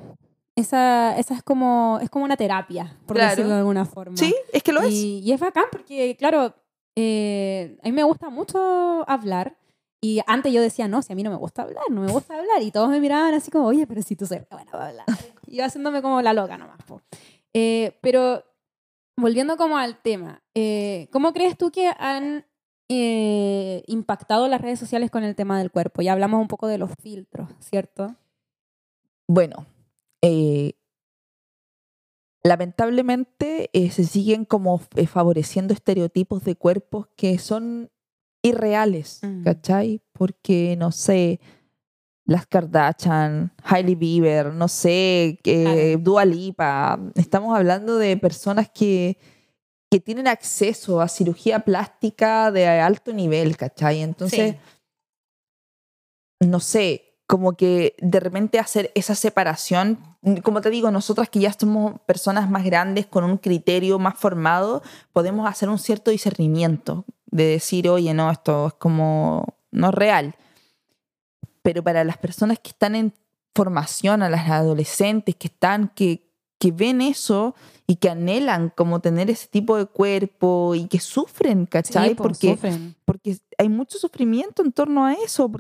Esa, 0.56 1.18
esa 1.20 1.34
es 1.36 1.44
como 1.44 2.00
es 2.02 2.10
como 2.10 2.24
una 2.24 2.38
terapia, 2.38 2.98
por 3.06 3.18
Claro. 3.18 3.32
decirlo 3.32 3.52
de 3.52 3.60
alguna 3.60 3.84
forma. 3.86 4.16
Sí, 4.16 4.34
es 4.54 4.64
que 4.64 4.72
lo 4.72 4.82
es. 4.82 4.94
y, 4.94 5.20
y 5.20 5.34
es 5.34 5.40
bacán 5.40 5.66
porque, 5.70 6.16
claro, 6.18 6.56
eh, 6.96 7.78
a 7.84 7.86
mí 7.88 7.92
me 7.92 8.04
gusta 8.04 8.30
mucho 8.30 9.04
hablar. 9.10 9.58
Y 10.02 10.22
antes 10.28 10.54
yo 10.54 10.62
decía, 10.62 10.88
no, 10.88 11.02
si 11.02 11.14
a 11.14 11.16
mí 11.16 11.24
no 11.24 11.32
me 11.32 11.38
gusta 11.38 11.64
hablar, 11.64 11.84
no 11.90 12.02
me 12.02 12.12
gusta 12.12 12.38
hablar. 12.38 12.62
Y 12.62 12.72
todos 12.72 12.90
me 12.90 13.00
miraban 13.00 13.34
así 13.34 13.50
como, 13.50 13.66
oye, 13.66 13.88
pero 13.88 14.02
si 14.02 14.16
tú 14.16 14.26
eres 14.30 14.48
buena 14.50 14.72
para 14.72 14.90
hablar. 14.90 15.06
Y 15.48 15.56
yo 15.58 15.66
haciéndome 15.66 16.02
como 16.02 16.22
la 16.22 16.34
loca 16.34 16.58
nomás. 16.58 16.78
Eh, 17.54 17.98
pero 18.02 18.44
volviendo 19.18 19.58
como 19.58 19.78
al 19.78 20.02
tema, 20.02 20.44
eh, 20.54 21.08
¿cómo 21.12 21.32
crees 21.34 21.58
tú 21.58 21.72
que 21.72 21.90
han 21.98 22.46
eh, 22.90 23.82
impactado 23.88 24.48
las 24.48 24.62
redes 24.62 24.78
sociales 24.78 25.10
con 25.10 25.24
el 25.24 25.36
tema 25.36 25.58
del 25.58 25.72
cuerpo? 25.72 26.02
Ya 26.02 26.12
hablamos 26.12 26.42
un 26.42 26.50
poco 26.50 26.68
de 26.68 26.78
los 26.78 26.92
filtros, 27.02 27.50
¿cierto? 27.60 28.16
Bueno, 29.28 29.66
lamentablemente 32.44 33.72
se 33.74 34.04
siguen 34.04 34.46
como 34.46 34.78
favoreciendo 34.78 35.74
estereotipos 35.74 36.44
de 36.44 36.56
cuerpos 36.56 37.08
que 37.16 37.40
son 37.40 37.90
irreales, 38.46 39.20
Mm. 39.22 39.44
¿cachai? 39.44 40.02
Porque, 40.14 40.76
no 40.78 40.92
sé, 40.92 41.40
las 42.26 42.48
Kardashian, 42.48 43.52
Hailey 43.64 43.96
Bieber, 43.96 44.54
no 44.54 44.68
sé, 44.68 45.40
eh, 45.44 45.98
Dua 46.00 46.26
Lipa. 46.26 47.00
Estamos 47.16 47.56
hablando 47.56 47.98
de 47.98 48.18
personas 48.18 48.70
que, 48.70 49.18
que 49.92 50.00
tienen 50.00 50.28
acceso 50.28 51.02
a 51.02 51.08
cirugía 51.08 51.60
plástica 51.60 52.52
de 52.52 52.68
alto 52.68 53.14
nivel, 53.14 53.56
¿cachai? 53.58 54.02
Entonces, 54.02 54.56
no 56.40 56.60
sé, 56.60 57.20
como 57.28 57.54
que 57.54 57.96
de 58.00 58.20
repente 58.20 58.60
hacer 58.60 58.92
esa 58.96 59.16
separación, 59.16 60.00
como 60.44 60.62
te 60.62 60.70
digo, 60.70 60.92
nosotras 60.92 61.30
que 61.30 61.40
ya 61.40 61.54
somos 61.54 62.00
personas 62.02 62.50
más 62.50 62.64
grandes 62.64 63.06
con 63.06 63.24
un 63.24 63.38
criterio 63.38 64.00
más 64.00 64.16
formado, 64.18 64.82
podemos 65.14 65.48
hacer 65.48 65.70
un 65.70 65.80
cierto 65.80 66.12
discernimiento 66.12 67.06
de 67.36 67.46
decir, 67.46 67.90
oye, 67.90 68.14
no, 68.14 68.32
esto 68.32 68.68
es 68.68 68.74
como 68.74 69.46
no 69.72 69.90
es 69.90 69.94
real 69.94 70.36
pero 71.66 71.84
para 71.84 72.04
las 72.04 72.20
personas 72.20 72.60
que 72.60 72.70
están 72.70 72.94
en 72.94 73.12
formación, 73.56 74.22
a 74.22 74.30
las 74.30 74.48
adolescentes 74.48 75.36
que 75.36 75.48
están, 75.48 75.88
que, 75.96 76.30
que 76.60 76.72
ven 76.72 77.02
eso 77.02 77.56
y 77.88 77.96
que 77.96 78.12
anhelan 78.12 78.70
como 78.70 79.00
tener 79.00 79.32
ese 79.32 79.48
tipo 79.48 79.76
de 79.76 79.88
cuerpo 79.88 80.76
y 80.76 80.86
que 80.86 81.00
sufren, 81.00 81.66
¿cachai? 81.66 82.14
Pues, 82.14 82.38
porque, 82.38 82.94
porque 83.04 83.38
hay 83.58 83.68
mucho 83.68 83.98
sufrimiento 83.98 84.62
en 84.62 84.74
torno 84.74 85.06
a 85.06 85.14
eso, 85.14 85.52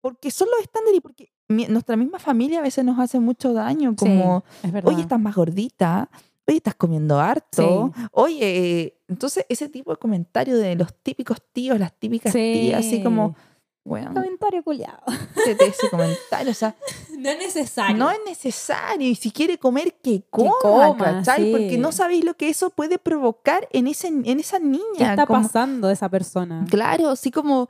porque 0.00 0.32
son 0.32 0.48
los 0.50 0.60
estándares 0.60 0.98
y 0.98 1.00
porque 1.00 1.32
nuestra 1.48 1.96
misma 1.96 2.18
familia 2.18 2.58
a 2.58 2.62
veces 2.62 2.84
nos 2.84 2.98
hace 2.98 3.20
mucho 3.20 3.52
daño, 3.52 3.94
como, 3.94 4.42
oye, 4.82 5.02
estás 5.02 5.20
más 5.20 5.36
gordita, 5.36 6.10
oye, 6.46 6.56
estás 6.58 6.74
comiendo 6.74 7.18
harto, 7.20 7.92
oye, 8.12 8.98
entonces 9.08 9.44
ese 9.48 9.68
tipo 9.68 9.90
de 9.90 9.98
comentario 9.98 10.56
de 10.56 10.76
los 10.76 10.94
típicos 10.94 11.38
tíos, 11.52 11.78
las 11.78 11.92
típicas 11.92 12.32
tías, 12.32 12.84
así 12.84 13.02
como 13.02 13.34
Comentario 13.86 14.64
culiado. 14.64 15.00
Ese 15.60 15.88
comentario, 15.90 16.50
o 16.50 16.54
sea. 16.54 16.74
No 17.16 17.30
es 17.30 17.38
necesario. 17.38 17.96
No 17.96 18.10
es 18.10 18.18
necesario. 18.26 19.08
Y 19.08 19.14
si 19.14 19.30
quiere 19.30 19.58
comer, 19.58 19.94
que 20.02 20.22
coma, 20.28 20.96
¿cachai? 20.98 21.50
Porque 21.50 21.78
no 21.78 21.90
sabéis 21.90 22.24
lo 22.24 22.34
que 22.34 22.50
eso 22.50 22.70
puede 22.70 22.98
provocar 22.98 23.66
en, 23.72 23.86
ese, 23.86 24.08
en 24.08 24.38
esa 24.38 24.58
niña. 24.58 24.82
¿Qué 24.98 25.04
está 25.04 25.26
pasando 25.26 25.88
esa 25.88 26.08
persona? 26.10 26.66
Claro, 26.68 27.08
así 27.08 27.30
como. 27.30 27.68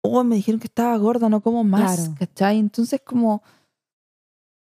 Oh, 0.00 0.24
me 0.24 0.36
dijeron 0.36 0.60
que 0.60 0.66
estaba 0.66 0.96
gorda, 0.96 1.28
no 1.28 1.40
como 1.40 1.62
más, 1.62 2.10
¿cachai? 2.18 2.58
Entonces, 2.58 3.00
como. 3.04 3.42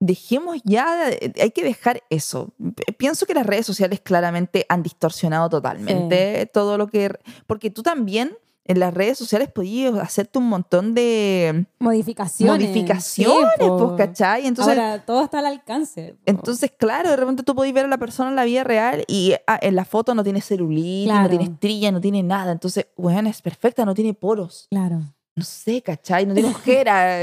Dejemos 0.00 0.60
ya, 0.64 1.06
hay 1.06 1.50
que 1.50 1.64
dejar 1.64 2.02
eso. 2.10 2.52
Pienso 2.96 3.26
que 3.26 3.34
las 3.34 3.46
redes 3.46 3.66
sociales 3.66 4.00
claramente 4.00 4.64
han 4.68 4.82
distorsionado 4.82 5.48
totalmente 5.48 6.46
todo 6.52 6.78
lo 6.78 6.86
que... 6.86 7.10
Porque 7.46 7.70
tú 7.70 7.82
también 7.82 8.36
en 8.68 8.80
las 8.80 8.92
redes 8.92 9.16
sociales 9.18 9.48
podías 9.50 9.94
hacerte 9.94 10.38
un 10.38 10.48
montón 10.48 10.94
de 10.94 11.66
modificaciones. 11.78 12.68
Modificaciones, 12.68 13.54
pues, 13.56 13.92
¿cachai? 13.96 14.46
Entonces, 14.46 14.78
Ahora 14.78 15.04
todo 15.04 15.24
está 15.24 15.38
al 15.38 15.46
alcance. 15.46 16.16
Entonces, 16.26 16.70
claro, 16.76 17.08
de 17.08 17.16
repente 17.16 17.42
tú 17.42 17.54
podías 17.54 17.74
ver 17.74 17.86
a 17.86 17.88
la 17.88 17.96
persona 17.96 18.28
en 18.28 18.36
la 18.36 18.44
vida 18.44 18.64
real 18.64 19.04
y 19.08 19.34
ah, 19.46 19.58
en 19.62 19.74
la 19.74 19.86
foto 19.86 20.14
no 20.14 20.22
tiene 20.22 20.42
celulitis, 20.42 21.12
no 21.12 21.28
tiene 21.30 21.44
estrella, 21.44 21.90
no 21.90 22.00
tiene 22.00 22.22
nada. 22.22 22.52
Entonces, 22.52 22.86
bueno, 22.94 23.30
es 23.30 23.40
perfecta, 23.40 23.86
no 23.86 23.94
tiene 23.94 24.12
poros. 24.12 24.66
Claro. 24.70 25.00
No 25.34 25.44
sé, 25.44 25.80
¿cachai? 25.80 26.26
No 26.26 26.34
tiene 26.34 26.50
ojera. 26.54 27.16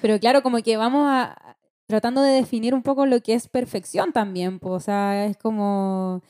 Pero 0.00 0.20
claro, 0.20 0.44
como 0.44 0.58
que 0.58 0.76
vamos 0.76 1.08
a 1.10 1.36
tratando 1.94 2.22
de 2.22 2.32
definir 2.32 2.74
un 2.74 2.82
poco 2.82 3.06
lo 3.06 3.20
que 3.20 3.34
es 3.34 3.46
perfección 3.46 4.12
también, 4.12 4.58
pues, 4.58 4.74
o 4.74 4.80
sea, 4.80 5.26
es 5.26 5.36
como 5.36 6.24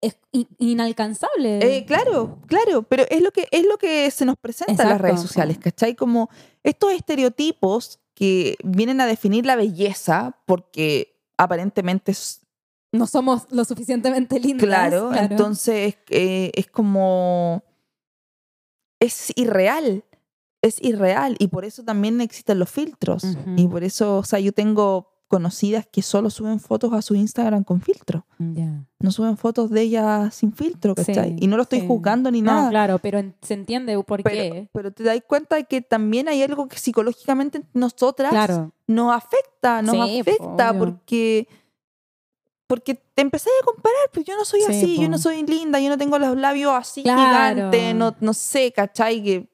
es 0.00 0.16
inalcanzable. 0.58 1.58
Eh, 1.58 1.84
claro, 1.84 2.38
claro, 2.46 2.84
pero 2.84 3.04
es 3.10 3.20
lo 3.20 3.32
que, 3.32 3.48
es 3.50 3.66
lo 3.66 3.78
que 3.78 4.08
se 4.12 4.24
nos 4.24 4.36
presenta 4.36 4.84
en 4.84 4.88
las 4.88 5.00
redes 5.00 5.20
sociales, 5.20 5.58
¿cachai? 5.58 5.96
Como 5.96 6.30
estos 6.62 6.92
estereotipos 6.92 7.98
que 8.14 8.56
vienen 8.62 9.00
a 9.00 9.06
definir 9.06 9.44
la 9.44 9.56
belleza 9.56 10.38
porque 10.46 11.20
aparentemente 11.36 12.12
no 12.92 13.08
somos 13.08 13.46
lo 13.50 13.64
suficientemente 13.64 14.38
lindas. 14.38 14.66
Claro, 14.66 15.12
entonces 15.14 15.96
eh, 16.10 16.52
es 16.54 16.68
como 16.68 17.64
es 19.00 19.32
irreal, 19.34 20.04
es 20.62 20.80
irreal 20.80 21.36
y 21.38 21.48
por 21.48 21.64
eso 21.64 21.82
también 21.82 22.20
existen 22.20 22.58
los 22.58 22.70
filtros 22.70 23.24
y 23.56 23.66
por 23.66 23.84
eso, 23.84 24.18
o 24.18 24.24
sea, 24.24 24.38
yo 24.38 24.52
tengo 24.52 25.12
conocidas 25.26 25.86
que 25.90 26.02
solo 26.02 26.28
suben 26.28 26.60
fotos 26.60 26.92
a 26.92 27.00
su 27.00 27.14
Instagram 27.14 27.64
con 27.64 27.80
filtro. 27.80 28.26
No 29.00 29.10
suben 29.10 29.36
fotos 29.36 29.70
de 29.70 29.80
ellas 29.80 30.34
sin 30.34 30.52
filtro, 30.52 30.94
¿cachai? 30.94 31.36
y 31.40 31.46
no 31.46 31.56
lo 31.56 31.64
estoy 31.64 31.86
juzgando 31.86 32.30
ni 32.30 32.42
nada. 32.42 32.70
Claro, 32.70 32.98
pero 32.98 33.20
se 33.40 33.54
entiende 33.54 34.00
por 34.04 34.22
qué. 34.22 34.68
Pero 34.72 34.92
te 34.92 35.02
das 35.02 35.18
cuenta 35.26 35.56
de 35.56 35.64
que 35.64 35.80
también 35.80 36.28
hay 36.28 36.42
algo 36.42 36.68
que 36.68 36.78
psicológicamente 36.78 37.62
nosotras 37.74 38.32
nos 38.86 39.14
afecta, 39.14 39.82
nos 39.82 39.96
afecta 39.96 40.78
porque 40.78 41.48
porque 42.68 42.94
te 42.94 43.20
empecé 43.20 43.50
a 43.60 43.64
comparar, 43.66 44.00
pues 44.14 44.24
yo 44.24 44.34
no 44.34 44.46
soy 44.46 44.62
así, 44.62 44.98
yo 44.98 45.06
no 45.08 45.18
soy 45.18 45.44
linda, 45.44 45.78
yo 45.78 45.90
no 45.90 45.98
tengo 45.98 46.18
los 46.18 46.36
labios 46.38 46.72
así 46.74 47.02
gigantes, 47.02 47.94
no, 47.94 48.14
no 48.20 48.32
sé, 48.32 48.72
¿cachai? 48.72 49.22
Que, 49.22 49.51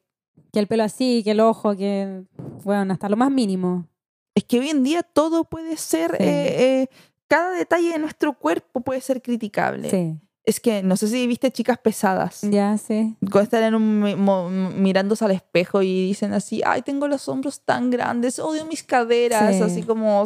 que 0.59 0.63
el 0.63 0.67
pelo 0.67 0.83
así, 0.83 1.23
que 1.23 1.31
el 1.31 1.41
ojo, 1.41 1.77
que, 1.77 2.25
bueno, 2.65 2.93
hasta 2.93 3.09
lo 3.09 3.17
más 3.17 3.31
mínimo. 3.31 3.87
Es 4.35 4.43
que 4.43 4.59
hoy 4.59 4.71
en 4.71 4.83
día 4.83 5.05
todo 5.05 5.45
puede 5.45 5.77
ser, 5.77 6.17
eh, 6.19 6.83
eh, 6.83 6.87
cada 7.29 7.53
detalle 7.53 7.93
de 7.93 7.99
nuestro 8.01 8.33
cuerpo 8.33 8.81
puede 8.81 9.01
ser 9.01 9.23
criticable. 9.23 10.19
Es 10.45 10.59
que 10.59 10.83
no 10.83 10.97
sé 10.97 11.07
si 11.07 11.27
viste 11.29 11.53
chicas 11.53 11.79
pesadas. 11.79 12.41
Ya, 12.43 12.77
sí. 12.77 13.15
Cuando 13.21 13.43
están 13.43 13.63
en 13.63 13.75
un, 13.77 14.83
mirándose 14.83 15.25
al 15.25 15.31
espejo 15.31 15.83
y 15.83 16.09
dicen 16.09 16.33
así, 16.33 16.61
ay, 16.67 16.83
tengo 16.83 17.07
los 17.07 17.29
hombros 17.29 17.61
tan 17.61 17.91
grandes, 17.91 18.41
odio 18.41 18.65
mis 18.65 18.83
caderas, 18.83 19.61
así 19.61 19.85
como, 19.85 20.25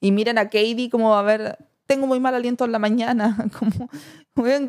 y 0.00 0.12
miran 0.12 0.38
a 0.38 0.44
Katie 0.44 0.90
como, 0.90 1.16
a 1.16 1.22
ver, 1.22 1.58
tengo 1.86 2.06
muy 2.06 2.20
mal 2.20 2.34
aliento 2.34 2.64
en 2.64 2.72
la 2.72 2.78
mañana, 2.78 3.36
como, 3.58 3.88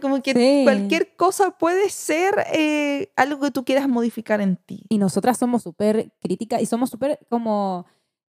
como 0.02 0.22
que 0.22 0.62
cualquier 0.64 1.16
cosa 1.16 1.52
puede 1.52 1.90
ser 1.90 2.34
eh, 2.54 3.12
algo 3.16 3.40
que 3.40 3.52
tú 3.52 3.64
quieras 3.64 3.88
modificar 3.88 4.42
en 4.42 4.58
ti. 4.58 4.86
Y 4.90 4.98
nosotras 4.98 5.38
somos 5.38 5.64
súper 5.64 6.12
críticas 6.22 6.62
y 6.62 6.66
somos 6.66 6.90
súper 6.90 7.20
como 7.30 7.86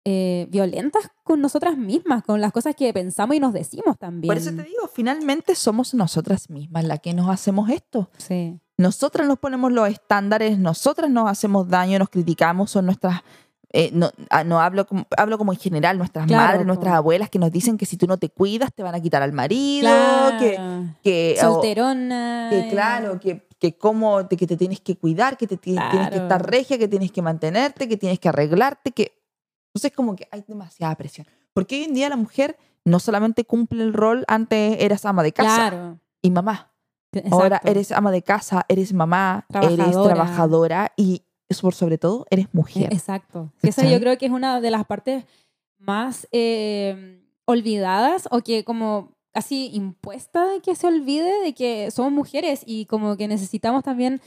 eh, 0.07 0.47
violentas 0.51 1.11
con 1.23 1.41
nosotras 1.41 1.79
mismas, 1.79 2.23
con 2.25 2.41
las 2.41 2.53
cosas 2.53 2.75
que 2.77 2.93
pensamos 2.93 3.37
y 3.37 3.41
nos 3.41 3.55
decimos 3.55 3.99
también. 3.99 4.29
Por 4.29 4.37
eso 4.37 4.51
te 4.51 4.63
digo, 4.63 4.87
finalmente 4.93 5.55
somos 5.55 5.95
nosotras 5.95 6.51
mismas 6.51 6.85
las 6.85 7.01
que 7.01 7.15
nos 7.15 7.31
hacemos 7.31 7.71
esto. 7.71 8.11
Sí. 8.19 8.61
Nosotras 8.77 9.27
nos 9.27 9.39
ponemos 9.39 9.73
los 9.73 9.89
estándares, 9.89 10.59
nosotras 10.59 11.11
nos 11.11 11.31
hacemos 11.31 11.69
daño, 11.69 11.99
nos 11.99 12.11
criticamos, 12.11 12.71
son 12.71 12.87
nuestras... 12.87 13.23
Eh, 13.77 13.91
no, 13.93 14.13
ah, 14.31 14.45
no 14.45 14.61
hablo, 14.61 14.87
como, 14.87 15.05
hablo 15.17 15.37
como 15.37 15.53
en 15.53 15.59
general, 15.59 15.99
nuestras 15.99 16.31
madres, 16.31 16.65
nuestras 16.65 16.95
abuelas 16.95 17.29
que 17.29 17.41
nos 17.41 17.51
dicen 17.51 17.77
que 17.77 17.87
si 17.87 17.97
tú 17.97 18.07
no 18.07 18.19
te 18.19 18.29
cuidas 18.29 18.73
te 18.73 18.85
van 18.85 18.95
a 18.95 19.01
quitar 19.01 19.21
al 19.21 19.33
marido, 19.33 19.91
que, 20.39 20.57
que... 21.03 21.37
Solterona. 21.41 22.51
que 22.51 22.69
claro, 22.71 23.19
que, 23.19 23.49
que 23.59 23.77
cómo, 23.77 24.29
que 24.29 24.47
te 24.47 24.57
tienes 24.57 24.81
que 24.81 24.97
cuidar, 24.97 25.37
que 25.37 25.49
te 25.49 25.57
tienes 25.57 25.83
que 25.91 26.17
estar 26.19 26.49
regia, 26.49 26.79
que 26.79 26.87
tienes 26.87 27.11
que 27.11 27.21
mantenerte, 27.21 27.89
que 27.89 27.97
tienes 27.97 28.21
que 28.21 28.29
arreglarte, 28.29 28.93
que 28.93 29.21
entonces 29.75 29.91
como 29.91 30.15
que 30.15 30.29
hay 30.31 30.45
demasiada 30.47 30.95
presión. 30.95 31.27
Porque 31.53 31.75
hoy 31.75 31.83
en 31.83 31.95
día 31.95 32.09
la 32.09 32.17
mujer 32.17 32.57
no 32.85 33.01
solamente 33.01 33.45
cumple 33.45 33.83
el 33.83 33.93
rol, 33.93 34.25
antes 34.29 34.77
eras 34.79 35.05
ama 35.05 35.25
de 35.25 35.33
casa 35.33 35.99
y 36.23 36.31
mamá. 36.31 36.71
Ahora 37.33 37.61
eres 37.65 37.91
ama 37.91 38.13
de 38.13 38.23
casa, 38.23 38.67
eres 38.69 38.93
mamá, 38.93 39.47
eres 39.53 39.91
trabajadora 39.91 40.93
y 40.97 41.25
por 41.61 41.75
sobre 41.75 41.99
todo 41.99 42.27
eres 42.31 42.53
mujer. 42.53 42.93
Exacto. 42.93 43.53
Eso 43.63 43.83
yo 43.83 44.01
creo 44.01 44.19
que 44.19 44.27
es 44.27 44.33
una 44.33 44.61
de 44.61 44.71
las 44.71 44.85
partes 44.87 45.25
más 45.79 46.27
eh, 46.33 47.23
olvidadas 47.45 48.29
o 48.31 48.41
que 48.41 48.65
como 48.65 49.13
casi 49.33 49.71
impuesta 49.75 50.47
de 50.47 50.61
que 50.61 50.75
se 50.75 50.87
olvide 50.87 51.43
de 51.43 51.55
que 51.55 51.91
somos 51.91 52.13
mujeres 52.13 52.63
y 52.65 52.87
como 52.87 53.17
que 53.17 53.29
necesitamos 53.29 53.83
también 53.83 54.21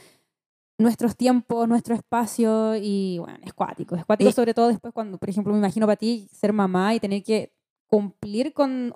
nuestros 0.78 1.16
tiempos, 1.16 1.66
nuestro 1.66 1.94
espacio 1.94 2.76
y 2.76 3.18
bueno, 3.18 3.38
es 3.42 3.52
cuático. 3.52 3.96
Es 3.96 4.04
cuático 4.04 4.30
sobre 4.32 4.54
todo 4.54 4.68
después 4.68 4.94
cuando, 4.94 5.18
por 5.18 5.28
ejemplo, 5.28 5.52
me 5.52 5.58
imagino 5.58 5.86
para 5.86 5.96
ti 5.96 6.28
ser 6.32 6.52
mamá 6.52 6.94
y 6.94 7.00
tener 7.00 7.22
que 7.22 7.52
cumplir 7.86 8.52
con 8.52 8.92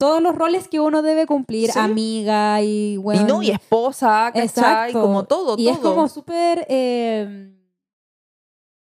todos 0.00 0.22
los 0.22 0.34
roles 0.34 0.66
que 0.66 0.80
uno 0.80 1.02
debe 1.02 1.26
cumplir, 1.26 1.70
amiga 1.76 2.62
y 2.62 2.96
bueno. 2.96 3.20
Y 3.20 3.24
no, 3.24 3.42
y 3.42 3.50
esposa, 3.50 4.32
¿cachai? 4.34 4.94
Como 4.94 5.24
todo, 5.24 5.56
y 5.58 5.68
es 5.68 5.78
como 5.78 6.08
súper... 6.08 6.66
Eh, 6.70 7.54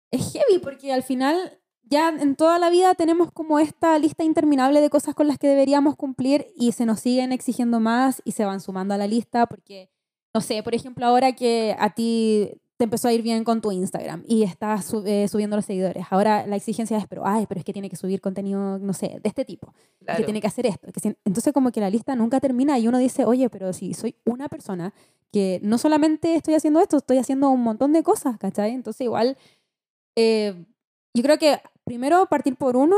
es 0.09 0.31
heavy 0.31 0.59
porque 0.61 0.93
al 0.93 1.03
final 1.03 1.59
ya 1.83 2.09
en 2.09 2.35
toda 2.37 2.59
la 2.59 2.69
vida 2.69 2.95
tenemos 2.95 3.29
como 3.33 3.59
esta 3.59 3.99
lista 3.99 4.23
interminable 4.23 4.79
de 4.79 4.89
cosas 4.89 5.13
con 5.13 5.27
las 5.27 5.37
que 5.37 5.47
deberíamos 5.47 5.97
cumplir 5.97 6.47
y 6.55 6.71
se 6.71 6.85
nos 6.85 7.01
siguen 7.01 7.33
exigiendo 7.33 7.81
más 7.81 8.21
y 8.23 8.31
se 8.31 8.45
van 8.45 8.61
sumando 8.61 8.93
a 8.93 8.97
la 8.97 9.07
lista 9.07 9.47
porque 9.47 9.89
no 10.33 10.39
sé, 10.39 10.63
por 10.63 10.73
ejemplo, 10.73 11.05
ahora 11.05 11.33
que 11.33 11.75
a 11.77 11.93
ti 11.93 12.60
te 12.81 12.85
empezó 12.85 13.09
a 13.09 13.13
ir 13.13 13.21
bien 13.21 13.43
con 13.43 13.61
tu 13.61 13.71
Instagram 13.71 14.23
y 14.27 14.41
estás 14.41 14.91
eh, 15.05 15.27
subiendo 15.27 15.55
los 15.55 15.65
seguidores. 15.65 16.03
Ahora 16.09 16.47
la 16.47 16.55
exigencia 16.55 16.97
es, 16.97 17.05
pero, 17.05 17.27
ay, 17.27 17.45
pero 17.47 17.59
es 17.59 17.63
que 17.63 17.73
tiene 17.73 17.91
que 17.91 17.95
subir 17.95 18.21
contenido, 18.21 18.79
no 18.79 18.93
sé, 18.93 19.19
de 19.21 19.29
este 19.29 19.45
tipo. 19.45 19.71
Que 20.17 20.23
tiene 20.23 20.41
que 20.41 20.47
hacer 20.47 20.65
esto. 20.65 20.87
entonces 21.23 21.53
como 21.53 21.71
que 21.71 21.79
la 21.79 21.91
lista 21.91 22.15
nunca 22.15 22.39
termina 22.39 22.79
y 22.79 22.87
uno 22.87 22.97
dice, 22.97 23.23
oye, 23.23 23.51
pero 23.51 23.71
si 23.71 23.93
soy 23.93 24.15
una 24.25 24.49
persona 24.49 24.95
que 25.31 25.59
no 25.61 25.77
solamente 25.77 26.33
estoy 26.33 26.55
haciendo 26.55 26.81
esto, 26.81 26.97
estoy 26.97 27.19
haciendo 27.19 27.51
un 27.51 27.61
montón 27.61 27.93
de 27.93 28.01
cosas, 28.01 28.39
¿cachai? 28.39 28.71
Entonces 28.71 29.01
igual... 29.01 29.37
Eh, 30.15 30.65
yo 31.13 31.21
creo 31.21 31.37
que 31.37 31.61
primero 31.83 32.25
partir 32.31 32.55
por 32.55 32.75
uno, 32.75 32.95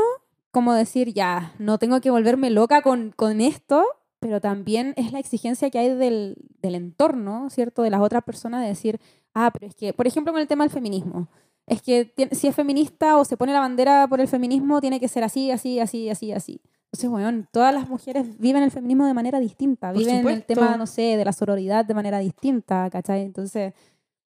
como 0.50 0.72
decir, 0.72 1.12
ya, 1.12 1.52
no 1.58 1.76
tengo 1.76 2.00
que 2.00 2.10
volverme 2.10 2.48
loca 2.48 2.80
con, 2.80 3.12
con 3.14 3.42
esto, 3.42 3.84
pero 4.18 4.40
también 4.40 4.94
es 4.96 5.12
la 5.12 5.18
exigencia 5.18 5.68
que 5.68 5.78
hay 5.78 5.94
del, 5.94 6.36
del 6.62 6.74
entorno, 6.74 7.50
¿cierto? 7.50 7.82
De 7.82 7.90
las 7.90 8.00
otras 8.00 8.24
personas 8.24 8.62
de 8.62 8.68
decir, 8.68 8.98
ah, 9.34 9.50
pero 9.52 9.66
es 9.66 9.74
que, 9.74 9.92
por 9.92 10.06
ejemplo, 10.06 10.32
con 10.32 10.40
el 10.40 10.48
tema 10.48 10.64
del 10.64 10.72
feminismo, 10.72 11.28
es 11.66 11.82
que 11.82 12.12
si 12.32 12.48
es 12.48 12.54
feminista 12.54 13.18
o 13.18 13.24
se 13.24 13.36
pone 13.36 13.52
la 13.52 13.60
bandera 13.60 14.06
por 14.08 14.20
el 14.20 14.28
feminismo, 14.28 14.80
tiene 14.80 15.00
que 15.00 15.08
ser 15.08 15.24
así, 15.24 15.50
así, 15.50 15.80
así, 15.80 16.08
así, 16.10 16.32
así. 16.32 16.60
Entonces, 16.86 17.10
bueno, 17.10 17.46
todas 17.50 17.74
las 17.74 17.88
mujeres 17.88 18.38
viven 18.38 18.62
el 18.62 18.70
feminismo 18.70 19.06
de 19.06 19.14
manera 19.14 19.40
distinta, 19.40 19.90
viven 19.90 20.26
el 20.28 20.44
tema, 20.44 20.76
no 20.76 20.86
sé, 20.86 21.16
de 21.16 21.24
la 21.24 21.32
sororidad 21.32 21.84
de 21.84 21.94
manera 21.94 22.18
distinta, 22.18 22.88
¿cachai? 22.90 23.22
Entonces, 23.22 23.72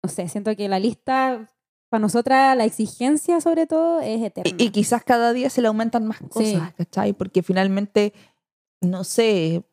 no 0.03 0.09
sé, 0.09 0.29
siento 0.29 0.57
que 0.57 0.69
la 0.69 0.79
lista 0.79 1.51
para 1.91 2.01
nosotras 2.01 2.57
la 2.57 2.65
exigencia 2.65 3.41
sobre 3.41 3.67
todo 3.67 4.01
es 4.01 4.23
eterna. 4.23 4.57
Y, 4.59 4.71
quizás 4.71 5.05
cada 5.05 5.33
día 5.33 5.51
se 5.51 5.61
le 5.61 5.69
aumentan 5.69 6.07
más 6.07 6.21
cosas, 6.31 6.73
¿cachai? 6.75 7.13
Porque 7.13 7.43
finalmente, 7.43 8.15
no 8.81 9.05
sé, 9.05 9.65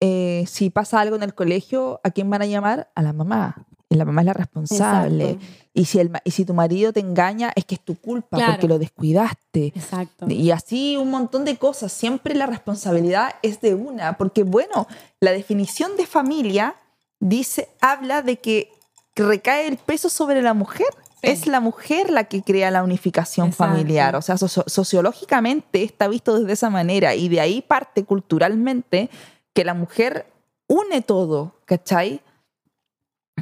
eh, 0.00 0.44
si 0.46 0.70
pasa 0.70 1.00
algo 1.00 1.16
en 1.16 1.22
el 1.22 1.34
colegio, 1.34 2.00
¿a 2.02 2.10
quién 2.10 2.30
van 2.30 2.42
a 2.42 2.46
llamar? 2.46 2.90
A 2.94 3.02
la 3.02 3.12
mamá. 3.12 3.66
Y 3.92 3.96
la 3.96 4.04
mamá 4.04 4.22
es 4.22 4.26
la 4.26 4.32
responsable. 4.32 5.38
Y 5.74 5.84
si, 5.86 5.98
el, 5.98 6.10
y 6.24 6.30
si 6.30 6.44
tu 6.44 6.54
marido 6.54 6.92
te 6.92 7.00
engaña, 7.00 7.52
es 7.54 7.64
que 7.64 7.74
es 7.74 7.80
tu 7.80 7.96
culpa 7.96 8.38
porque 8.46 8.68
lo 8.68 8.78
descuidaste. 8.78 9.66
Exacto. 9.74 10.26
Y 10.28 10.50
así 10.50 10.96
un 10.96 11.10
montón 11.10 11.44
de 11.44 11.56
cosas. 11.56 11.92
Siempre 11.92 12.34
la 12.34 12.46
responsabilidad 12.46 13.34
es 13.42 13.60
de 13.60 13.74
una. 13.74 14.16
Porque, 14.16 14.42
bueno, 14.42 14.86
la 15.20 15.32
definición 15.32 15.96
de 15.96 16.06
familia 16.06 16.76
dice, 17.20 17.68
habla 17.80 18.22
de 18.22 18.38
que 18.38 18.70
recae 19.14 19.68
el 19.68 19.76
peso 19.76 20.08
sobre 20.08 20.42
la 20.42 20.54
mujer 20.54 20.88
es 21.22 21.46
la 21.46 21.60
mujer 21.60 22.10
la 22.10 22.24
que 22.24 22.42
crea 22.42 22.70
la 22.70 22.82
unificación 22.82 23.52
familiar. 23.52 24.16
O 24.16 24.22
sea, 24.22 24.36
sociológicamente 24.36 25.84
está 25.84 26.08
visto 26.08 26.38
desde 26.38 26.52
esa 26.52 26.68
manera 26.68 27.14
y 27.14 27.28
de 27.28 27.40
ahí 27.40 27.62
parte 27.62 28.04
culturalmente 28.04 29.08
que 29.54 29.64
la 29.64 29.74
mujer 29.74 30.26
une 30.66 31.00
todo, 31.00 31.54
¿cachai? 31.64 32.20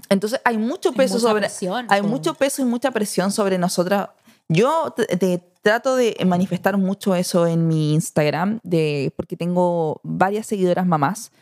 Entonces 0.08 0.40
hay 0.44 0.58
mucho 0.58 0.92
peso 0.92 1.18
sobre 1.18 1.48
hay 1.88 2.02
mucho 2.02 2.34
peso 2.34 2.62
y 2.62 2.64
mucha 2.64 2.90
presión 2.90 3.32
sobre 3.32 3.58
nosotras. 3.58 4.10
Yo 4.48 4.94
trato 5.62 5.96
de 5.96 6.16
manifestar 6.26 6.76
mucho 6.76 7.14
eso 7.14 7.46
en 7.46 7.68
mi 7.68 7.94
Instagram 7.94 8.60
de 8.62 9.12
porque 9.16 9.36
tengo 9.36 10.00
varias 10.02 10.46
seguidoras 10.46 10.86
mamás 10.86 11.32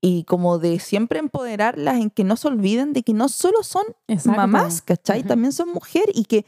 y 0.00 0.24
como 0.24 0.58
de 0.58 0.78
siempre 0.80 1.18
empoderarlas 1.18 1.96
en 1.96 2.10
que 2.10 2.24
no 2.24 2.36
se 2.36 2.48
olviden 2.48 2.92
de 2.92 3.02
que 3.02 3.14
no 3.14 3.28
solo 3.28 3.62
son 3.62 3.84
mamás, 4.24 4.82
¿cachai? 4.82 5.22
También 5.22 5.52
son 5.52 5.70
mujeres 5.70 6.14
y 6.14 6.24
que 6.24 6.44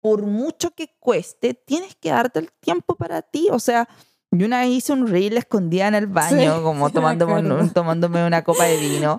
por 0.00 0.22
mucho 0.22 0.70
que 0.70 0.94
cueste, 1.00 1.54
tienes 1.54 1.96
que 1.96 2.10
darte 2.10 2.38
el 2.38 2.52
tiempo 2.60 2.94
para 2.94 3.20
ti. 3.22 3.48
O 3.50 3.58
sea, 3.58 3.88
yo 4.30 4.46
una 4.46 4.60
vez 4.60 4.70
hice 4.70 4.92
un 4.92 5.06
reel 5.06 5.36
escondida 5.36 5.88
en 5.88 5.94
el 5.94 6.06
baño, 6.06 6.62
como 6.62 6.90
tomándome, 6.90 7.70
tomándome 7.70 8.26
una 8.26 8.44
copa 8.44 8.64
de 8.64 8.76
vino. 8.76 9.18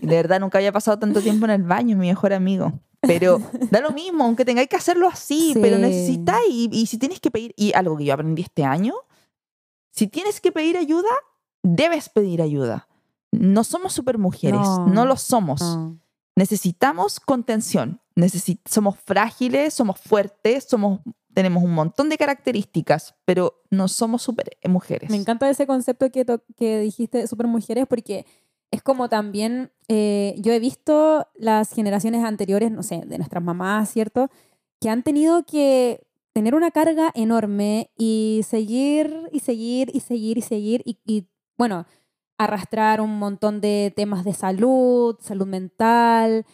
De 0.00 0.16
verdad 0.16 0.40
nunca 0.40 0.58
había 0.58 0.72
pasado 0.72 0.98
tanto 0.98 1.20
tiempo 1.20 1.44
en 1.44 1.52
el 1.52 1.62
baño, 1.62 1.96
mi 1.96 2.08
mejor 2.08 2.32
amigo. 2.32 2.72
Pero 3.00 3.40
da 3.70 3.80
lo 3.80 3.90
mismo, 3.90 4.24
aunque 4.24 4.44
tengáis 4.44 4.68
que 4.68 4.76
hacerlo 4.76 5.08
así, 5.08 5.54
pero 5.60 5.78
necesitáis, 5.78 6.48
y, 6.48 6.68
y 6.72 6.86
si 6.86 6.98
tienes 6.98 7.20
que 7.20 7.30
pedir, 7.30 7.52
y 7.56 7.72
algo 7.74 7.96
que 7.96 8.04
yo 8.04 8.14
aprendí 8.14 8.42
este 8.42 8.64
año, 8.64 8.94
si 9.90 10.06
tienes 10.06 10.40
que 10.40 10.52
pedir 10.52 10.76
ayuda, 10.76 11.10
debes 11.62 12.08
pedir 12.08 12.42
ayuda. 12.42 12.88
No 13.30 13.64
somos 13.64 13.92
supermujeres, 13.92 14.60
no, 14.60 14.86
no 14.86 15.06
lo 15.06 15.16
somos. 15.16 15.62
Necesitamos 16.36 17.20
contención. 17.20 18.00
somos 18.64 18.98
frágiles, 18.98 19.74
somos 19.74 20.00
fuertes, 20.00 20.66
somos, 20.68 21.00
tenemos 21.34 21.62
un 21.62 21.72
montón 21.74 22.08
de 22.08 22.18
características, 22.18 23.14
pero 23.24 23.62
no 23.70 23.88
somos 23.88 24.22
super 24.22 24.56
mujeres. 24.64 25.10
Me 25.10 25.16
encanta 25.16 25.48
ese 25.48 25.66
concepto 25.66 26.10
que, 26.10 26.80
dijiste 26.80 27.18
de 27.18 27.26
supermujeres 27.26 27.86
porque 27.86 28.26
es 28.70 28.82
como 28.82 29.08
también, 29.08 29.70
eh, 29.88 30.34
yo 30.38 30.52
he 30.52 30.58
visto 30.58 31.26
las 31.34 31.72
generaciones 31.72 32.24
anteriores, 32.24 32.70
no 32.70 32.82
sé, 32.82 33.02
de 33.06 33.18
nuestras 33.18 33.42
mamás, 33.42 33.90
¿cierto? 33.90 34.30
Que 34.80 34.88
han 34.88 35.02
tenido 35.02 35.44
que 35.44 36.06
tener 36.32 36.54
una 36.54 36.70
carga 36.70 37.10
enorme 37.14 37.90
y 37.96 38.40
seguir 38.48 39.28
y 39.32 39.40
seguir 39.40 39.90
y 39.92 40.00
seguir 40.00 40.38
y 40.38 40.42
seguir 40.42 40.82
y 40.84 41.28
bueno, 41.58 41.86
arrastrar 42.38 43.00
un 43.00 43.18
montón 43.18 43.60
de 43.60 43.92
temas 43.94 44.24
de 44.24 44.32
salud, 44.32 45.16
salud 45.20 45.46
mental, 45.46 46.46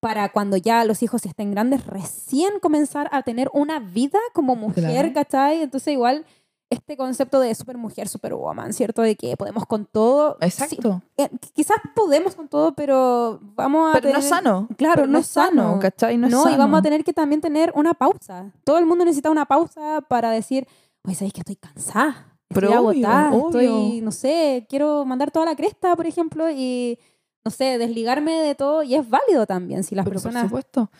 para 0.00 0.30
cuando 0.30 0.56
ya 0.56 0.84
los 0.84 1.02
hijos 1.02 1.26
estén 1.26 1.50
grandes, 1.50 1.86
recién 1.86 2.58
comenzar 2.60 3.08
a 3.12 3.22
tener 3.22 3.50
una 3.52 3.78
vida 3.78 4.18
como 4.32 4.56
mujer, 4.56 5.12
¿cachai? 5.12 5.62
Entonces 5.62 5.92
igual 5.92 6.24
este 6.70 6.96
concepto 6.96 7.40
de 7.40 7.52
supermujer, 7.54 8.08
superwoman, 8.08 8.72
¿cierto? 8.72 9.02
De 9.02 9.16
que 9.16 9.36
podemos 9.36 9.66
con 9.66 9.86
todo. 9.86 10.38
Exacto. 10.40 11.02
Eh, 11.16 11.28
quizás 11.52 11.78
podemos 11.94 12.36
con 12.36 12.48
todo, 12.48 12.74
pero 12.74 13.40
vamos 13.42 13.90
a 13.90 14.00
Pero 14.00 14.12
no 14.12 14.18
es 14.18 14.28
sano. 14.28 14.68
Claro, 14.76 15.06
no 15.06 15.18
es 15.18 15.26
sano, 15.26 15.78
¿cachai? 15.80 16.16
No, 16.16 16.28
no 16.28 16.48
y 16.48 16.56
vamos 16.56 16.78
a 16.78 16.82
tener 16.82 17.02
que 17.04 17.12
también 17.12 17.40
tener 17.40 17.72
una 17.74 17.92
pausa. 17.92 18.52
Todo 18.64 18.78
el 18.78 18.86
mundo 18.86 19.04
necesita 19.04 19.30
una 19.30 19.46
pausa 19.46 20.00
para 20.08 20.30
decir, 20.30 20.66
oye, 21.02 21.16
¿sabéis 21.16 21.32
que 21.32 21.40
estoy 21.40 21.56
cansada? 21.56 22.38
Estoy 22.48 22.72
agotada, 22.72 23.36
estoy, 23.36 24.00
no 24.00 24.10
sé, 24.10 24.66
quiero 24.68 25.04
mandar 25.04 25.30
toda 25.30 25.46
la 25.46 25.54
cresta, 25.54 25.94
por 25.94 26.06
ejemplo, 26.06 26.50
y 26.50 26.98
no 27.44 27.50
sé, 27.50 27.78
desligarme 27.78 28.32
de 28.32 28.54
todo 28.54 28.82
y 28.82 28.94
es 28.94 29.08
válido 29.08 29.46
también 29.46 29.82
si 29.82 29.94
las 29.94 30.06
personas 30.06 30.50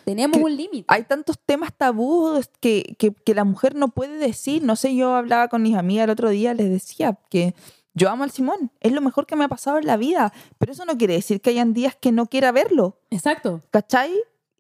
tenemos 0.05 0.39
un 0.39 0.57
límite. 0.57 0.87
Hay 0.89 1.05
tantos 1.05 1.39
temas 1.39 1.73
tabús 1.77 2.49
que, 2.61 2.97
que, 2.99 3.13
que, 3.13 3.35
la 3.35 3.45
mujer 3.45 3.75
no 3.75 3.89
puede 3.89 4.17
decir. 4.19 4.63
No 4.63 4.77
sé, 4.77 4.95
yo 4.95 5.15
hablaba 5.15 5.49
con 5.49 5.63
mis 5.63 5.77
amigas 5.77 6.05
el 6.05 6.11
otro 6.11 6.31
día, 6.31 6.55
les 6.55 6.71
decía 6.71 7.19
que 7.29 7.55
yo 7.93 8.09
amo 8.09 8.25
al 8.25 8.31
Simón, 8.31 8.71
es 8.81 8.93
lo 8.93 9.01
mejor 9.01 9.27
que 9.27 9.37
me 9.37 9.45
ha 9.45 9.49
pasado 9.49 9.79
en 9.79 9.87
la 9.87 9.97
vida, 9.97 10.33
pero 10.59 10.73
eso 10.73 10.85
no 10.85 10.97
quiere 10.97 11.15
decir 11.15 11.41
que 11.41 11.51
hayan 11.51 11.75
días 11.75 11.97
que 11.97 12.13
no 12.13 12.27
quiera 12.27 12.53
verlo. 12.53 12.99
Exacto. 13.11 13.63
¿Cachai? 13.71 14.13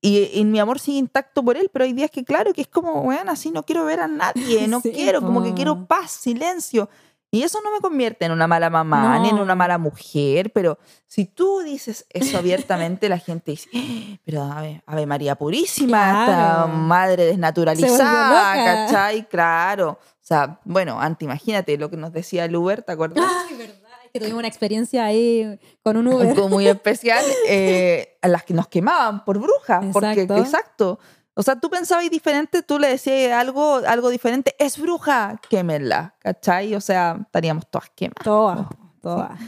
Y, 0.03 0.45
mi 0.47 0.59
amor 0.59 0.79
sigue 0.79 0.99
intacto 0.99 1.45
por 1.45 1.59
él, 1.59 1.69
pero 1.71 1.85
hay 1.85 1.93
días 1.93 2.11
que, 2.11 2.25
claro, 2.25 2.55
que 2.55 2.63
es 2.63 2.69
como, 2.69 3.03
bueno, 3.03 3.31
así 3.31 3.51
no 3.51 3.65
quiero 3.65 3.85
ver 3.85 4.01
a 4.01 4.09
nadie, 4.09 4.67
no 4.69 4.81
quiero, 4.81 5.21
como 5.21 5.43
que 5.43 5.55
quiero 5.55 5.87
paz, 5.87 6.11
silencio. 6.11 6.89
Y 7.33 7.45
eso 7.45 7.61
no 7.63 7.71
me 7.71 7.81
convierte 7.81 8.25
en 8.25 8.33
una 8.33 8.49
mala 8.49 8.71
mamá 8.71 9.19
ni 9.21 9.29
en 9.29 9.39
una 9.39 9.55
mala 9.55 9.79
mujer, 9.79 10.51
pero 10.53 10.79
si 11.07 11.27
tú 11.27 11.61
dices 11.61 12.05
eso 12.11 12.39
abiertamente, 12.39 13.09
la 13.09 13.19
gente 13.19 13.53
dice, 13.53 13.69
¡Ah! 13.73 14.19
pero 14.25 14.43
Ave, 14.43 14.83
Ave 14.85 15.07
María 15.07 15.37
Purísima, 15.37 16.25
esta 16.25 16.67
madre 16.67 17.27
desnaturalizada, 17.27 18.87
¿cachai? 18.87 19.29
Claro. 19.29 19.99
O 20.03 20.27
sea, 20.33 20.61
bueno, 20.65 21.01
antes 21.01 21.25
imagínate 21.25 21.79
lo 21.79 21.89
que 21.89 21.97
nos 21.97 22.13
decía 22.13 22.47
el 22.47 22.57
Uber, 22.57 22.83
¿te 22.83 22.93
acuerdas? 22.93 23.25
Ay, 23.49 23.57
verdad 23.57 23.81
que 24.13 24.19
tuvimos 24.19 24.39
una 24.41 24.49
experiencia 24.49 25.05
ahí 25.05 25.59
con 25.83 25.97
un 25.97 26.09
Uber. 26.09 26.35
muy 26.49 26.67
especial, 26.67 27.25
eh, 27.49 28.19
a 28.23 28.29
las 28.29 28.45
que 28.45 28.55
nos 28.55 28.69
quemaban 28.69 29.25
por 29.25 29.39
brujas. 29.39 29.85
Porque, 29.93 30.23
exacto. 30.23 30.99
O 31.41 31.43
sea, 31.43 31.59
tú 31.59 31.71
pensabas 31.71 32.11
diferente, 32.11 32.63
tú 32.63 32.79
le 32.79 32.89
decías 32.89 33.33
algo, 33.33 33.77
algo 33.77 34.11
diferente, 34.11 34.55
es 34.59 34.79
bruja, 34.79 35.41
quémela, 35.49 36.15
¿cachai? 36.19 36.75
O 36.75 36.83
sea, 36.83 37.17
estaríamos 37.19 37.67
todas 37.71 37.89
quemadas. 37.97 38.23
Todas, 38.23 38.67
todas. 39.01 39.41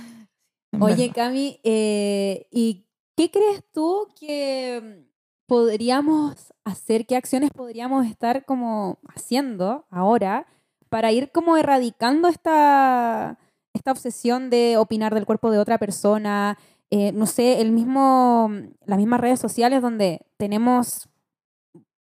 Oye, 0.80 1.12
Cami, 1.12 1.60
eh, 1.62 2.48
¿y 2.50 2.86
qué 3.14 3.30
crees 3.30 3.62
tú 3.74 4.08
que 4.18 5.06
podríamos 5.46 6.54
hacer, 6.64 7.04
qué 7.04 7.14
acciones 7.14 7.50
podríamos 7.50 8.06
estar 8.06 8.46
como 8.46 8.98
haciendo 9.14 9.84
ahora 9.90 10.46
para 10.88 11.12
ir 11.12 11.30
como 11.30 11.58
erradicando 11.58 12.28
esta, 12.28 13.38
esta 13.74 13.92
obsesión 13.92 14.48
de 14.48 14.78
opinar 14.78 15.12
del 15.12 15.26
cuerpo 15.26 15.50
de 15.50 15.58
otra 15.58 15.76
persona, 15.76 16.56
eh, 16.90 17.12
no 17.12 17.26
sé, 17.26 17.60
el 17.60 17.70
mismo, 17.70 18.50
las 18.86 18.96
mismas 18.96 19.20
redes 19.20 19.40
sociales 19.40 19.82
donde 19.82 20.24
tenemos 20.38 21.10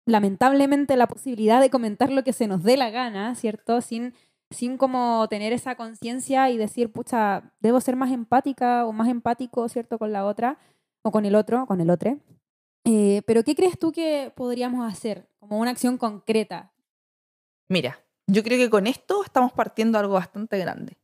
lamentablemente 0.05 0.95
la 0.97 1.07
posibilidad 1.07 1.61
de 1.61 1.69
comentar 1.69 2.11
lo 2.11 2.23
que 2.23 2.33
se 2.33 2.47
nos 2.47 2.63
dé 2.63 2.77
la 2.77 2.89
gana, 2.89 3.35
¿cierto? 3.35 3.81
Sin, 3.81 4.13
sin 4.49 4.77
como 4.77 5.27
tener 5.29 5.53
esa 5.53 5.75
conciencia 5.75 6.49
y 6.49 6.57
decir, 6.57 6.91
pucha, 6.91 7.53
debo 7.59 7.81
ser 7.81 7.95
más 7.95 8.11
empática 8.11 8.85
o 8.85 8.93
más 8.93 9.09
empático, 9.09 9.67
¿cierto? 9.69 9.97
Con 9.97 10.11
la 10.11 10.25
otra 10.25 10.57
o 11.03 11.11
con 11.11 11.25
el 11.25 11.35
otro, 11.35 11.65
con 11.65 11.81
el 11.81 11.89
otro. 11.89 12.17
Eh, 12.83 13.21
pero 13.25 13.43
¿qué 13.43 13.55
crees 13.55 13.77
tú 13.77 13.91
que 13.91 14.33
podríamos 14.35 14.91
hacer 14.91 15.29
como 15.39 15.59
una 15.59 15.71
acción 15.71 15.97
concreta? 15.97 16.73
Mira, 17.69 17.99
yo 18.27 18.43
creo 18.43 18.57
que 18.57 18.69
con 18.69 18.87
esto 18.87 19.23
estamos 19.23 19.53
partiendo 19.53 19.99
algo 19.99 20.15
bastante 20.15 20.57
grande. 20.57 20.97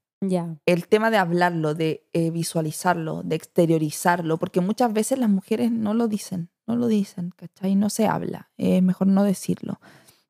El 0.66 0.88
tema 0.88 1.12
de 1.12 1.18
hablarlo, 1.18 1.76
de 1.76 2.08
eh, 2.14 2.32
visualizarlo, 2.32 3.22
de 3.24 3.36
exteriorizarlo, 3.36 4.38
porque 4.38 4.62
muchas 4.62 4.92
veces 4.92 5.20
las 5.20 5.30
mujeres 5.30 5.72
no 5.72 5.94
lo 5.94 6.08
dicen, 6.08 6.50
no 6.68 6.76
lo 6.76 6.88
dicen, 6.88 7.32
¿cachai? 7.36 7.76
No 7.76 7.90
se 7.90 8.08
habla, 8.08 8.50
es 8.58 8.84
mejor 8.84 9.08
no 9.08 9.24
decirlo. 9.24 9.80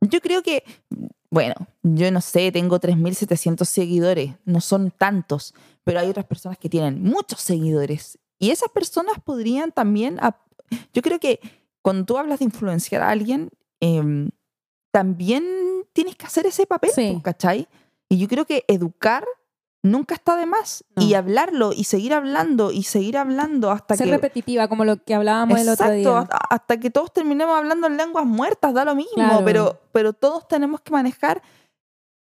Yo 0.02 0.22
creo 0.22 0.44
que, 0.44 0.64
bueno, 1.32 1.56
yo 1.82 2.12
no 2.12 2.22
sé, 2.22 2.52
tengo 2.52 2.80
3.700 2.80 3.66
seguidores, 3.68 4.36
no 4.46 4.62
son 4.62 4.92
tantos, 4.92 5.54
pero 5.84 6.00
hay 6.00 6.10
otras 6.10 6.26
personas 6.26 6.58
que 6.60 6.70
tienen 6.70 7.02
muchos 7.04 7.42
seguidores 7.42 8.20
y 8.40 8.52
esas 8.52 8.70
personas 8.70 9.16
podrían 9.24 9.72
también, 9.72 10.20
yo 10.94 11.02
creo 11.02 11.20
que 11.20 11.40
cuando 11.82 12.06
tú 12.06 12.18
hablas 12.18 12.40
de 12.40 12.46
influenciar 12.46 13.02
a 13.02 13.10
alguien, 13.10 13.50
em, 13.80 14.30
también 14.92 15.44
tienes 15.94 16.16
que 16.16 16.26
hacer 16.28 16.46
ese 16.46 16.68
papel, 16.68 16.92
Sí. 16.94 17.20
¿cachai? 17.24 17.68
Y 18.10 18.18
yo 18.20 18.28
creo 18.28 18.46
que 18.46 18.64
educar 18.68 19.26
nunca 19.84 20.16
está 20.16 20.36
de 20.36 20.46
más. 20.46 20.84
No. 20.96 21.04
Y 21.04 21.14
hablarlo, 21.14 21.72
y 21.74 21.84
seguir 21.86 22.14
hablando, 22.14 22.72
y 22.72 22.84
seguir 22.84 23.18
hablando 23.18 23.72
hasta 23.72 23.96
Ser 23.96 24.08
que... 24.08 24.12
repetitiva, 24.14 24.68
como 24.68 24.84
lo 24.86 25.04
que 25.04 25.14
hablábamos 25.16 25.60
el 25.60 25.70
otro 25.70 25.92
día. 25.92 26.20
hasta, 26.20 26.38
hasta 26.50 26.80
que 26.80 26.90
todos 26.90 27.14
terminemos 27.14 27.58
hablando 27.58 27.88
en 27.88 27.98
lenguas 27.98 28.26
muertas, 28.26 28.74
da 28.74 28.84
lo 28.86 28.96
mismo, 28.96 29.14
Claro. 29.16 29.46
pero, 29.46 29.82
pero 29.92 30.14
todos 30.14 30.48
tenemos 30.48 30.82
que 30.82 30.92
manejar 30.92 31.42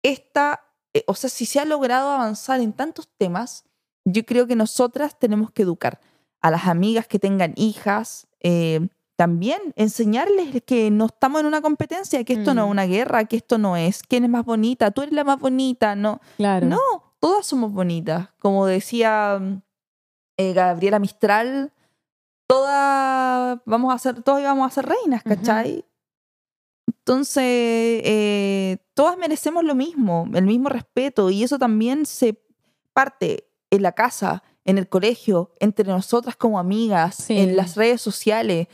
esta, 0.03 0.61
eh, 0.93 1.03
o 1.07 1.15
sea, 1.15 1.29
si 1.29 1.45
se 1.45 1.59
ha 1.59 1.65
logrado 1.65 2.09
avanzar 2.11 2.59
en 2.59 2.73
tantos 2.73 3.07
temas, 3.17 3.65
yo 4.05 4.25
creo 4.25 4.47
que 4.47 4.55
nosotras 4.55 5.17
tenemos 5.17 5.51
que 5.51 5.61
educar 5.63 5.99
a 6.41 6.51
las 6.51 6.67
amigas 6.67 7.07
que 7.07 7.19
tengan 7.19 7.53
hijas, 7.55 8.27
eh, 8.41 8.87
también 9.15 9.61
enseñarles 9.77 10.61
que 10.65 10.91
no 10.91 11.05
estamos 11.05 11.39
en 11.39 11.47
una 11.47 11.61
competencia, 11.61 12.23
que 12.25 12.33
esto 12.33 12.53
no 12.53 12.63
es 12.63 12.67
Mm. 12.67 12.71
una 12.71 12.85
guerra, 12.85 13.25
que 13.25 13.37
esto 13.37 13.57
no 13.57 13.77
es, 13.77 14.01
quién 14.03 14.23
es 14.25 14.29
más 14.29 14.43
bonita, 14.43 14.91
tú 14.91 15.03
eres 15.03 15.13
la 15.13 15.23
más 15.23 15.39
bonita, 15.39 15.95
no, 15.95 16.19
Claro. 16.35 16.67
no, 16.67 16.77
todas 17.23 17.45
somos 17.45 17.71
bonitas. 17.71 18.27
Como 18.39 18.65
decía 18.65 19.39
mm, 19.39 19.61
eh, 20.35 20.51
Gabriela 20.51 20.99
Mistral, 20.99 21.71
todas 22.47 23.59
vamos 23.65 23.95
a 23.95 23.97
ser, 23.97 24.21
todas 24.23 24.41
íbamos 24.41 24.67
a 24.69 24.75
ser 24.75 24.85
reinas. 24.87 25.23
¿cachai? 25.23 25.85
Entonces, 26.85 27.43
eh, 27.45 28.77
todas 28.93 29.17
merecemos 29.17 29.63
lo 29.63 29.73
mismo, 29.73 30.27
el 30.33 30.43
mismo 30.45 30.67
respeto, 30.67 31.29
y 31.29 31.43
eso 31.43 31.57
también 31.57 32.05
se 32.05 32.41
parte 32.91 33.47
en 33.71 33.83
la 33.83 33.93
casa, 33.93 34.43
en 34.65 34.77
el 34.77 34.89
colegio, 34.89 35.51
entre 35.61 35.85
nosotras 35.87 36.35
como 36.35 36.59
amigas, 36.59 37.15
Sí. 37.15 37.37
en 37.39 37.55
las 37.55 37.77
redes 37.77 38.01
sociales, 38.01 38.67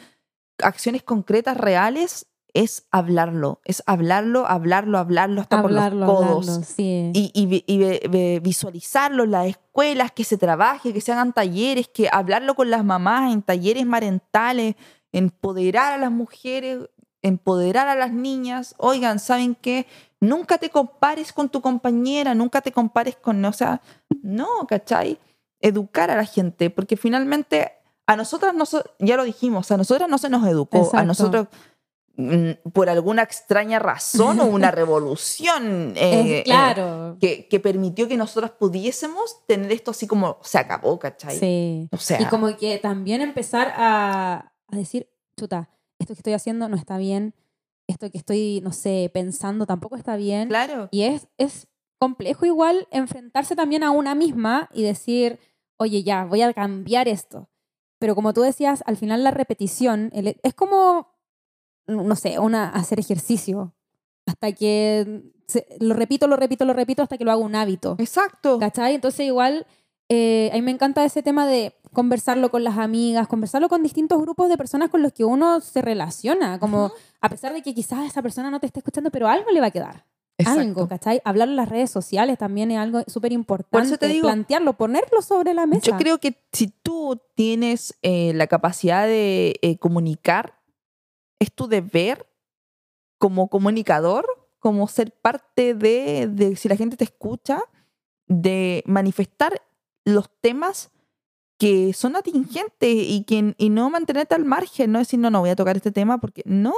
acciones 0.57 1.03
concretas, 1.03 1.55
reales, 1.55 2.25
es 2.53 2.87
hablarlo, 2.91 3.61
es 3.63 3.83
hablarlo, 3.85 4.47
hablarlo, 4.47 4.97
hablarlo 4.97 5.41
hasta 5.41 5.59
hablarlo, 5.59 6.05
por 6.05 6.15
los 6.25 6.25
codos 6.27 6.47
hablarlo, 6.49 6.65
sí. 6.67 7.11
y, 7.13 7.31
y 7.67 8.39
visualizarlo 8.39 9.23
en 9.23 9.31
las 9.31 9.47
escuelas, 9.47 10.11
que 10.11 10.23
se 10.23 10.37
trabaje, 10.37 10.93
que 10.93 11.01
se 11.01 11.11
hagan 11.11 11.33
talleres, 11.33 11.87
que 11.87 12.09
hablarlo 12.11 12.55
con 12.55 12.69
las 12.69 12.83
mamás 12.83 13.31
en 13.33 13.41
talleres 13.41 13.85
marentales, 13.85 14.75
empoderar 15.11 15.93
a 15.93 15.97
las 15.97 16.11
mujeres, 16.11 16.79
empoderar 17.21 17.87
a 17.87 17.95
las 17.95 18.11
niñas. 18.11 18.75
Oigan, 18.77 19.19
¿saben 19.19 19.55
qué? 19.55 19.85
Nunca 20.21 20.57
te 20.57 20.69
compares 20.69 21.31
con 21.33 21.49
tu 21.49 21.61
compañera, 21.61 22.33
nunca 22.35 22.61
te 22.61 22.71
compares 22.71 23.15
con, 23.15 23.43
o 23.45 23.53
sea, 23.53 23.81
no, 24.21 24.47
¿cachai? 24.67 25.17
Educar 25.61 26.09
a 26.11 26.15
la 26.15 26.25
gente, 26.25 26.69
porque 26.69 26.97
finalmente 26.97 27.71
a 28.07 28.15
nosotras, 28.15 28.53
no 28.55 28.65
se- 28.65 28.83
ya 28.99 29.15
lo 29.17 29.23
dijimos, 29.23 29.69
a 29.71 29.77
nosotras 29.77 30.09
no 30.09 30.17
se 30.17 30.29
nos 30.29 30.45
educó, 30.47 30.77
a 30.97 31.03
nosotros 31.03 31.47
por 32.73 32.89
alguna 32.89 33.23
extraña 33.23 33.79
razón 33.79 34.39
o 34.39 34.45
una 34.45 34.71
revolución. 35.23 35.93
Eh, 35.95 36.39
eh, 36.39 36.43
claro. 36.43 37.17
que, 37.19 37.47
que 37.47 37.59
permitió 37.59 38.07
que 38.07 38.17
nosotros 38.17 38.51
pudiésemos 38.51 39.45
tener 39.47 39.71
esto 39.71 39.91
así 39.91 40.07
como 40.07 40.37
se 40.43 40.57
acabó, 40.57 40.99
¿cachai? 40.99 41.37
Sí. 41.37 41.89
O 41.91 41.97
sea, 41.97 42.21
Y 42.21 42.25
como 42.25 42.55
que 42.57 42.77
también 42.77 43.21
empezar 43.21 43.73
a, 43.75 44.53
a 44.67 44.75
decir, 44.75 45.09
chuta, 45.37 45.69
esto 45.99 46.13
que 46.13 46.19
estoy 46.19 46.33
haciendo 46.33 46.67
no 46.69 46.75
está 46.75 46.97
bien, 46.97 47.33
esto 47.87 48.09
que 48.11 48.17
estoy, 48.17 48.61
no 48.63 48.71
sé, 48.71 49.09
pensando 49.13 49.65
tampoco 49.65 49.95
está 49.95 50.15
bien. 50.15 50.47
claro. 50.49 50.89
Y 50.91 51.03
es, 51.03 51.27
es 51.37 51.67
complejo 51.99 52.45
igual 52.45 52.87
enfrentarse 52.91 53.55
también 53.55 53.83
a 53.83 53.91
una 53.91 54.15
misma 54.15 54.69
y 54.73 54.83
decir, 54.83 55.39
oye, 55.77 56.03
ya, 56.03 56.25
voy 56.25 56.41
a 56.41 56.53
cambiar 56.53 57.07
esto. 57.07 57.49
Pero 57.99 58.15
como 58.15 58.33
tú 58.33 58.41
decías, 58.41 58.81
al 58.85 58.95
final 58.95 59.23
la 59.23 59.31
repetición 59.31 60.09
el- 60.13 60.39
es 60.41 60.53
como, 60.53 61.09
no 61.89 62.15
sé, 62.15 62.39
una, 62.39 62.69
hacer 62.69 62.99
ejercicio. 62.99 63.73
Hasta 64.25 64.51
que 64.51 65.23
se- 65.47 65.65
lo 65.79 65.93
repito, 65.95 66.27
lo 66.27 66.35
repito, 66.35 66.65
lo 66.65 66.73
repito 66.73 67.01
hasta 67.01 67.17
que 67.17 67.25
lo 67.25 67.31
hago 67.31 67.41
un 67.43 67.55
hábito. 67.55 67.95
Exacto. 67.99 68.59
¿Cachai? 68.59 68.95
Entonces 68.95 69.25
igual 69.25 69.65
eh, 70.09 70.49
a 70.53 70.55
mí 70.55 70.61
me 70.61 70.71
encanta 70.71 71.03
ese 71.05 71.21
tema 71.23 71.47
de 71.47 71.73
conversarlo 71.93 72.51
con 72.51 72.63
las 72.63 72.77
amigas, 72.77 73.27
conversarlo 73.27 73.69
con 73.69 73.81
distintos 73.83 74.21
grupos 74.21 74.49
de 74.49 74.57
personas 74.57 74.89
con 74.89 75.01
los 75.01 75.13
que 75.13 75.23
uno 75.25 75.59
se 75.61 75.81
relaciona, 75.81 76.59
como 76.59 76.91
a 77.21 77.29
pesar 77.29 77.53
de 77.53 77.61
que 77.63 77.73
quizás 77.73 78.05
esa 78.05 78.21
persona 78.21 78.51
no 78.51 78.59
te 78.59 78.67
esté 78.67 78.79
escuchando, 78.79 79.09
pero 79.11 79.27
algo 79.27 79.49
le 79.51 79.59
va 79.61 79.67
a 79.67 79.71
quedar. 79.71 80.05
Algo, 80.45 80.61
Exacto. 80.61 80.87
¿cachai? 80.87 81.21
Hablarlo 81.25 81.51
en 81.53 81.57
las 81.57 81.67
redes 81.69 81.91
sociales 81.91 82.37
también 82.37 82.71
es 82.71 82.77
algo 82.77 83.01
súper 83.07 83.33
importante. 83.33 83.97
plantearlo, 84.21 84.73
ponerlo 84.77 85.21
sobre 85.21 85.53
la 85.53 85.65
mesa. 85.65 85.81
Yo 85.91 85.97
creo 85.97 86.17
que 86.19 86.37
si 86.53 86.67
tú 86.67 87.19
tienes 87.35 87.93
eh, 88.03 88.31
la 88.35 88.47
capacidad 88.47 89.05
de 89.05 89.55
eh, 89.61 89.77
comunicar, 89.79 90.58
es 91.39 91.51
tu 91.53 91.67
deber 91.67 92.27
como 93.17 93.47
comunicador, 93.49 94.25
como 94.59 94.87
ser 94.87 95.11
parte 95.11 95.73
de, 95.73 96.27
de, 96.27 96.55
si 96.55 96.67
la 96.69 96.75
gente 96.75 96.97
te 96.97 97.05
escucha, 97.05 97.61
de 98.27 98.83
manifestar 98.85 99.61
los 100.05 100.29
temas 100.41 100.91
que 101.57 101.93
son 101.93 102.15
atingentes 102.15 102.89
y, 102.89 103.23
que, 103.25 103.53
y 103.57 103.69
no 103.69 103.89
mantenerte 103.89 104.35
al 104.35 104.45
margen, 104.45 104.91
no 104.91 104.99
decir, 104.99 105.19
no, 105.19 105.29
no 105.29 105.41
voy 105.41 105.49
a 105.49 105.55
tocar 105.55 105.75
este 105.75 105.91
tema 105.91 106.17
porque 106.19 106.41
no. 106.45 106.73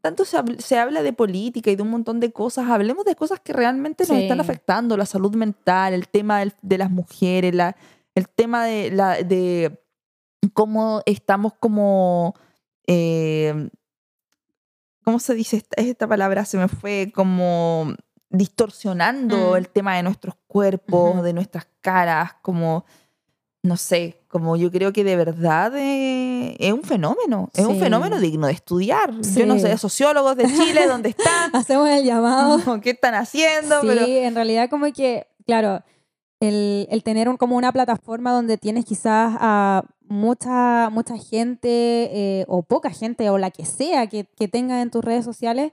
Tanto 0.00 0.24
se, 0.24 0.38
se 0.58 0.78
habla 0.78 1.02
de 1.02 1.12
política 1.12 1.70
y 1.70 1.76
de 1.76 1.82
un 1.82 1.90
montón 1.90 2.18
de 2.20 2.32
cosas, 2.32 2.68
hablemos 2.68 3.04
de 3.04 3.14
cosas 3.14 3.38
que 3.40 3.52
realmente 3.52 4.04
nos 4.04 4.16
Sí. 4.16 4.22
están 4.24 4.40
afectando, 4.40 4.96
la 4.96 5.06
salud 5.06 5.34
mental, 5.36 5.92
el 5.94 6.08
tema 6.08 6.40
del- 6.40 6.54
de 6.60 6.78
las 6.78 6.90
mujeres, 6.90 7.54
la, 7.54 7.76
el 8.16 8.28
tema 8.28 8.64
de, 8.64 8.90
la, 8.90 9.22
de 9.22 9.78
cómo 10.54 11.02
estamos 11.06 11.52
como... 11.54 12.34
eh, 12.86 13.68
¿Cómo 15.04 15.18
se 15.18 15.34
dice 15.34 15.56
esta, 15.56 15.82
esta 15.82 16.06
palabra? 16.06 16.44
Se 16.44 16.56
me 16.58 16.68
fue 16.68 17.10
como 17.14 17.92
distorsionando 18.30 19.52
Mm. 19.52 19.56
el 19.56 19.68
tema 19.68 19.96
de 19.96 20.02
nuestros 20.04 20.36
cuerpos, 20.46 21.22
de 21.22 21.32
nuestras 21.32 21.66
caras, 21.80 22.34
como, 22.40 22.84
no 23.64 23.76
sé, 23.76 24.22
como 24.28 24.56
yo 24.56 24.70
creo 24.70 24.92
que 24.92 25.02
de 25.04 25.16
verdad 25.16 25.72
eh, 25.76 26.56
es 26.58 26.72
un 26.72 26.82
fenómeno, 26.82 27.50
es 27.52 27.66
un 27.66 27.78
fenómeno 27.80 28.18
digno 28.20 28.46
de 28.46 28.52
estudiar. 28.54 29.12
Yo 29.20 29.44
no 29.44 29.58
sé, 29.58 29.76
sociólogos 29.76 30.36
de 30.36 30.44
Chile, 30.46 30.86
¿dónde 30.86 31.10
están? 31.10 31.50
Hacemos 31.54 31.88
el 31.90 32.04
llamado. 32.04 32.58
¿Qué 32.80 32.90
están 32.90 33.14
haciendo? 33.14 33.80
sí, 33.80 33.86
Pero 33.88 34.06
en 34.06 34.34
realidad 34.34 34.70
como 34.70 34.90
que, 34.92 35.26
claro, 35.46 35.82
el, 36.40 36.86
el 36.90 37.02
tener 37.02 37.28
un- 37.28 37.36
como 37.36 37.56
una 37.56 37.72
plataforma 37.72 38.32
donde 38.32 38.56
tienes 38.56 38.84
quizás 38.84 39.36
a 39.38 39.82
mucha, 40.12 40.90
mucha 40.90 41.16
gente 41.16 41.68
eh, 42.12 42.44
o 42.48 42.62
poca 42.62 42.90
gente 42.90 43.30
o 43.30 43.38
la 43.38 43.50
que 43.50 43.64
sea 43.64 44.06
que, 44.06 44.24
que 44.36 44.46
tenga 44.48 44.82
en 44.82 44.90
tus 44.90 45.04
redes 45.04 45.24
sociales, 45.24 45.72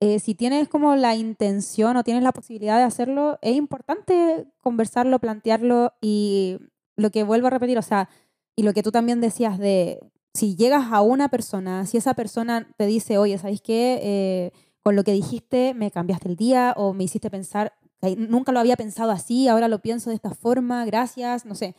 eh, 0.00 0.20
si 0.20 0.34
tienes 0.34 0.68
como 0.68 0.94
la 0.94 1.16
intención 1.16 1.96
o 1.96 2.04
tienes 2.04 2.22
la 2.22 2.32
posibilidad 2.32 2.76
de 2.76 2.84
hacerlo, 2.84 3.38
es 3.42 3.56
importante 3.56 4.46
conversarlo, 4.60 5.18
plantearlo 5.18 5.92
y 6.00 6.58
lo 6.96 7.10
que 7.10 7.24
vuelvo 7.24 7.48
a 7.48 7.50
repetir, 7.50 7.78
o 7.78 7.82
sea, 7.82 8.08
y 8.56 8.62
lo 8.62 8.72
que 8.74 8.82
tú 8.82 8.92
también 8.92 9.20
decías 9.20 9.58
de 9.58 10.00
si 10.34 10.54
llegas 10.54 10.92
a 10.92 11.00
una 11.00 11.28
persona, 11.30 11.86
si 11.86 11.96
esa 11.96 12.14
persona 12.14 12.68
te 12.76 12.86
dice, 12.86 13.18
oye, 13.18 13.38
¿sabéis 13.38 13.62
qué? 13.62 13.98
Eh, 14.02 14.52
con 14.82 14.96
lo 14.96 15.02
que 15.04 15.12
dijiste 15.12 15.74
me 15.74 15.90
cambiaste 15.90 16.28
el 16.28 16.36
día 16.36 16.74
o 16.76 16.92
me 16.92 17.04
hiciste 17.04 17.30
pensar, 17.30 17.72
"Ay, 18.02 18.16
nunca 18.16 18.52
lo 18.52 18.60
había 18.60 18.76
pensado 18.76 19.10
así, 19.10 19.48
ahora 19.48 19.66
lo 19.68 19.80
pienso 19.80 20.10
de 20.10 20.16
esta 20.16 20.34
forma, 20.34 20.84
gracias, 20.84 21.44
no 21.46 21.54
sé. 21.54 21.74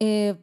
Eh, 0.00 0.36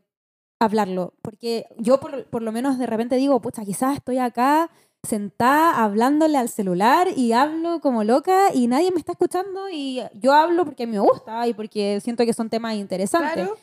hablarlo, 0.63 1.13
porque 1.21 1.65
yo 1.77 1.99
por, 1.99 2.25
por 2.25 2.41
lo 2.41 2.51
menos 2.51 2.77
de 2.77 2.85
repente 2.85 3.15
digo, 3.15 3.41
pucha, 3.41 3.63
quizás 3.63 3.95
estoy 3.95 4.17
acá 4.17 4.69
sentada 5.03 5.83
hablándole 5.83 6.37
al 6.37 6.49
celular 6.49 7.09
y 7.15 7.33
hablo 7.33 7.81
como 7.81 8.03
loca 8.03 8.53
y 8.53 8.67
nadie 8.67 8.91
me 8.91 8.99
está 8.99 9.11
escuchando 9.11 9.69
y 9.69 10.01
yo 10.13 10.33
hablo 10.33 10.63
porque 10.63 10.87
me 10.87 10.99
gusta 10.99 11.45
y 11.47 11.53
porque 11.53 11.99
siento 12.01 12.25
que 12.25 12.33
son 12.33 12.49
temas 12.49 12.75
interesantes. 12.75 13.33
claro, 13.33 13.57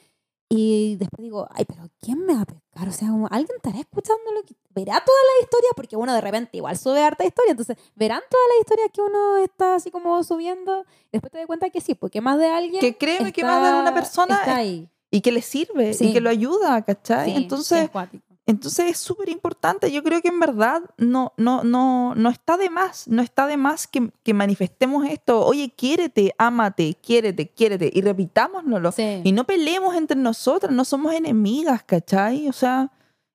Y 0.51 0.97
después 0.97 1.23
digo, 1.23 1.49
ay, 1.51 1.65
pero 1.65 1.85
¿quién 2.01 2.27
me 2.27 2.35
va 2.35 2.43
a 2.43 2.45
pescar? 2.45 2.89
O 2.89 2.93
sea, 2.93 3.09
¿alguien 3.31 3.57
estará 3.57 3.79
escuchando 3.79 4.33
lo 4.33 4.43
que... 4.43 4.55
¿Verá 4.73 5.03
todas 5.05 5.23
las 5.35 5.45
historias? 5.45 5.73
Porque 5.75 5.97
uno 5.97 6.13
de 6.13 6.21
repente 6.21 6.57
igual 6.59 6.77
sube 6.77 7.03
harta 7.03 7.25
historia, 7.25 7.53
entonces, 7.53 7.77
¿verán 7.97 8.23
todas 8.31 8.47
las 8.51 8.61
historias 8.61 8.89
que 8.93 9.01
uno 9.01 9.39
está 9.39 9.77
así 9.77 9.91
como 9.91 10.23
subiendo? 10.23 10.85
Después 11.11 11.33
te 11.33 11.39
das 11.39 11.47
cuenta 11.47 11.71
que 11.71 11.81
sí, 11.81 11.95
porque 11.95 12.21
más 12.21 12.39
de 12.39 12.49
alguien... 12.49 12.81
que 12.81 12.97
créeme 12.97 13.33
que 13.33 13.43
más 13.43 13.63
de 13.63 13.81
una 13.81 13.95
persona 13.95 14.37
Está 14.37 14.57
ahí. 14.57 14.89
Y 15.11 15.21
que 15.23 15.33
le 15.33 15.43
sirve 15.43 15.91
y 15.91 15.95
Sí. 15.95 16.13
que 16.13 16.21
lo 16.21 16.31
ayuda, 16.31 16.83
¿cachai? 16.83 17.31
Sí, 17.31 17.37
Entonces, 17.37 17.91
sí. 18.13 18.21
Entonces 18.47 18.91
es 18.91 18.99
súper 18.99 19.29
importante. 19.29 19.93
Yo 19.93 20.03
creo 20.03 20.21
que 20.21 20.29
en 20.29 20.41
verdad 20.41 20.83
no, 20.97 21.33
no, 21.37 21.63
no, 21.63 22.15
no 22.17 22.29
está 22.31 22.57
de 22.57 22.69
más, 22.69 23.07
no 23.07 23.23
está 23.23 23.47
de 23.47 23.57
más 23.57 23.87
que, 23.87 24.11
que 24.25 24.35
manifestemos 24.35 25.07
esto. 25.09 25.45
Oye, 25.47 25.73
quiérete, 25.77 26.35
ámate, 26.37 26.97
quiérete, 27.01 27.49
quiérete. 27.49 27.91
Y 27.95 28.01
repitámoslo. 28.01 28.91
Sí. 28.91 29.21
Y 29.23 29.31
no 29.31 29.45
peleemos 29.45 29.95
entre 29.95 30.17
nosotras, 30.17 30.73
no 30.73 30.85
somos 30.85 31.13
enemigas, 31.15 31.85
¿cachai? 31.85 32.49
O 32.49 32.53
sea, 32.53 32.91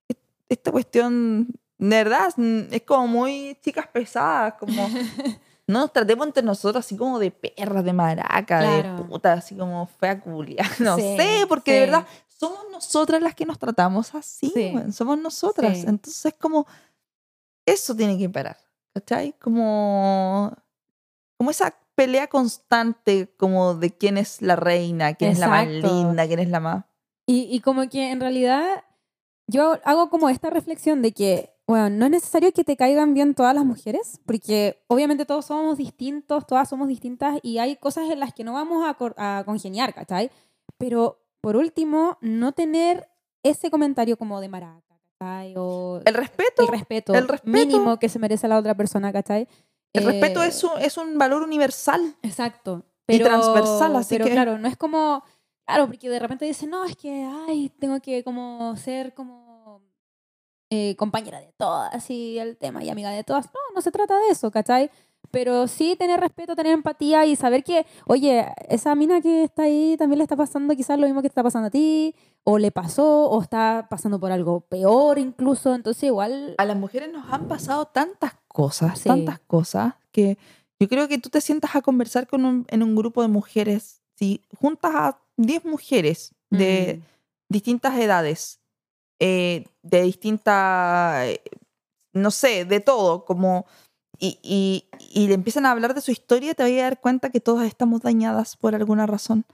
es- 0.09 0.17
esta 0.49 0.71
cuestión, 0.73 1.47
de 1.77 1.87
verdad, 2.03 2.33
es 2.71 2.81
como 2.81 3.07
muy 3.07 3.57
chicas 3.63 3.87
pesadas, 3.87 4.55
como... 4.59 4.73
No 5.67 5.79
nos 5.79 5.93
tratemos 5.93 6.27
entre 6.27 6.43
nosotros 6.43 6.85
así 6.85 6.95
como 6.95 7.17
de 7.17 7.31
perras, 7.31 7.83
de 7.83 7.93
maraca, 7.93 8.61
de 8.61 9.03
puta, 9.03 9.33
así 9.33 9.55
como 9.55 9.87
fea 9.87 10.19
culia. 10.21 10.63
No 10.79 10.95
Sí, 10.95 11.15
sé, 11.17 11.45
porque 11.49 11.73
de 11.73 11.79
verdad 11.81 12.05
somos 12.27 12.59
nosotras 12.71 13.21
las 13.21 13.33
que 13.33 13.45
nos 13.45 13.57
tratamos 13.57 14.13
así, 14.13 14.51
Sí. 14.53 14.73
somos 14.93 15.17
nosotras. 15.17 15.83
Entonces, 15.85 16.33
como, 16.39 16.67
eso 17.65 17.95
tiene 17.95 18.17
que 18.17 18.29
parar, 18.29 18.57
¿cachai? 18.93 19.33
Como, 19.39 20.53
como 21.37 21.49
esa 21.49 21.73
pelea 21.95 22.27
constante 22.27 23.33
como 23.37 23.73
de 23.73 23.89
quién 23.97 24.17
es 24.17 24.41
la 24.41 24.55
reina, 24.57 25.15
quién 25.15 25.31
es 25.31 25.39
la 25.39 25.47
más 25.47 25.67
linda, 25.67 26.27
quién 26.27 26.39
es 26.39 26.49
la 26.49 26.59
más... 26.59 26.85
Y, 27.25 27.43
y 27.49 27.59
como 27.61 27.89
que 27.89 28.11
en 28.11 28.19
realidad 28.19 28.83
yo 29.47 29.79
hago 29.83 30.09
como 30.11 30.29
esta 30.29 30.49
reflexión 30.51 31.01
de 31.01 31.11
que, 31.13 31.54
bueno, 31.67 31.89
no 31.89 32.05
es 32.05 32.11
necesario 32.11 32.51
que 32.53 32.63
te 32.63 32.77
caigan 32.77 33.13
bien 33.13 33.33
todas 33.33 33.55
las 33.55 33.65
mujeres, 33.65 34.19
porque 34.25 34.83
obviamente 34.87 35.25
todos 35.25 35.45
somos 35.45 35.77
distintos, 35.77 36.45
todas 36.45 36.69
somos 36.69 36.87
distintas 36.87 37.39
y 37.41 37.57
hay 37.57 37.75
cosas 37.77 38.09
en 38.11 38.19
las 38.19 38.33
que 38.33 38.43
no 38.43 38.53
vamos 38.53 38.85
a, 38.85 39.39
a 39.39 39.43
congeniar, 39.45 39.93
¿cachai? 39.93 40.29
Pero 40.77 41.25
por 41.41 41.55
último, 41.55 42.17
no 42.21 42.51
tener 42.51 43.07
ese 43.43 43.69
comentario 43.69 44.17
como 44.17 44.41
de 44.41 44.49
maraca, 44.49 44.99
¿cachai? 45.19 45.53
O 45.55 46.01
el 46.05 46.13
respeto. 46.13 46.63
El 46.63 46.67
respeto. 46.67 47.13
El 47.13 47.27
respeto. 47.27 47.51
Mínimo 47.51 47.97
que 47.97 48.09
se 48.09 48.19
merece 48.19 48.47
la 48.47 48.57
otra 48.57 48.75
persona, 48.75 49.11
¿cachai? 49.11 49.47
El 49.93 50.05
respeto 50.05 50.43
eh, 50.43 50.47
es 50.47 50.63
un, 50.63 50.71
es 50.79 50.97
un 50.97 51.17
valor 51.17 51.41
universal. 51.43 52.15
Exacto. 52.21 52.83
y 53.07 53.19
transversal, 53.19 53.95
así 53.95 54.15
pero 54.15 54.25
que... 54.25 54.31
claro, 54.31 54.57
no 54.57 54.67
es 54.67 54.77
como... 54.77 55.23
Claro, 55.65 55.87
porque 55.87 56.09
de 56.09 56.19
repente 56.19 56.45
dicen, 56.45 56.69
no, 56.69 56.85
es 56.85 56.95
que, 56.95 57.27
ay, 57.47 57.71
tengo 57.79 57.99
que 57.99 58.23
como 58.23 58.75
ser 58.75 59.15
como 59.15 59.44
eh, 60.69 60.95
compañera 60.97 61.39
de 61.39 61.53
todas 61.57 62.09
y 62.09 62.39
el 62.39 62.57
tema 62.57 62.83
y 62.83 62.89
amiga 62.89 63.11
de 63.11 63.23
todas. 63.23 63.45
No, 63.47 63.59
no 63.73 63.81
se 63.81 63.91
trata 63.91 64.17
de 64.17 64.29
eso, 64.31 64.49
¿cachai? 64.51 64.89
Pero 65.31 65.67
sí 65.67 65.95
tener 65.97 66.19
respeto, 66.19 66.55
tener 66.55 66.73
empatía 66.73 67.25
y 67.25 67.35
saber 67.35 67.63
que, 67.63 67.85
oye, 68.05 68.45
esa 68.69 68.95
mina 68.95 69.21
que 69.21 69.43
está 69.43 69.63
ahí 69.63 69.95
también 69.97 70.19
le 70.19 70.23
está 70.23 70.35
pasando 70.35 70.75
quizás 70.75 70.99
lo 70.99 71.07
mismo 71.07 71.21
que 71.21 71.29
te 71.29 71.33
está 71.33 71.43
pasando 71.43 71.67
a 71.67 71.71
ti, 71.71 72.15
o 72.43 72.57
le 72.57 72.71
pasó, 72.71 73.29
o 73.29 73.41
está 73.41 73.87
pasando 73.89 74.19
por 74.19 74.31
algo 74.31 74.61
peor 74.61 75.19
incluso. 75.19 75.75
Entonces 75.75 76.03
igual... 76.03 76.55
A 76.57 76.65
las 76.65 76.77
mujeres 76.77 77.11
nos 77.11 77.31
han 77.31 77.47
pasado 77.47 77.85
tantas 77.85 78.33
cosas, 78.47 79.01
tantas 79.01 79.39
cosas, 79.39 79.95
que 80.11 80.37
yo 80.79 80.87
creo 80.87 81.07
que 81.07 81.17
tú 81.17 81.29
te 81.29 81.41
sientas 81.41 81.75
a 81.75 81.81
conversar 81.81 82.27
con 82.27 82.45
un, 82.45 82.65
en 82.69 82.83
un 82.83 82.95
grupo 82.95 83.21
de 83.21 83.27
mujeres, 83.27 84.01
si 84.15 84.41
juntas 84.59 84.91
a 84.93 85.19
10 85.37 85.65
mujeres 85.65 86.33
de 86.49 86.99
mm. 87.01 87.05
distintas 87.49 87.99
edades, 87.99 88.59
eh, 89.19 89.65
de 89.81 90.01
distintas, 90.03 91.25
eh, 91.25 91.41
no 92.13 92.31
sé, 92.31 92.65
de 92.65 92.79
todo, 92.79 93.25
como, 93.25 93.65
y, 94.19 94.39
y, 94.41 94.87
y, 94.99 95.27
le 95.27 95.33
empiezan 95.33 95.65
a 95.65 95.71
hablar 95.71 95.93
de 95.93 96.01
su 96.01 96.11
historia, 96.11 96.53
te 96.53 96.63
vas 96.63 96.71
a 96.71 96.75
dar 96.75 97.01
cuenta 97.01 97.29
que 97.29 97.39
todas 97.39 97.67
estamos 97.67 98.01
dañadas 98.01 98.55
por 98.55 98.75
alguna 98.75 99.05
razón, 99.05 99.45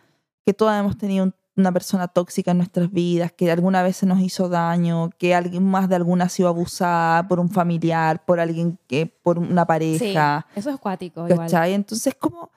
que 0.45 0.53
todas 0.53 0.79
hemos 0.79 0.97
tenido 0.97 1.23
un 1.25 1.33
una 1.55 1.71
persona 1.71 2.07
tóxica 2.07 2.51
en 2.51 2.57
nuestras 2.57 2.91
vidas, 2.91 3.31
que 3.31 3.51
alguna 3.51 3.83
vez 3.83 3.97
se 3.97 4.05
nos 4.05 4.19
hizo 4.19 4.49
daño, 4.49 5.09
que 5.17 5.35
alguien 5.35 5.63
más 5.63 5.89
de 5.89 5.95
alguna 5.95 6.25
ha 6.25 6.29
sido 6.29 6.49
abusada 6.49 7.27
por 7.27 7.39
un 7.39 7.49
familiar, 7.49 8.23
por 8.25 8.39
alguien 8.39 8.79
que, 8.87 9.05
por 9.05 9.37
una 9.37 9.65
pareja. 9.65 10.45
Sí, 10.53 10.59
eso 10.59 10.69
es 10.69 10.79
cuático. 10.79 11.27
¿cachai? 11.27 11.73
Entonces, 11.73 12.15
como, 12.15 12.51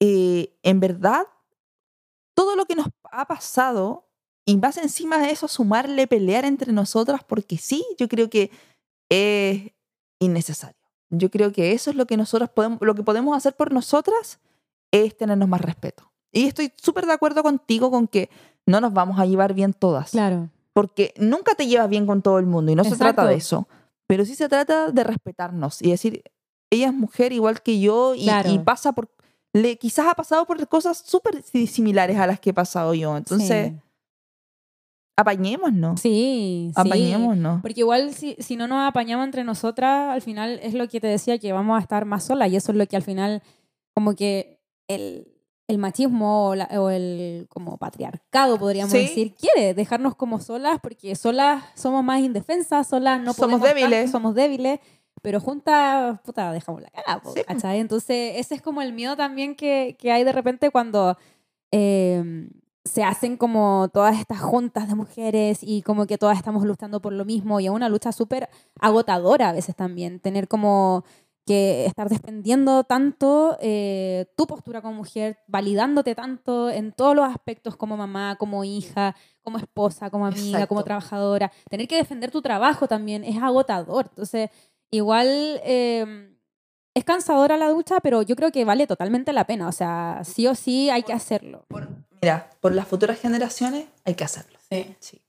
eh, 0.00 0.56
en 0.62 0.80
verdad, 0.80 1.26
todo 2.34 2.54
lo 2.56 2.66
que 2.66 2.76
nos 2.76 2.88
ha 3.10 3.26
pasado, 3.26 4.08
y 4.46 4.56
más 4.58 4.76
encima 4.76 5.18
de 5.18 5.30
eso, 5.30 5.48
sumarle 5.48 6.06
pelear 6.06 6.44
entre 6.44 6.72
nosotras, 6.72 7.22
porque 7.26 7.58
sí, 7.58 7.84
yo 7.98 8.08
creo 8.08 8.30
que 8.30 8.52
es 9.10 9.72
innecesario. 10.20 10.80
Yo 11.10 11.30
creo 11.30 11.52
que 11.52 11.72
eso 11.72 11.90
es 11.90 11.96
lo 11.96 12.06
que 12.06 12.16
nosotros 12.16 12.48
podemos, 12.50 12.78
lo 12.80 12.94
que 12.94 13.02
podemos 13.02 13.36
hacer 13.36 13.54
por 13.56 13.72
nosotras 13.72 14.38
es 14.92 15.16
tenernos 15.16 15.48
más 15.48 15.60
respeto. 15.60 16.12
Y 16.32 16.46
estoy 16.46 16.72
súper 16.76 17.06
de 17.06 17.12
acuerdo 17.12 17.42
contigo 17.42 17.90
con 17.90 18.06
que 18.06 18.30
no 18.66 18.80
nos 18.80 18.92
vamos 18.92 19.18
a 19.18 19.26
llevar 19.26 19.52
bien 19.52 19.72
todas. 19.72 20.12
Claro. 20.12 20.48
Porque 20.72 21.12
nunca 21.16 21.56
te 21.56 21.66
llevas 21.66 21.88
bien 21.88 22.06
con 22.06 22.22
todo 22.22 22.38
el 22.38 22.46
mundo 22.46 22.70
y 22.70 22.76
no 22.76 22.84
se 22.84 22.96
trata 22.96 23.26
de 23.26 23.34
eso. 23.34 23.66
Pero 24.06 24.24
sí 24.24 24.36
se 24.36 24.48
trata 24.48 24.92
de 24.92 25.04
respetarnos 25.04 25.82
y 25.82 25.90
decir, 25.90 26.22
ella 26.70 26.88
es 26.88 26.94
mujer 26.94 27.32
igual 27.32 27.62
que 27.62 27.80
yo 27.80 28.14
y, 28.14 28.28
pasa 28.64 28.92
por... 28.92 29.08
Le, 29.52 29.78
quizás 29.78 30.06
ha 30.06 30.14
pasado 30.14 30.44
por 30.44 30.68
cosas 30.68 30.98
súper 30.98 31.42
similares 31.42 32.18
a 32.18 32.26
las 32.26 32.38
que 32.38 32.50
he 32.50 32.54
pasado 32.54 32.92
yo. 32.94 33.16
Entonces, 33.16 33.72
sí. 33.72 33.80
Apañémonos. 35.16 36.00
Sí, 36.00 36.72
apañémonos. 36.74 37.62
Porque 37.62 37.80
igual 37.80 38.14
si, 38.14 38.36
si 38.38 38.56
no 38.56 38.68
nos 38.68 38.86
apañamos 38.86 39.24
entre 39.24 39.44
nosotras, 39.44 40.12
al 40.12 40.22
final 40.22 40.60
es 40.62 40.74
lo 40.74 40.88
que 40.88 41.00
te 41.00 41.06
decía, 41.06 41.38
que 41.38 41.52
vamos 41.52 41.78
a 41.78 41.80
estar 41.80 42.04
más 42.04 42.24
solas 42.24 42.50
y 42.50 42.56
eso 42.56 42.72
es 42.72 42.78
lo 42.78 42.86
que 42.86 42.96
al 42.96 43.02
final 43.02 43.42
como 43.94 44.14
que 44.14 44.60
el, 44.88 45.26
el 45.68 45.78
machismo 45.78 46.50
o, 46.50 46.90
el 46.90 47.46
como 47.48 47.78
patriarcado, 47.78 48.58
podríamos 48.58 48.92
decir, 48.92 49.34
quiere 49.34 49.74
dejarnos 49.74 50.14
como 50.14 50.38
solas 50.38 50.78
porque 50.82 51.16
solas 51.16 51.64
somos 51.74 52.04
más 52.04 52.20
indefensas, 52.20 52.86
solas 52.86 53.20
no 53.20 53.32
somos 53.32 53.60
débiles. 53.60 54.10
somos 54.10 54.34
débiles, 54.34 54.80
pero 55.22 55.40
juntas, 55.40 56.20
puta, 56.20 56.52
dejamos 56.52 56.82
la 56.82 56.90
cara, 56.90 57.20
Entonces, 57.74 58.34
ese 58.36 58.54
es 58.54 58.62
como 58.62 58.82
el 58.82 58.92
miedo 58.92 59.16
también 59.16 59.56
que, 59.56 59.96
que 59.98 60.12
hay 60.12 60.24
de 60.24 60.32
repente 60.32 60.70
cuando 60.70 61.16
em, 61.72 62.50
se 62.86 63.04
hacen 63.04 63.36
como 63.36 63.90
todas 63.92 64.18
estas 64.18 64.40
juntas 64.40 64.88
de 64.88 64.94
mujeres 64.94 65.58
y 65.62 65.82
como 65.82 66.06
que 66.06 66.18
todas 66.18 66.38
estamos 66.38 66.64
luchando 66.64 67.00
por 67.00 67.12
lo 67.12 67.24
mismo 67.24 67.60
y 67.60 67.66
es 67.66 67.70
una 67.70 67.88
lucha 67.88 68.12
súper 68.12 68.48
agotadora 68.80 69.50
a 69.50 69.52
veces 69.52 69.74
también, 69.76 70.20
tener 70.20 70.48
como 70.48 71.04
que 71.46 71.86
estar 71.86 72.08
defendiendo 72.08 72.82
tanto 72.82 73.56
eh, 73.60 74.26
tu 74.36 74.48
postura 74.48 74.82
como 74.82 74.94
mujer, 74.94 75.38
validándote 75.46 76.16
tanto 76.16 76.70
en 76.70 76.92
todos 76.92 77.14
los 77.14 77.24
aspectos 77.24 77.76
como 77.76 77.96
mamá, 77.96 78.34
como 78.36 78.64
hija, 78.64 79.14
como 79.42 79.58
esposa, 79.58 80.10
como 80.10 80.26
amiga, 80.26 80.66
como 80.66 80.82
trabajadora. 80.82 81.52
Tener 81.70 81.86
que 81.86 81.96
defender 81.96 82.32
tu 82.32 82.42
trabajo 82.42 82.88
también 82.88 83.22
es 83.22 83.40
agotador. 83.40 84.06
Entonces, 84.08 84.50
igual 84.90 85.60
em, 85.62 86.36
es 86.94 87.04
cansadora 87.04 87.56
la 87.56 87.70
ducha, 87.70 88.00
pero 88.00 88.22
yo 88.22 88.34
creo 88.34 88.50
que 88.50 88.64
vale 88.64 88.88
totalmente 88.88 89.32
la 89.32 89.46
pena. 89.46 89.68
O 89.68 89.72
sea, 89.72 90.22
sí 90.24 90.48
o 90.48 90.56
sí 90.56 90.90
hay 90.90 91.04
que 91.04 91.12
hacerlo. 91.12 91.64
Mira, 92.26 92.50
por 92.60 92.74
las 92.74 92.88
futuras 92.88 93.20
generaciones 93.20 93.86
hay 94.04 94.14
que 94.16 94.24
hacerlo. 94.24 94.58
Sí. 94.68 94.96
sí. 94.98 95.22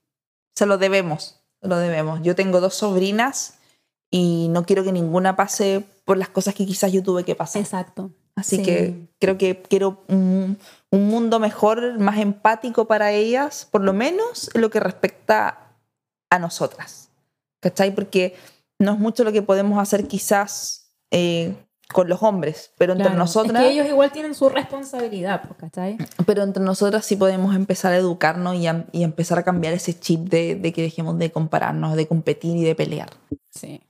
Se 0.56 0.66
lo 0.66 0.78
debemos, 0.78 1.40
se 1.62 1.68
lo 1.68 1.76
debemos. 1.76 2.20
Yo 2.22 2.34
tengo 2.34 2.60
dos 2.60 2.74
sobrinas 2.74 3.58
y 4.10 4.48
no 4.50 4.64
quiero 4.64 4.82
que 4.82 4.90
ninguna 4.90 5.36
pase 5.36 5.84
por 6.04 6.16
las 6.16 6.28
cosas 6.28 6.56
que 6.56 6.66
quizás 6.66 6.90
yo 6.90 7.04
tuve 7.04 7.22
que 7.22 7.36
pasar. 7.36 7.62
Exacto. 7.62 8.10
Así 8.34 8.62
que 8.62 9.08
creo 9.20 9.38
que 9.38 9.62
quiero 9.62 10.02
un, 10.08 10.58
un, 10.90 11.08
mundo 11.08 11.38
mejor, 11.38 11.98
más 12.00 12.18
empático 12.18 12.86
para 12.86 13.12
ellas, 13.12 13.68
por 13.70 13.82
lo 13.82 13.92
menos 13.92 14.50
en 14.54 14.60
lo 14.60 14.70
que 14.70 14.80
respecta 14.80 15.72
a 16.30 16.38
nosotras. 16.40 17.10
¿Cachai? 17.60 17.94
Porque 17.94 18.34
no 18.78 18.92
es 18.92 18.98
mucho 18.98 19.22
lo 19.22 19.32
que 19.32 19.42
podemos 19.42 19.80
hacer 19.80 20.08
quizás 20.08 20.92
eh, 21.10 21.54
con 21.92 22.08
los 22.08 22.22
hombres, 22.22 22.72
pero 22.76 22.92
entre 22.92 23.14
nosotras... 23.14 23.62
Es 23.62 23.68
que 23.68 23.74
ellos 23.74 23.88
igual 23.88 24.12
tienen 24.12 24.34
su 24.34 24.48
responsabilidad, 24.48 25.42
pues, 25.46 25.58
¿cachai? 25.58 25.98
Pero 26.26 26.42
entre 26.42 26.62
nosotras 26.62 27.06
sí 27.06 27.16
podemos 27.16 27.56
empezar 27.56 27.92
a 27.92 27.96
educarnos 27.96 28.56
y, 28.56 28.66
y 28.92 29.02
empezar 29.02 29.38
a 29.38 29.42
cambiar 29.42 29.72
ese 29.72 29.98
chip 29.98 30.28
de, 30.28 30.54
de 30.54 30.72
que 30.72 30.82
dejemos 30.82 31.18
de 31.18 31.32
compararnos, 31.32 31.96
de 31.96 32.06
competir 32.06 32.56
y 32.56 32.64
de 32.64 32.74
pelear. 32.74 33.08
Sí 33.50 33.80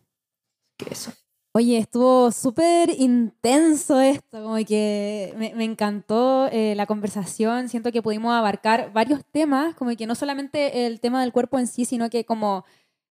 eso. 0.86 1.12
Oye, 1.54 1.78
estuvo 1.78 2.30
súper 2.30 2.90
intenso 2.90 4.00
esto, 4.00 4.42
como 4.42 4.56
que 4.64 5.34
me, 5.36 5.64
encantó 5.64 6.46
eh, 6.52 6.74
la 6.76 6.86
conversación, 6.86 7.68
siento 7.68 7.90
que 7.90 8.02
pudimos 8.02 8.32
abarcar 8.32 8.92
varios 8.92 9.24
temas, 9.24 9.74
como 9.74 9.96
que 9.96 10.06
no 10.06 10.14
solamente 10.14 10.86
el 10.86 11.00
tema 11.00 11.22
del 11.22 11.32
cuerpo 11.32 11.58
en 11.58 11.66
sí, 11.66 11.84
sino 11.84 12.10
que 12.10 12.24
como 12.24 12.64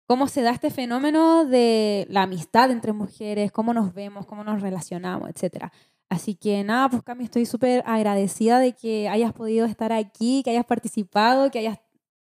cómo 0.08 0.28
se 0.28 0.42
da 0.42 0.52
este 0.52 0.72
fenómeno 0.72 1.46
de 1.46 2.08
la 2.10 2.24
amistad 2.24 2.72
entre 2.72 2.94
mujeres, 2.94 3.52
cómo 3.52 3.74
nos 3.74 3.94
vemos, 3.94 4.26
cómo 4.26 4.44
nos 4.44 4.62
relacionamos, 4.62 5.30
etc. 5.30 5.66
Así 6.10 6.36
que 6.36 6.64
nada, 6.64 6.90
pues 6.90 7.04
Cami, 7.04 7.26
estoy 7.26 7.46
súper 7.46 7.84
agradecida 7.86 8.60
de 8.60 8.74
que 8.74 9.10
hayas 9.10 9.34
podido 9.34 9.66
estar 9.66 9.92
aquí, 9.92 10.42
que 10.44 10.52
hayas 10.52 10.66
participado, 10.66 11.52
que 11.52 11.60
hayas 11.60 11.80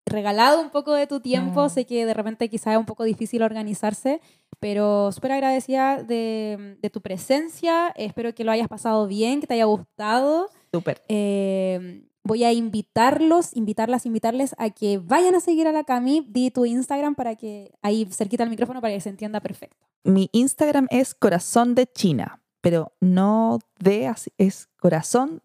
regalado 0.07 0.61
un 0.61 0.71
poco 0.71 0.93
de 0.93 1.05
tu 1.05 1.19
tiempo. 1.19 1.69
Sé 1.69 1.85
que 1.85 2.05
de 2.05 2.13
repente 2.15 2.49
quizá 2.49 2.71
es 2.71 2.79
un 2.79 2.85
poco 2.85 3.03
difícil 3.03 3.43
organizarse, 3.43 4.21
pero 4.59 5.11
súper 5.11 5.33
agradecida 5.33 6.01
de, 6.01 6.77
de, 6.81 6.89
tu 6.89 7.01
presencia. 7.01 7.89
Espero 7.95 8.33
que 8.33 8.43
lo 8.43 8.51
hayas 8.51 8.67
pasado 8.67 9.05
bien, 9.05 9.39
que 9.39 9.47
te 9.47 9.53
haya 9.53 9.65
gustado. 9.65 10.49
Súper. 10.73 11.03
Eh, 11.09 12.07
voy 12.27 12.43
a 12.43 12.51
invitarlos, 12.51 13.55
invitarlas, 13.55 14.05
invitarles 14.05 14.55
a 14.57 14.69
que 14.69 14.99
vayan 14.99 15.35
a 15.35 15.39
seguir 15.39 15.67
a 15.67 15.71
la 15.71 15.83
Cami. 15.83 16.25
Di 16.29 16.51
tu 16.51 16.65
Instagram 16.65 17.15
para 17.15 17.35
que 17.35 17.71
ahí 17.81 18.07
cerquita 18.11 18.43
el 18.43 18.49
micrófono 18.49 18.81
para 18.81 18.93
que 18.93 19.01
se 19.01 19.09
entienda 19.09 19.39
perfecto. 19.39 19.87
Mi 20.03 20.29
Instagram 20.33 20.87
es 20.91 21.15
corazón 21.15 21.73
de 21.73 21.87
China, 21.87 22.41
pero 22.61 22.93
no 22.99 23.59
de 23.79 24.07
así, 24.07 24.31
es 24.37 24.69
corazón 24.79 25.41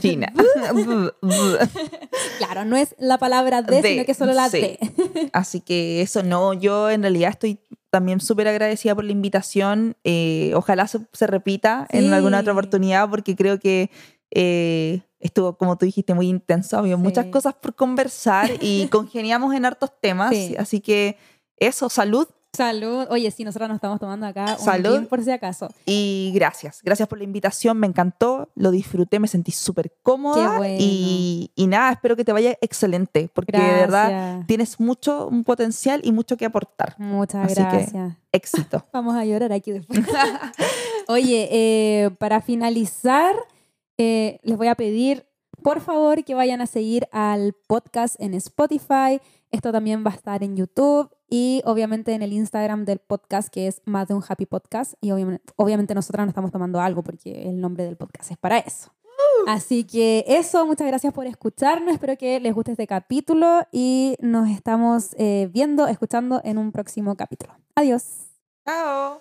China. 0.00 0.32
claro, 2.38 2.64
no 2.64 2.76
es 2.76 2.94
la 2.98 3.18
palabra 3.18 3.62
de, 3.62 3.82
sino 3.82 4.04
que 4.04 4.14
solo 4.14 4.32
la 4.32 4.48
de. 4.48 4.78
Así 5.32 5.60
que 5.60 6.02
eso 6.02 6.22
no, 6.22 6.52
yo 6.54 6.90
en 6.90 7.02
realidad 7.02 7.30
estoy 7.30 7.60
también 7.90 8.20
súper 8.20 8.48
agradecida 8.48 8.94
por 8.94 9.04
la 9.04 9.12
invitación. 9.12 9.96
Eh, 10.04 10.52
ojalá 10.54 10.86
se, 10.86 11.26
repita 11.26 11.86
en 11.90 12.12
alguna 12.12 12.40
otra 12.40 12.52
oportunidad 12.52 13.10
porque 13.10 13.36
creo 13.36 13.58
que 13.58 13.90
eh, 14.30 15.02
estuvo, 15.18 15.56
como 15.56 15.76
tú 15.76 15.86
dijiste, 15.86 16.14
muy 16.14 16.28
intenso. 16.28 16.78
Había 16.78 16.96
muchas 16.96 17.26
cosas 17.26 17.54
por 17.54 17.74
conversar 17.74 18.50
y 18.60 18.86
congeniamos 18.88 19.54
en 19.54 19.64
hartos 19.64 19.90
temas. 20.00 20.34
Así 20.58 20.80
que 20.80 21.16
eso, 21.56 21.88
salud 21.88 22.26
Salud. 22.52 23.06
Oye, 23.10 23.30
sí, 23.30 23.44
nosotros 23.44 23.68
nos 23.68 23.76
estamos 23.76 24.00
tomando 24.00 24.26
acá 24.26 24.56
un 24.58 24.64
Salud. 24.64 24.92
gin 24.96 25.06
por 25.06 25.22
si 25.22 25.30
acaso. 25.30 25.68
Y 25.86 26.32
gracias, 26.34 26.80
gracias 26.82 27.08
por 27.08 27.18
la 27.18 27.22
invitación, 27.22 27.78
me 27.78 27.86
encantó, 27.86 28.50
lo 28.56 28.72
disfruté, 28.72 29.20
me 29.20 29.28
sentí 29.28 29.52
súper 29.52 29.92
cómoda 30.02 30.54
Qué 30.54 30.56
bueno. 30.58 30.76
y, 30.80 31.52
y 31.54 31.66
nada, 31.68 31.92
espero 31.92 32.16
que 32.16 32.24
te 32.24 32.32
vaya 32.32 32.58
excelente, 32.60 33.30
porque 33.32 33.56
de 33.56 33.62
verdad 33.62 34.08
Gracias. 34.10 34.46
tienes 34.48 34.80
mucho 34.80 35.28
un 35.28 35.44
potencial 35.44 36.00
y 36.02 36.10
mucho 36.10 36.36
que 36.36 36.44
aportar. 36.44 36.96
Muchas 36.98 37.44
Así 37.44 37.54
que- 37.54 37.60
gracias. 37.62 38.16
Éxito. 38.32 38.84
Vamos 38.92 39.14
a 39.14 39.24
llorar 39.24 39.52
aquí 39.52 39.70
después. 39.70 40.00
Oye, 41.06 41.48
eh, 41.52 42.10
para 42.18 42.40
finalizar, 42.40 43.36
eh, 44.02 44.40
les 44.44 44.56
voy 44.56 44.68
a 44.68 44.74
pedir, 44.74 45.26
por 45.62 45.82
favor, 45.82 46.24
que 46.24 46.34
vayan 46.34 46.62
a 46.62 46.66
seguir 46.66 47.06
al 47.12 47.52
podcast 47.52 48.18
en 48.18 48.32
Spotify. 48.32 49.20
Esto 49.50 49.72
también 49.72 50.02
va 50.06 50.10
a 50.10 50.14
estar 50.14 50.42
en 50.42 50.56
YouTube 50.56 51.10
y 51.28 51.60
obviamente 51.66 52.14
en 52.14 52.22
el 52.22 52.32
Instagram 52.32 52.86
del 52.86 52.98
podcast, 52.98 53.50
que 53.50 53.66
es 53.66 53.82
más 53.84 54.08
de 54.08 54.14
un 54.14 54.22
happy 54.26 54.46
podcast. 54.46 54.94
Y 55.02 55.10
obviamente, 55.10 55.52
obviamente 55.56 55.94
nosotras 55.94 56.24
no 56.24 56.30
estamos 56.30 56.50
tomando 56.50 56.80
algo 56.80 57.02
porque 57.02 57.42
el 57.42 57.60
nombre 57.60 57.84
del 57.84 57.98
podcast 57.98 58.30
es 58.30 58.38
para 58.38 58.56
eso. 58.56 58.90
Así 59.46 59.84
que 59.84 60.24
eso, 60.26 60.64
muchas 60.64 60.86
gracias 60.86 61.12
por 61.12 61.26
escucharnos. 61.26 61.92
Espero 61.92 62.16
que 62.16 62.40
les 62.40 62.54
guste 62.54 62.70
este 62.70 62.86
capítulo 62.86 63.66
y 63.70 64.16
nos 64.20 64.48
estamos 64.48 65.14
eh, 65.18 65.50
viendo, 65.52 65.86
escuchando 65.88 66.40
en 66.42 66.56
un 66.56 66.72
próximo 66.72 67.16
capítulo. 67.16 67.52
Adiós. 67.74 68.30
Chao. 68.64 69.20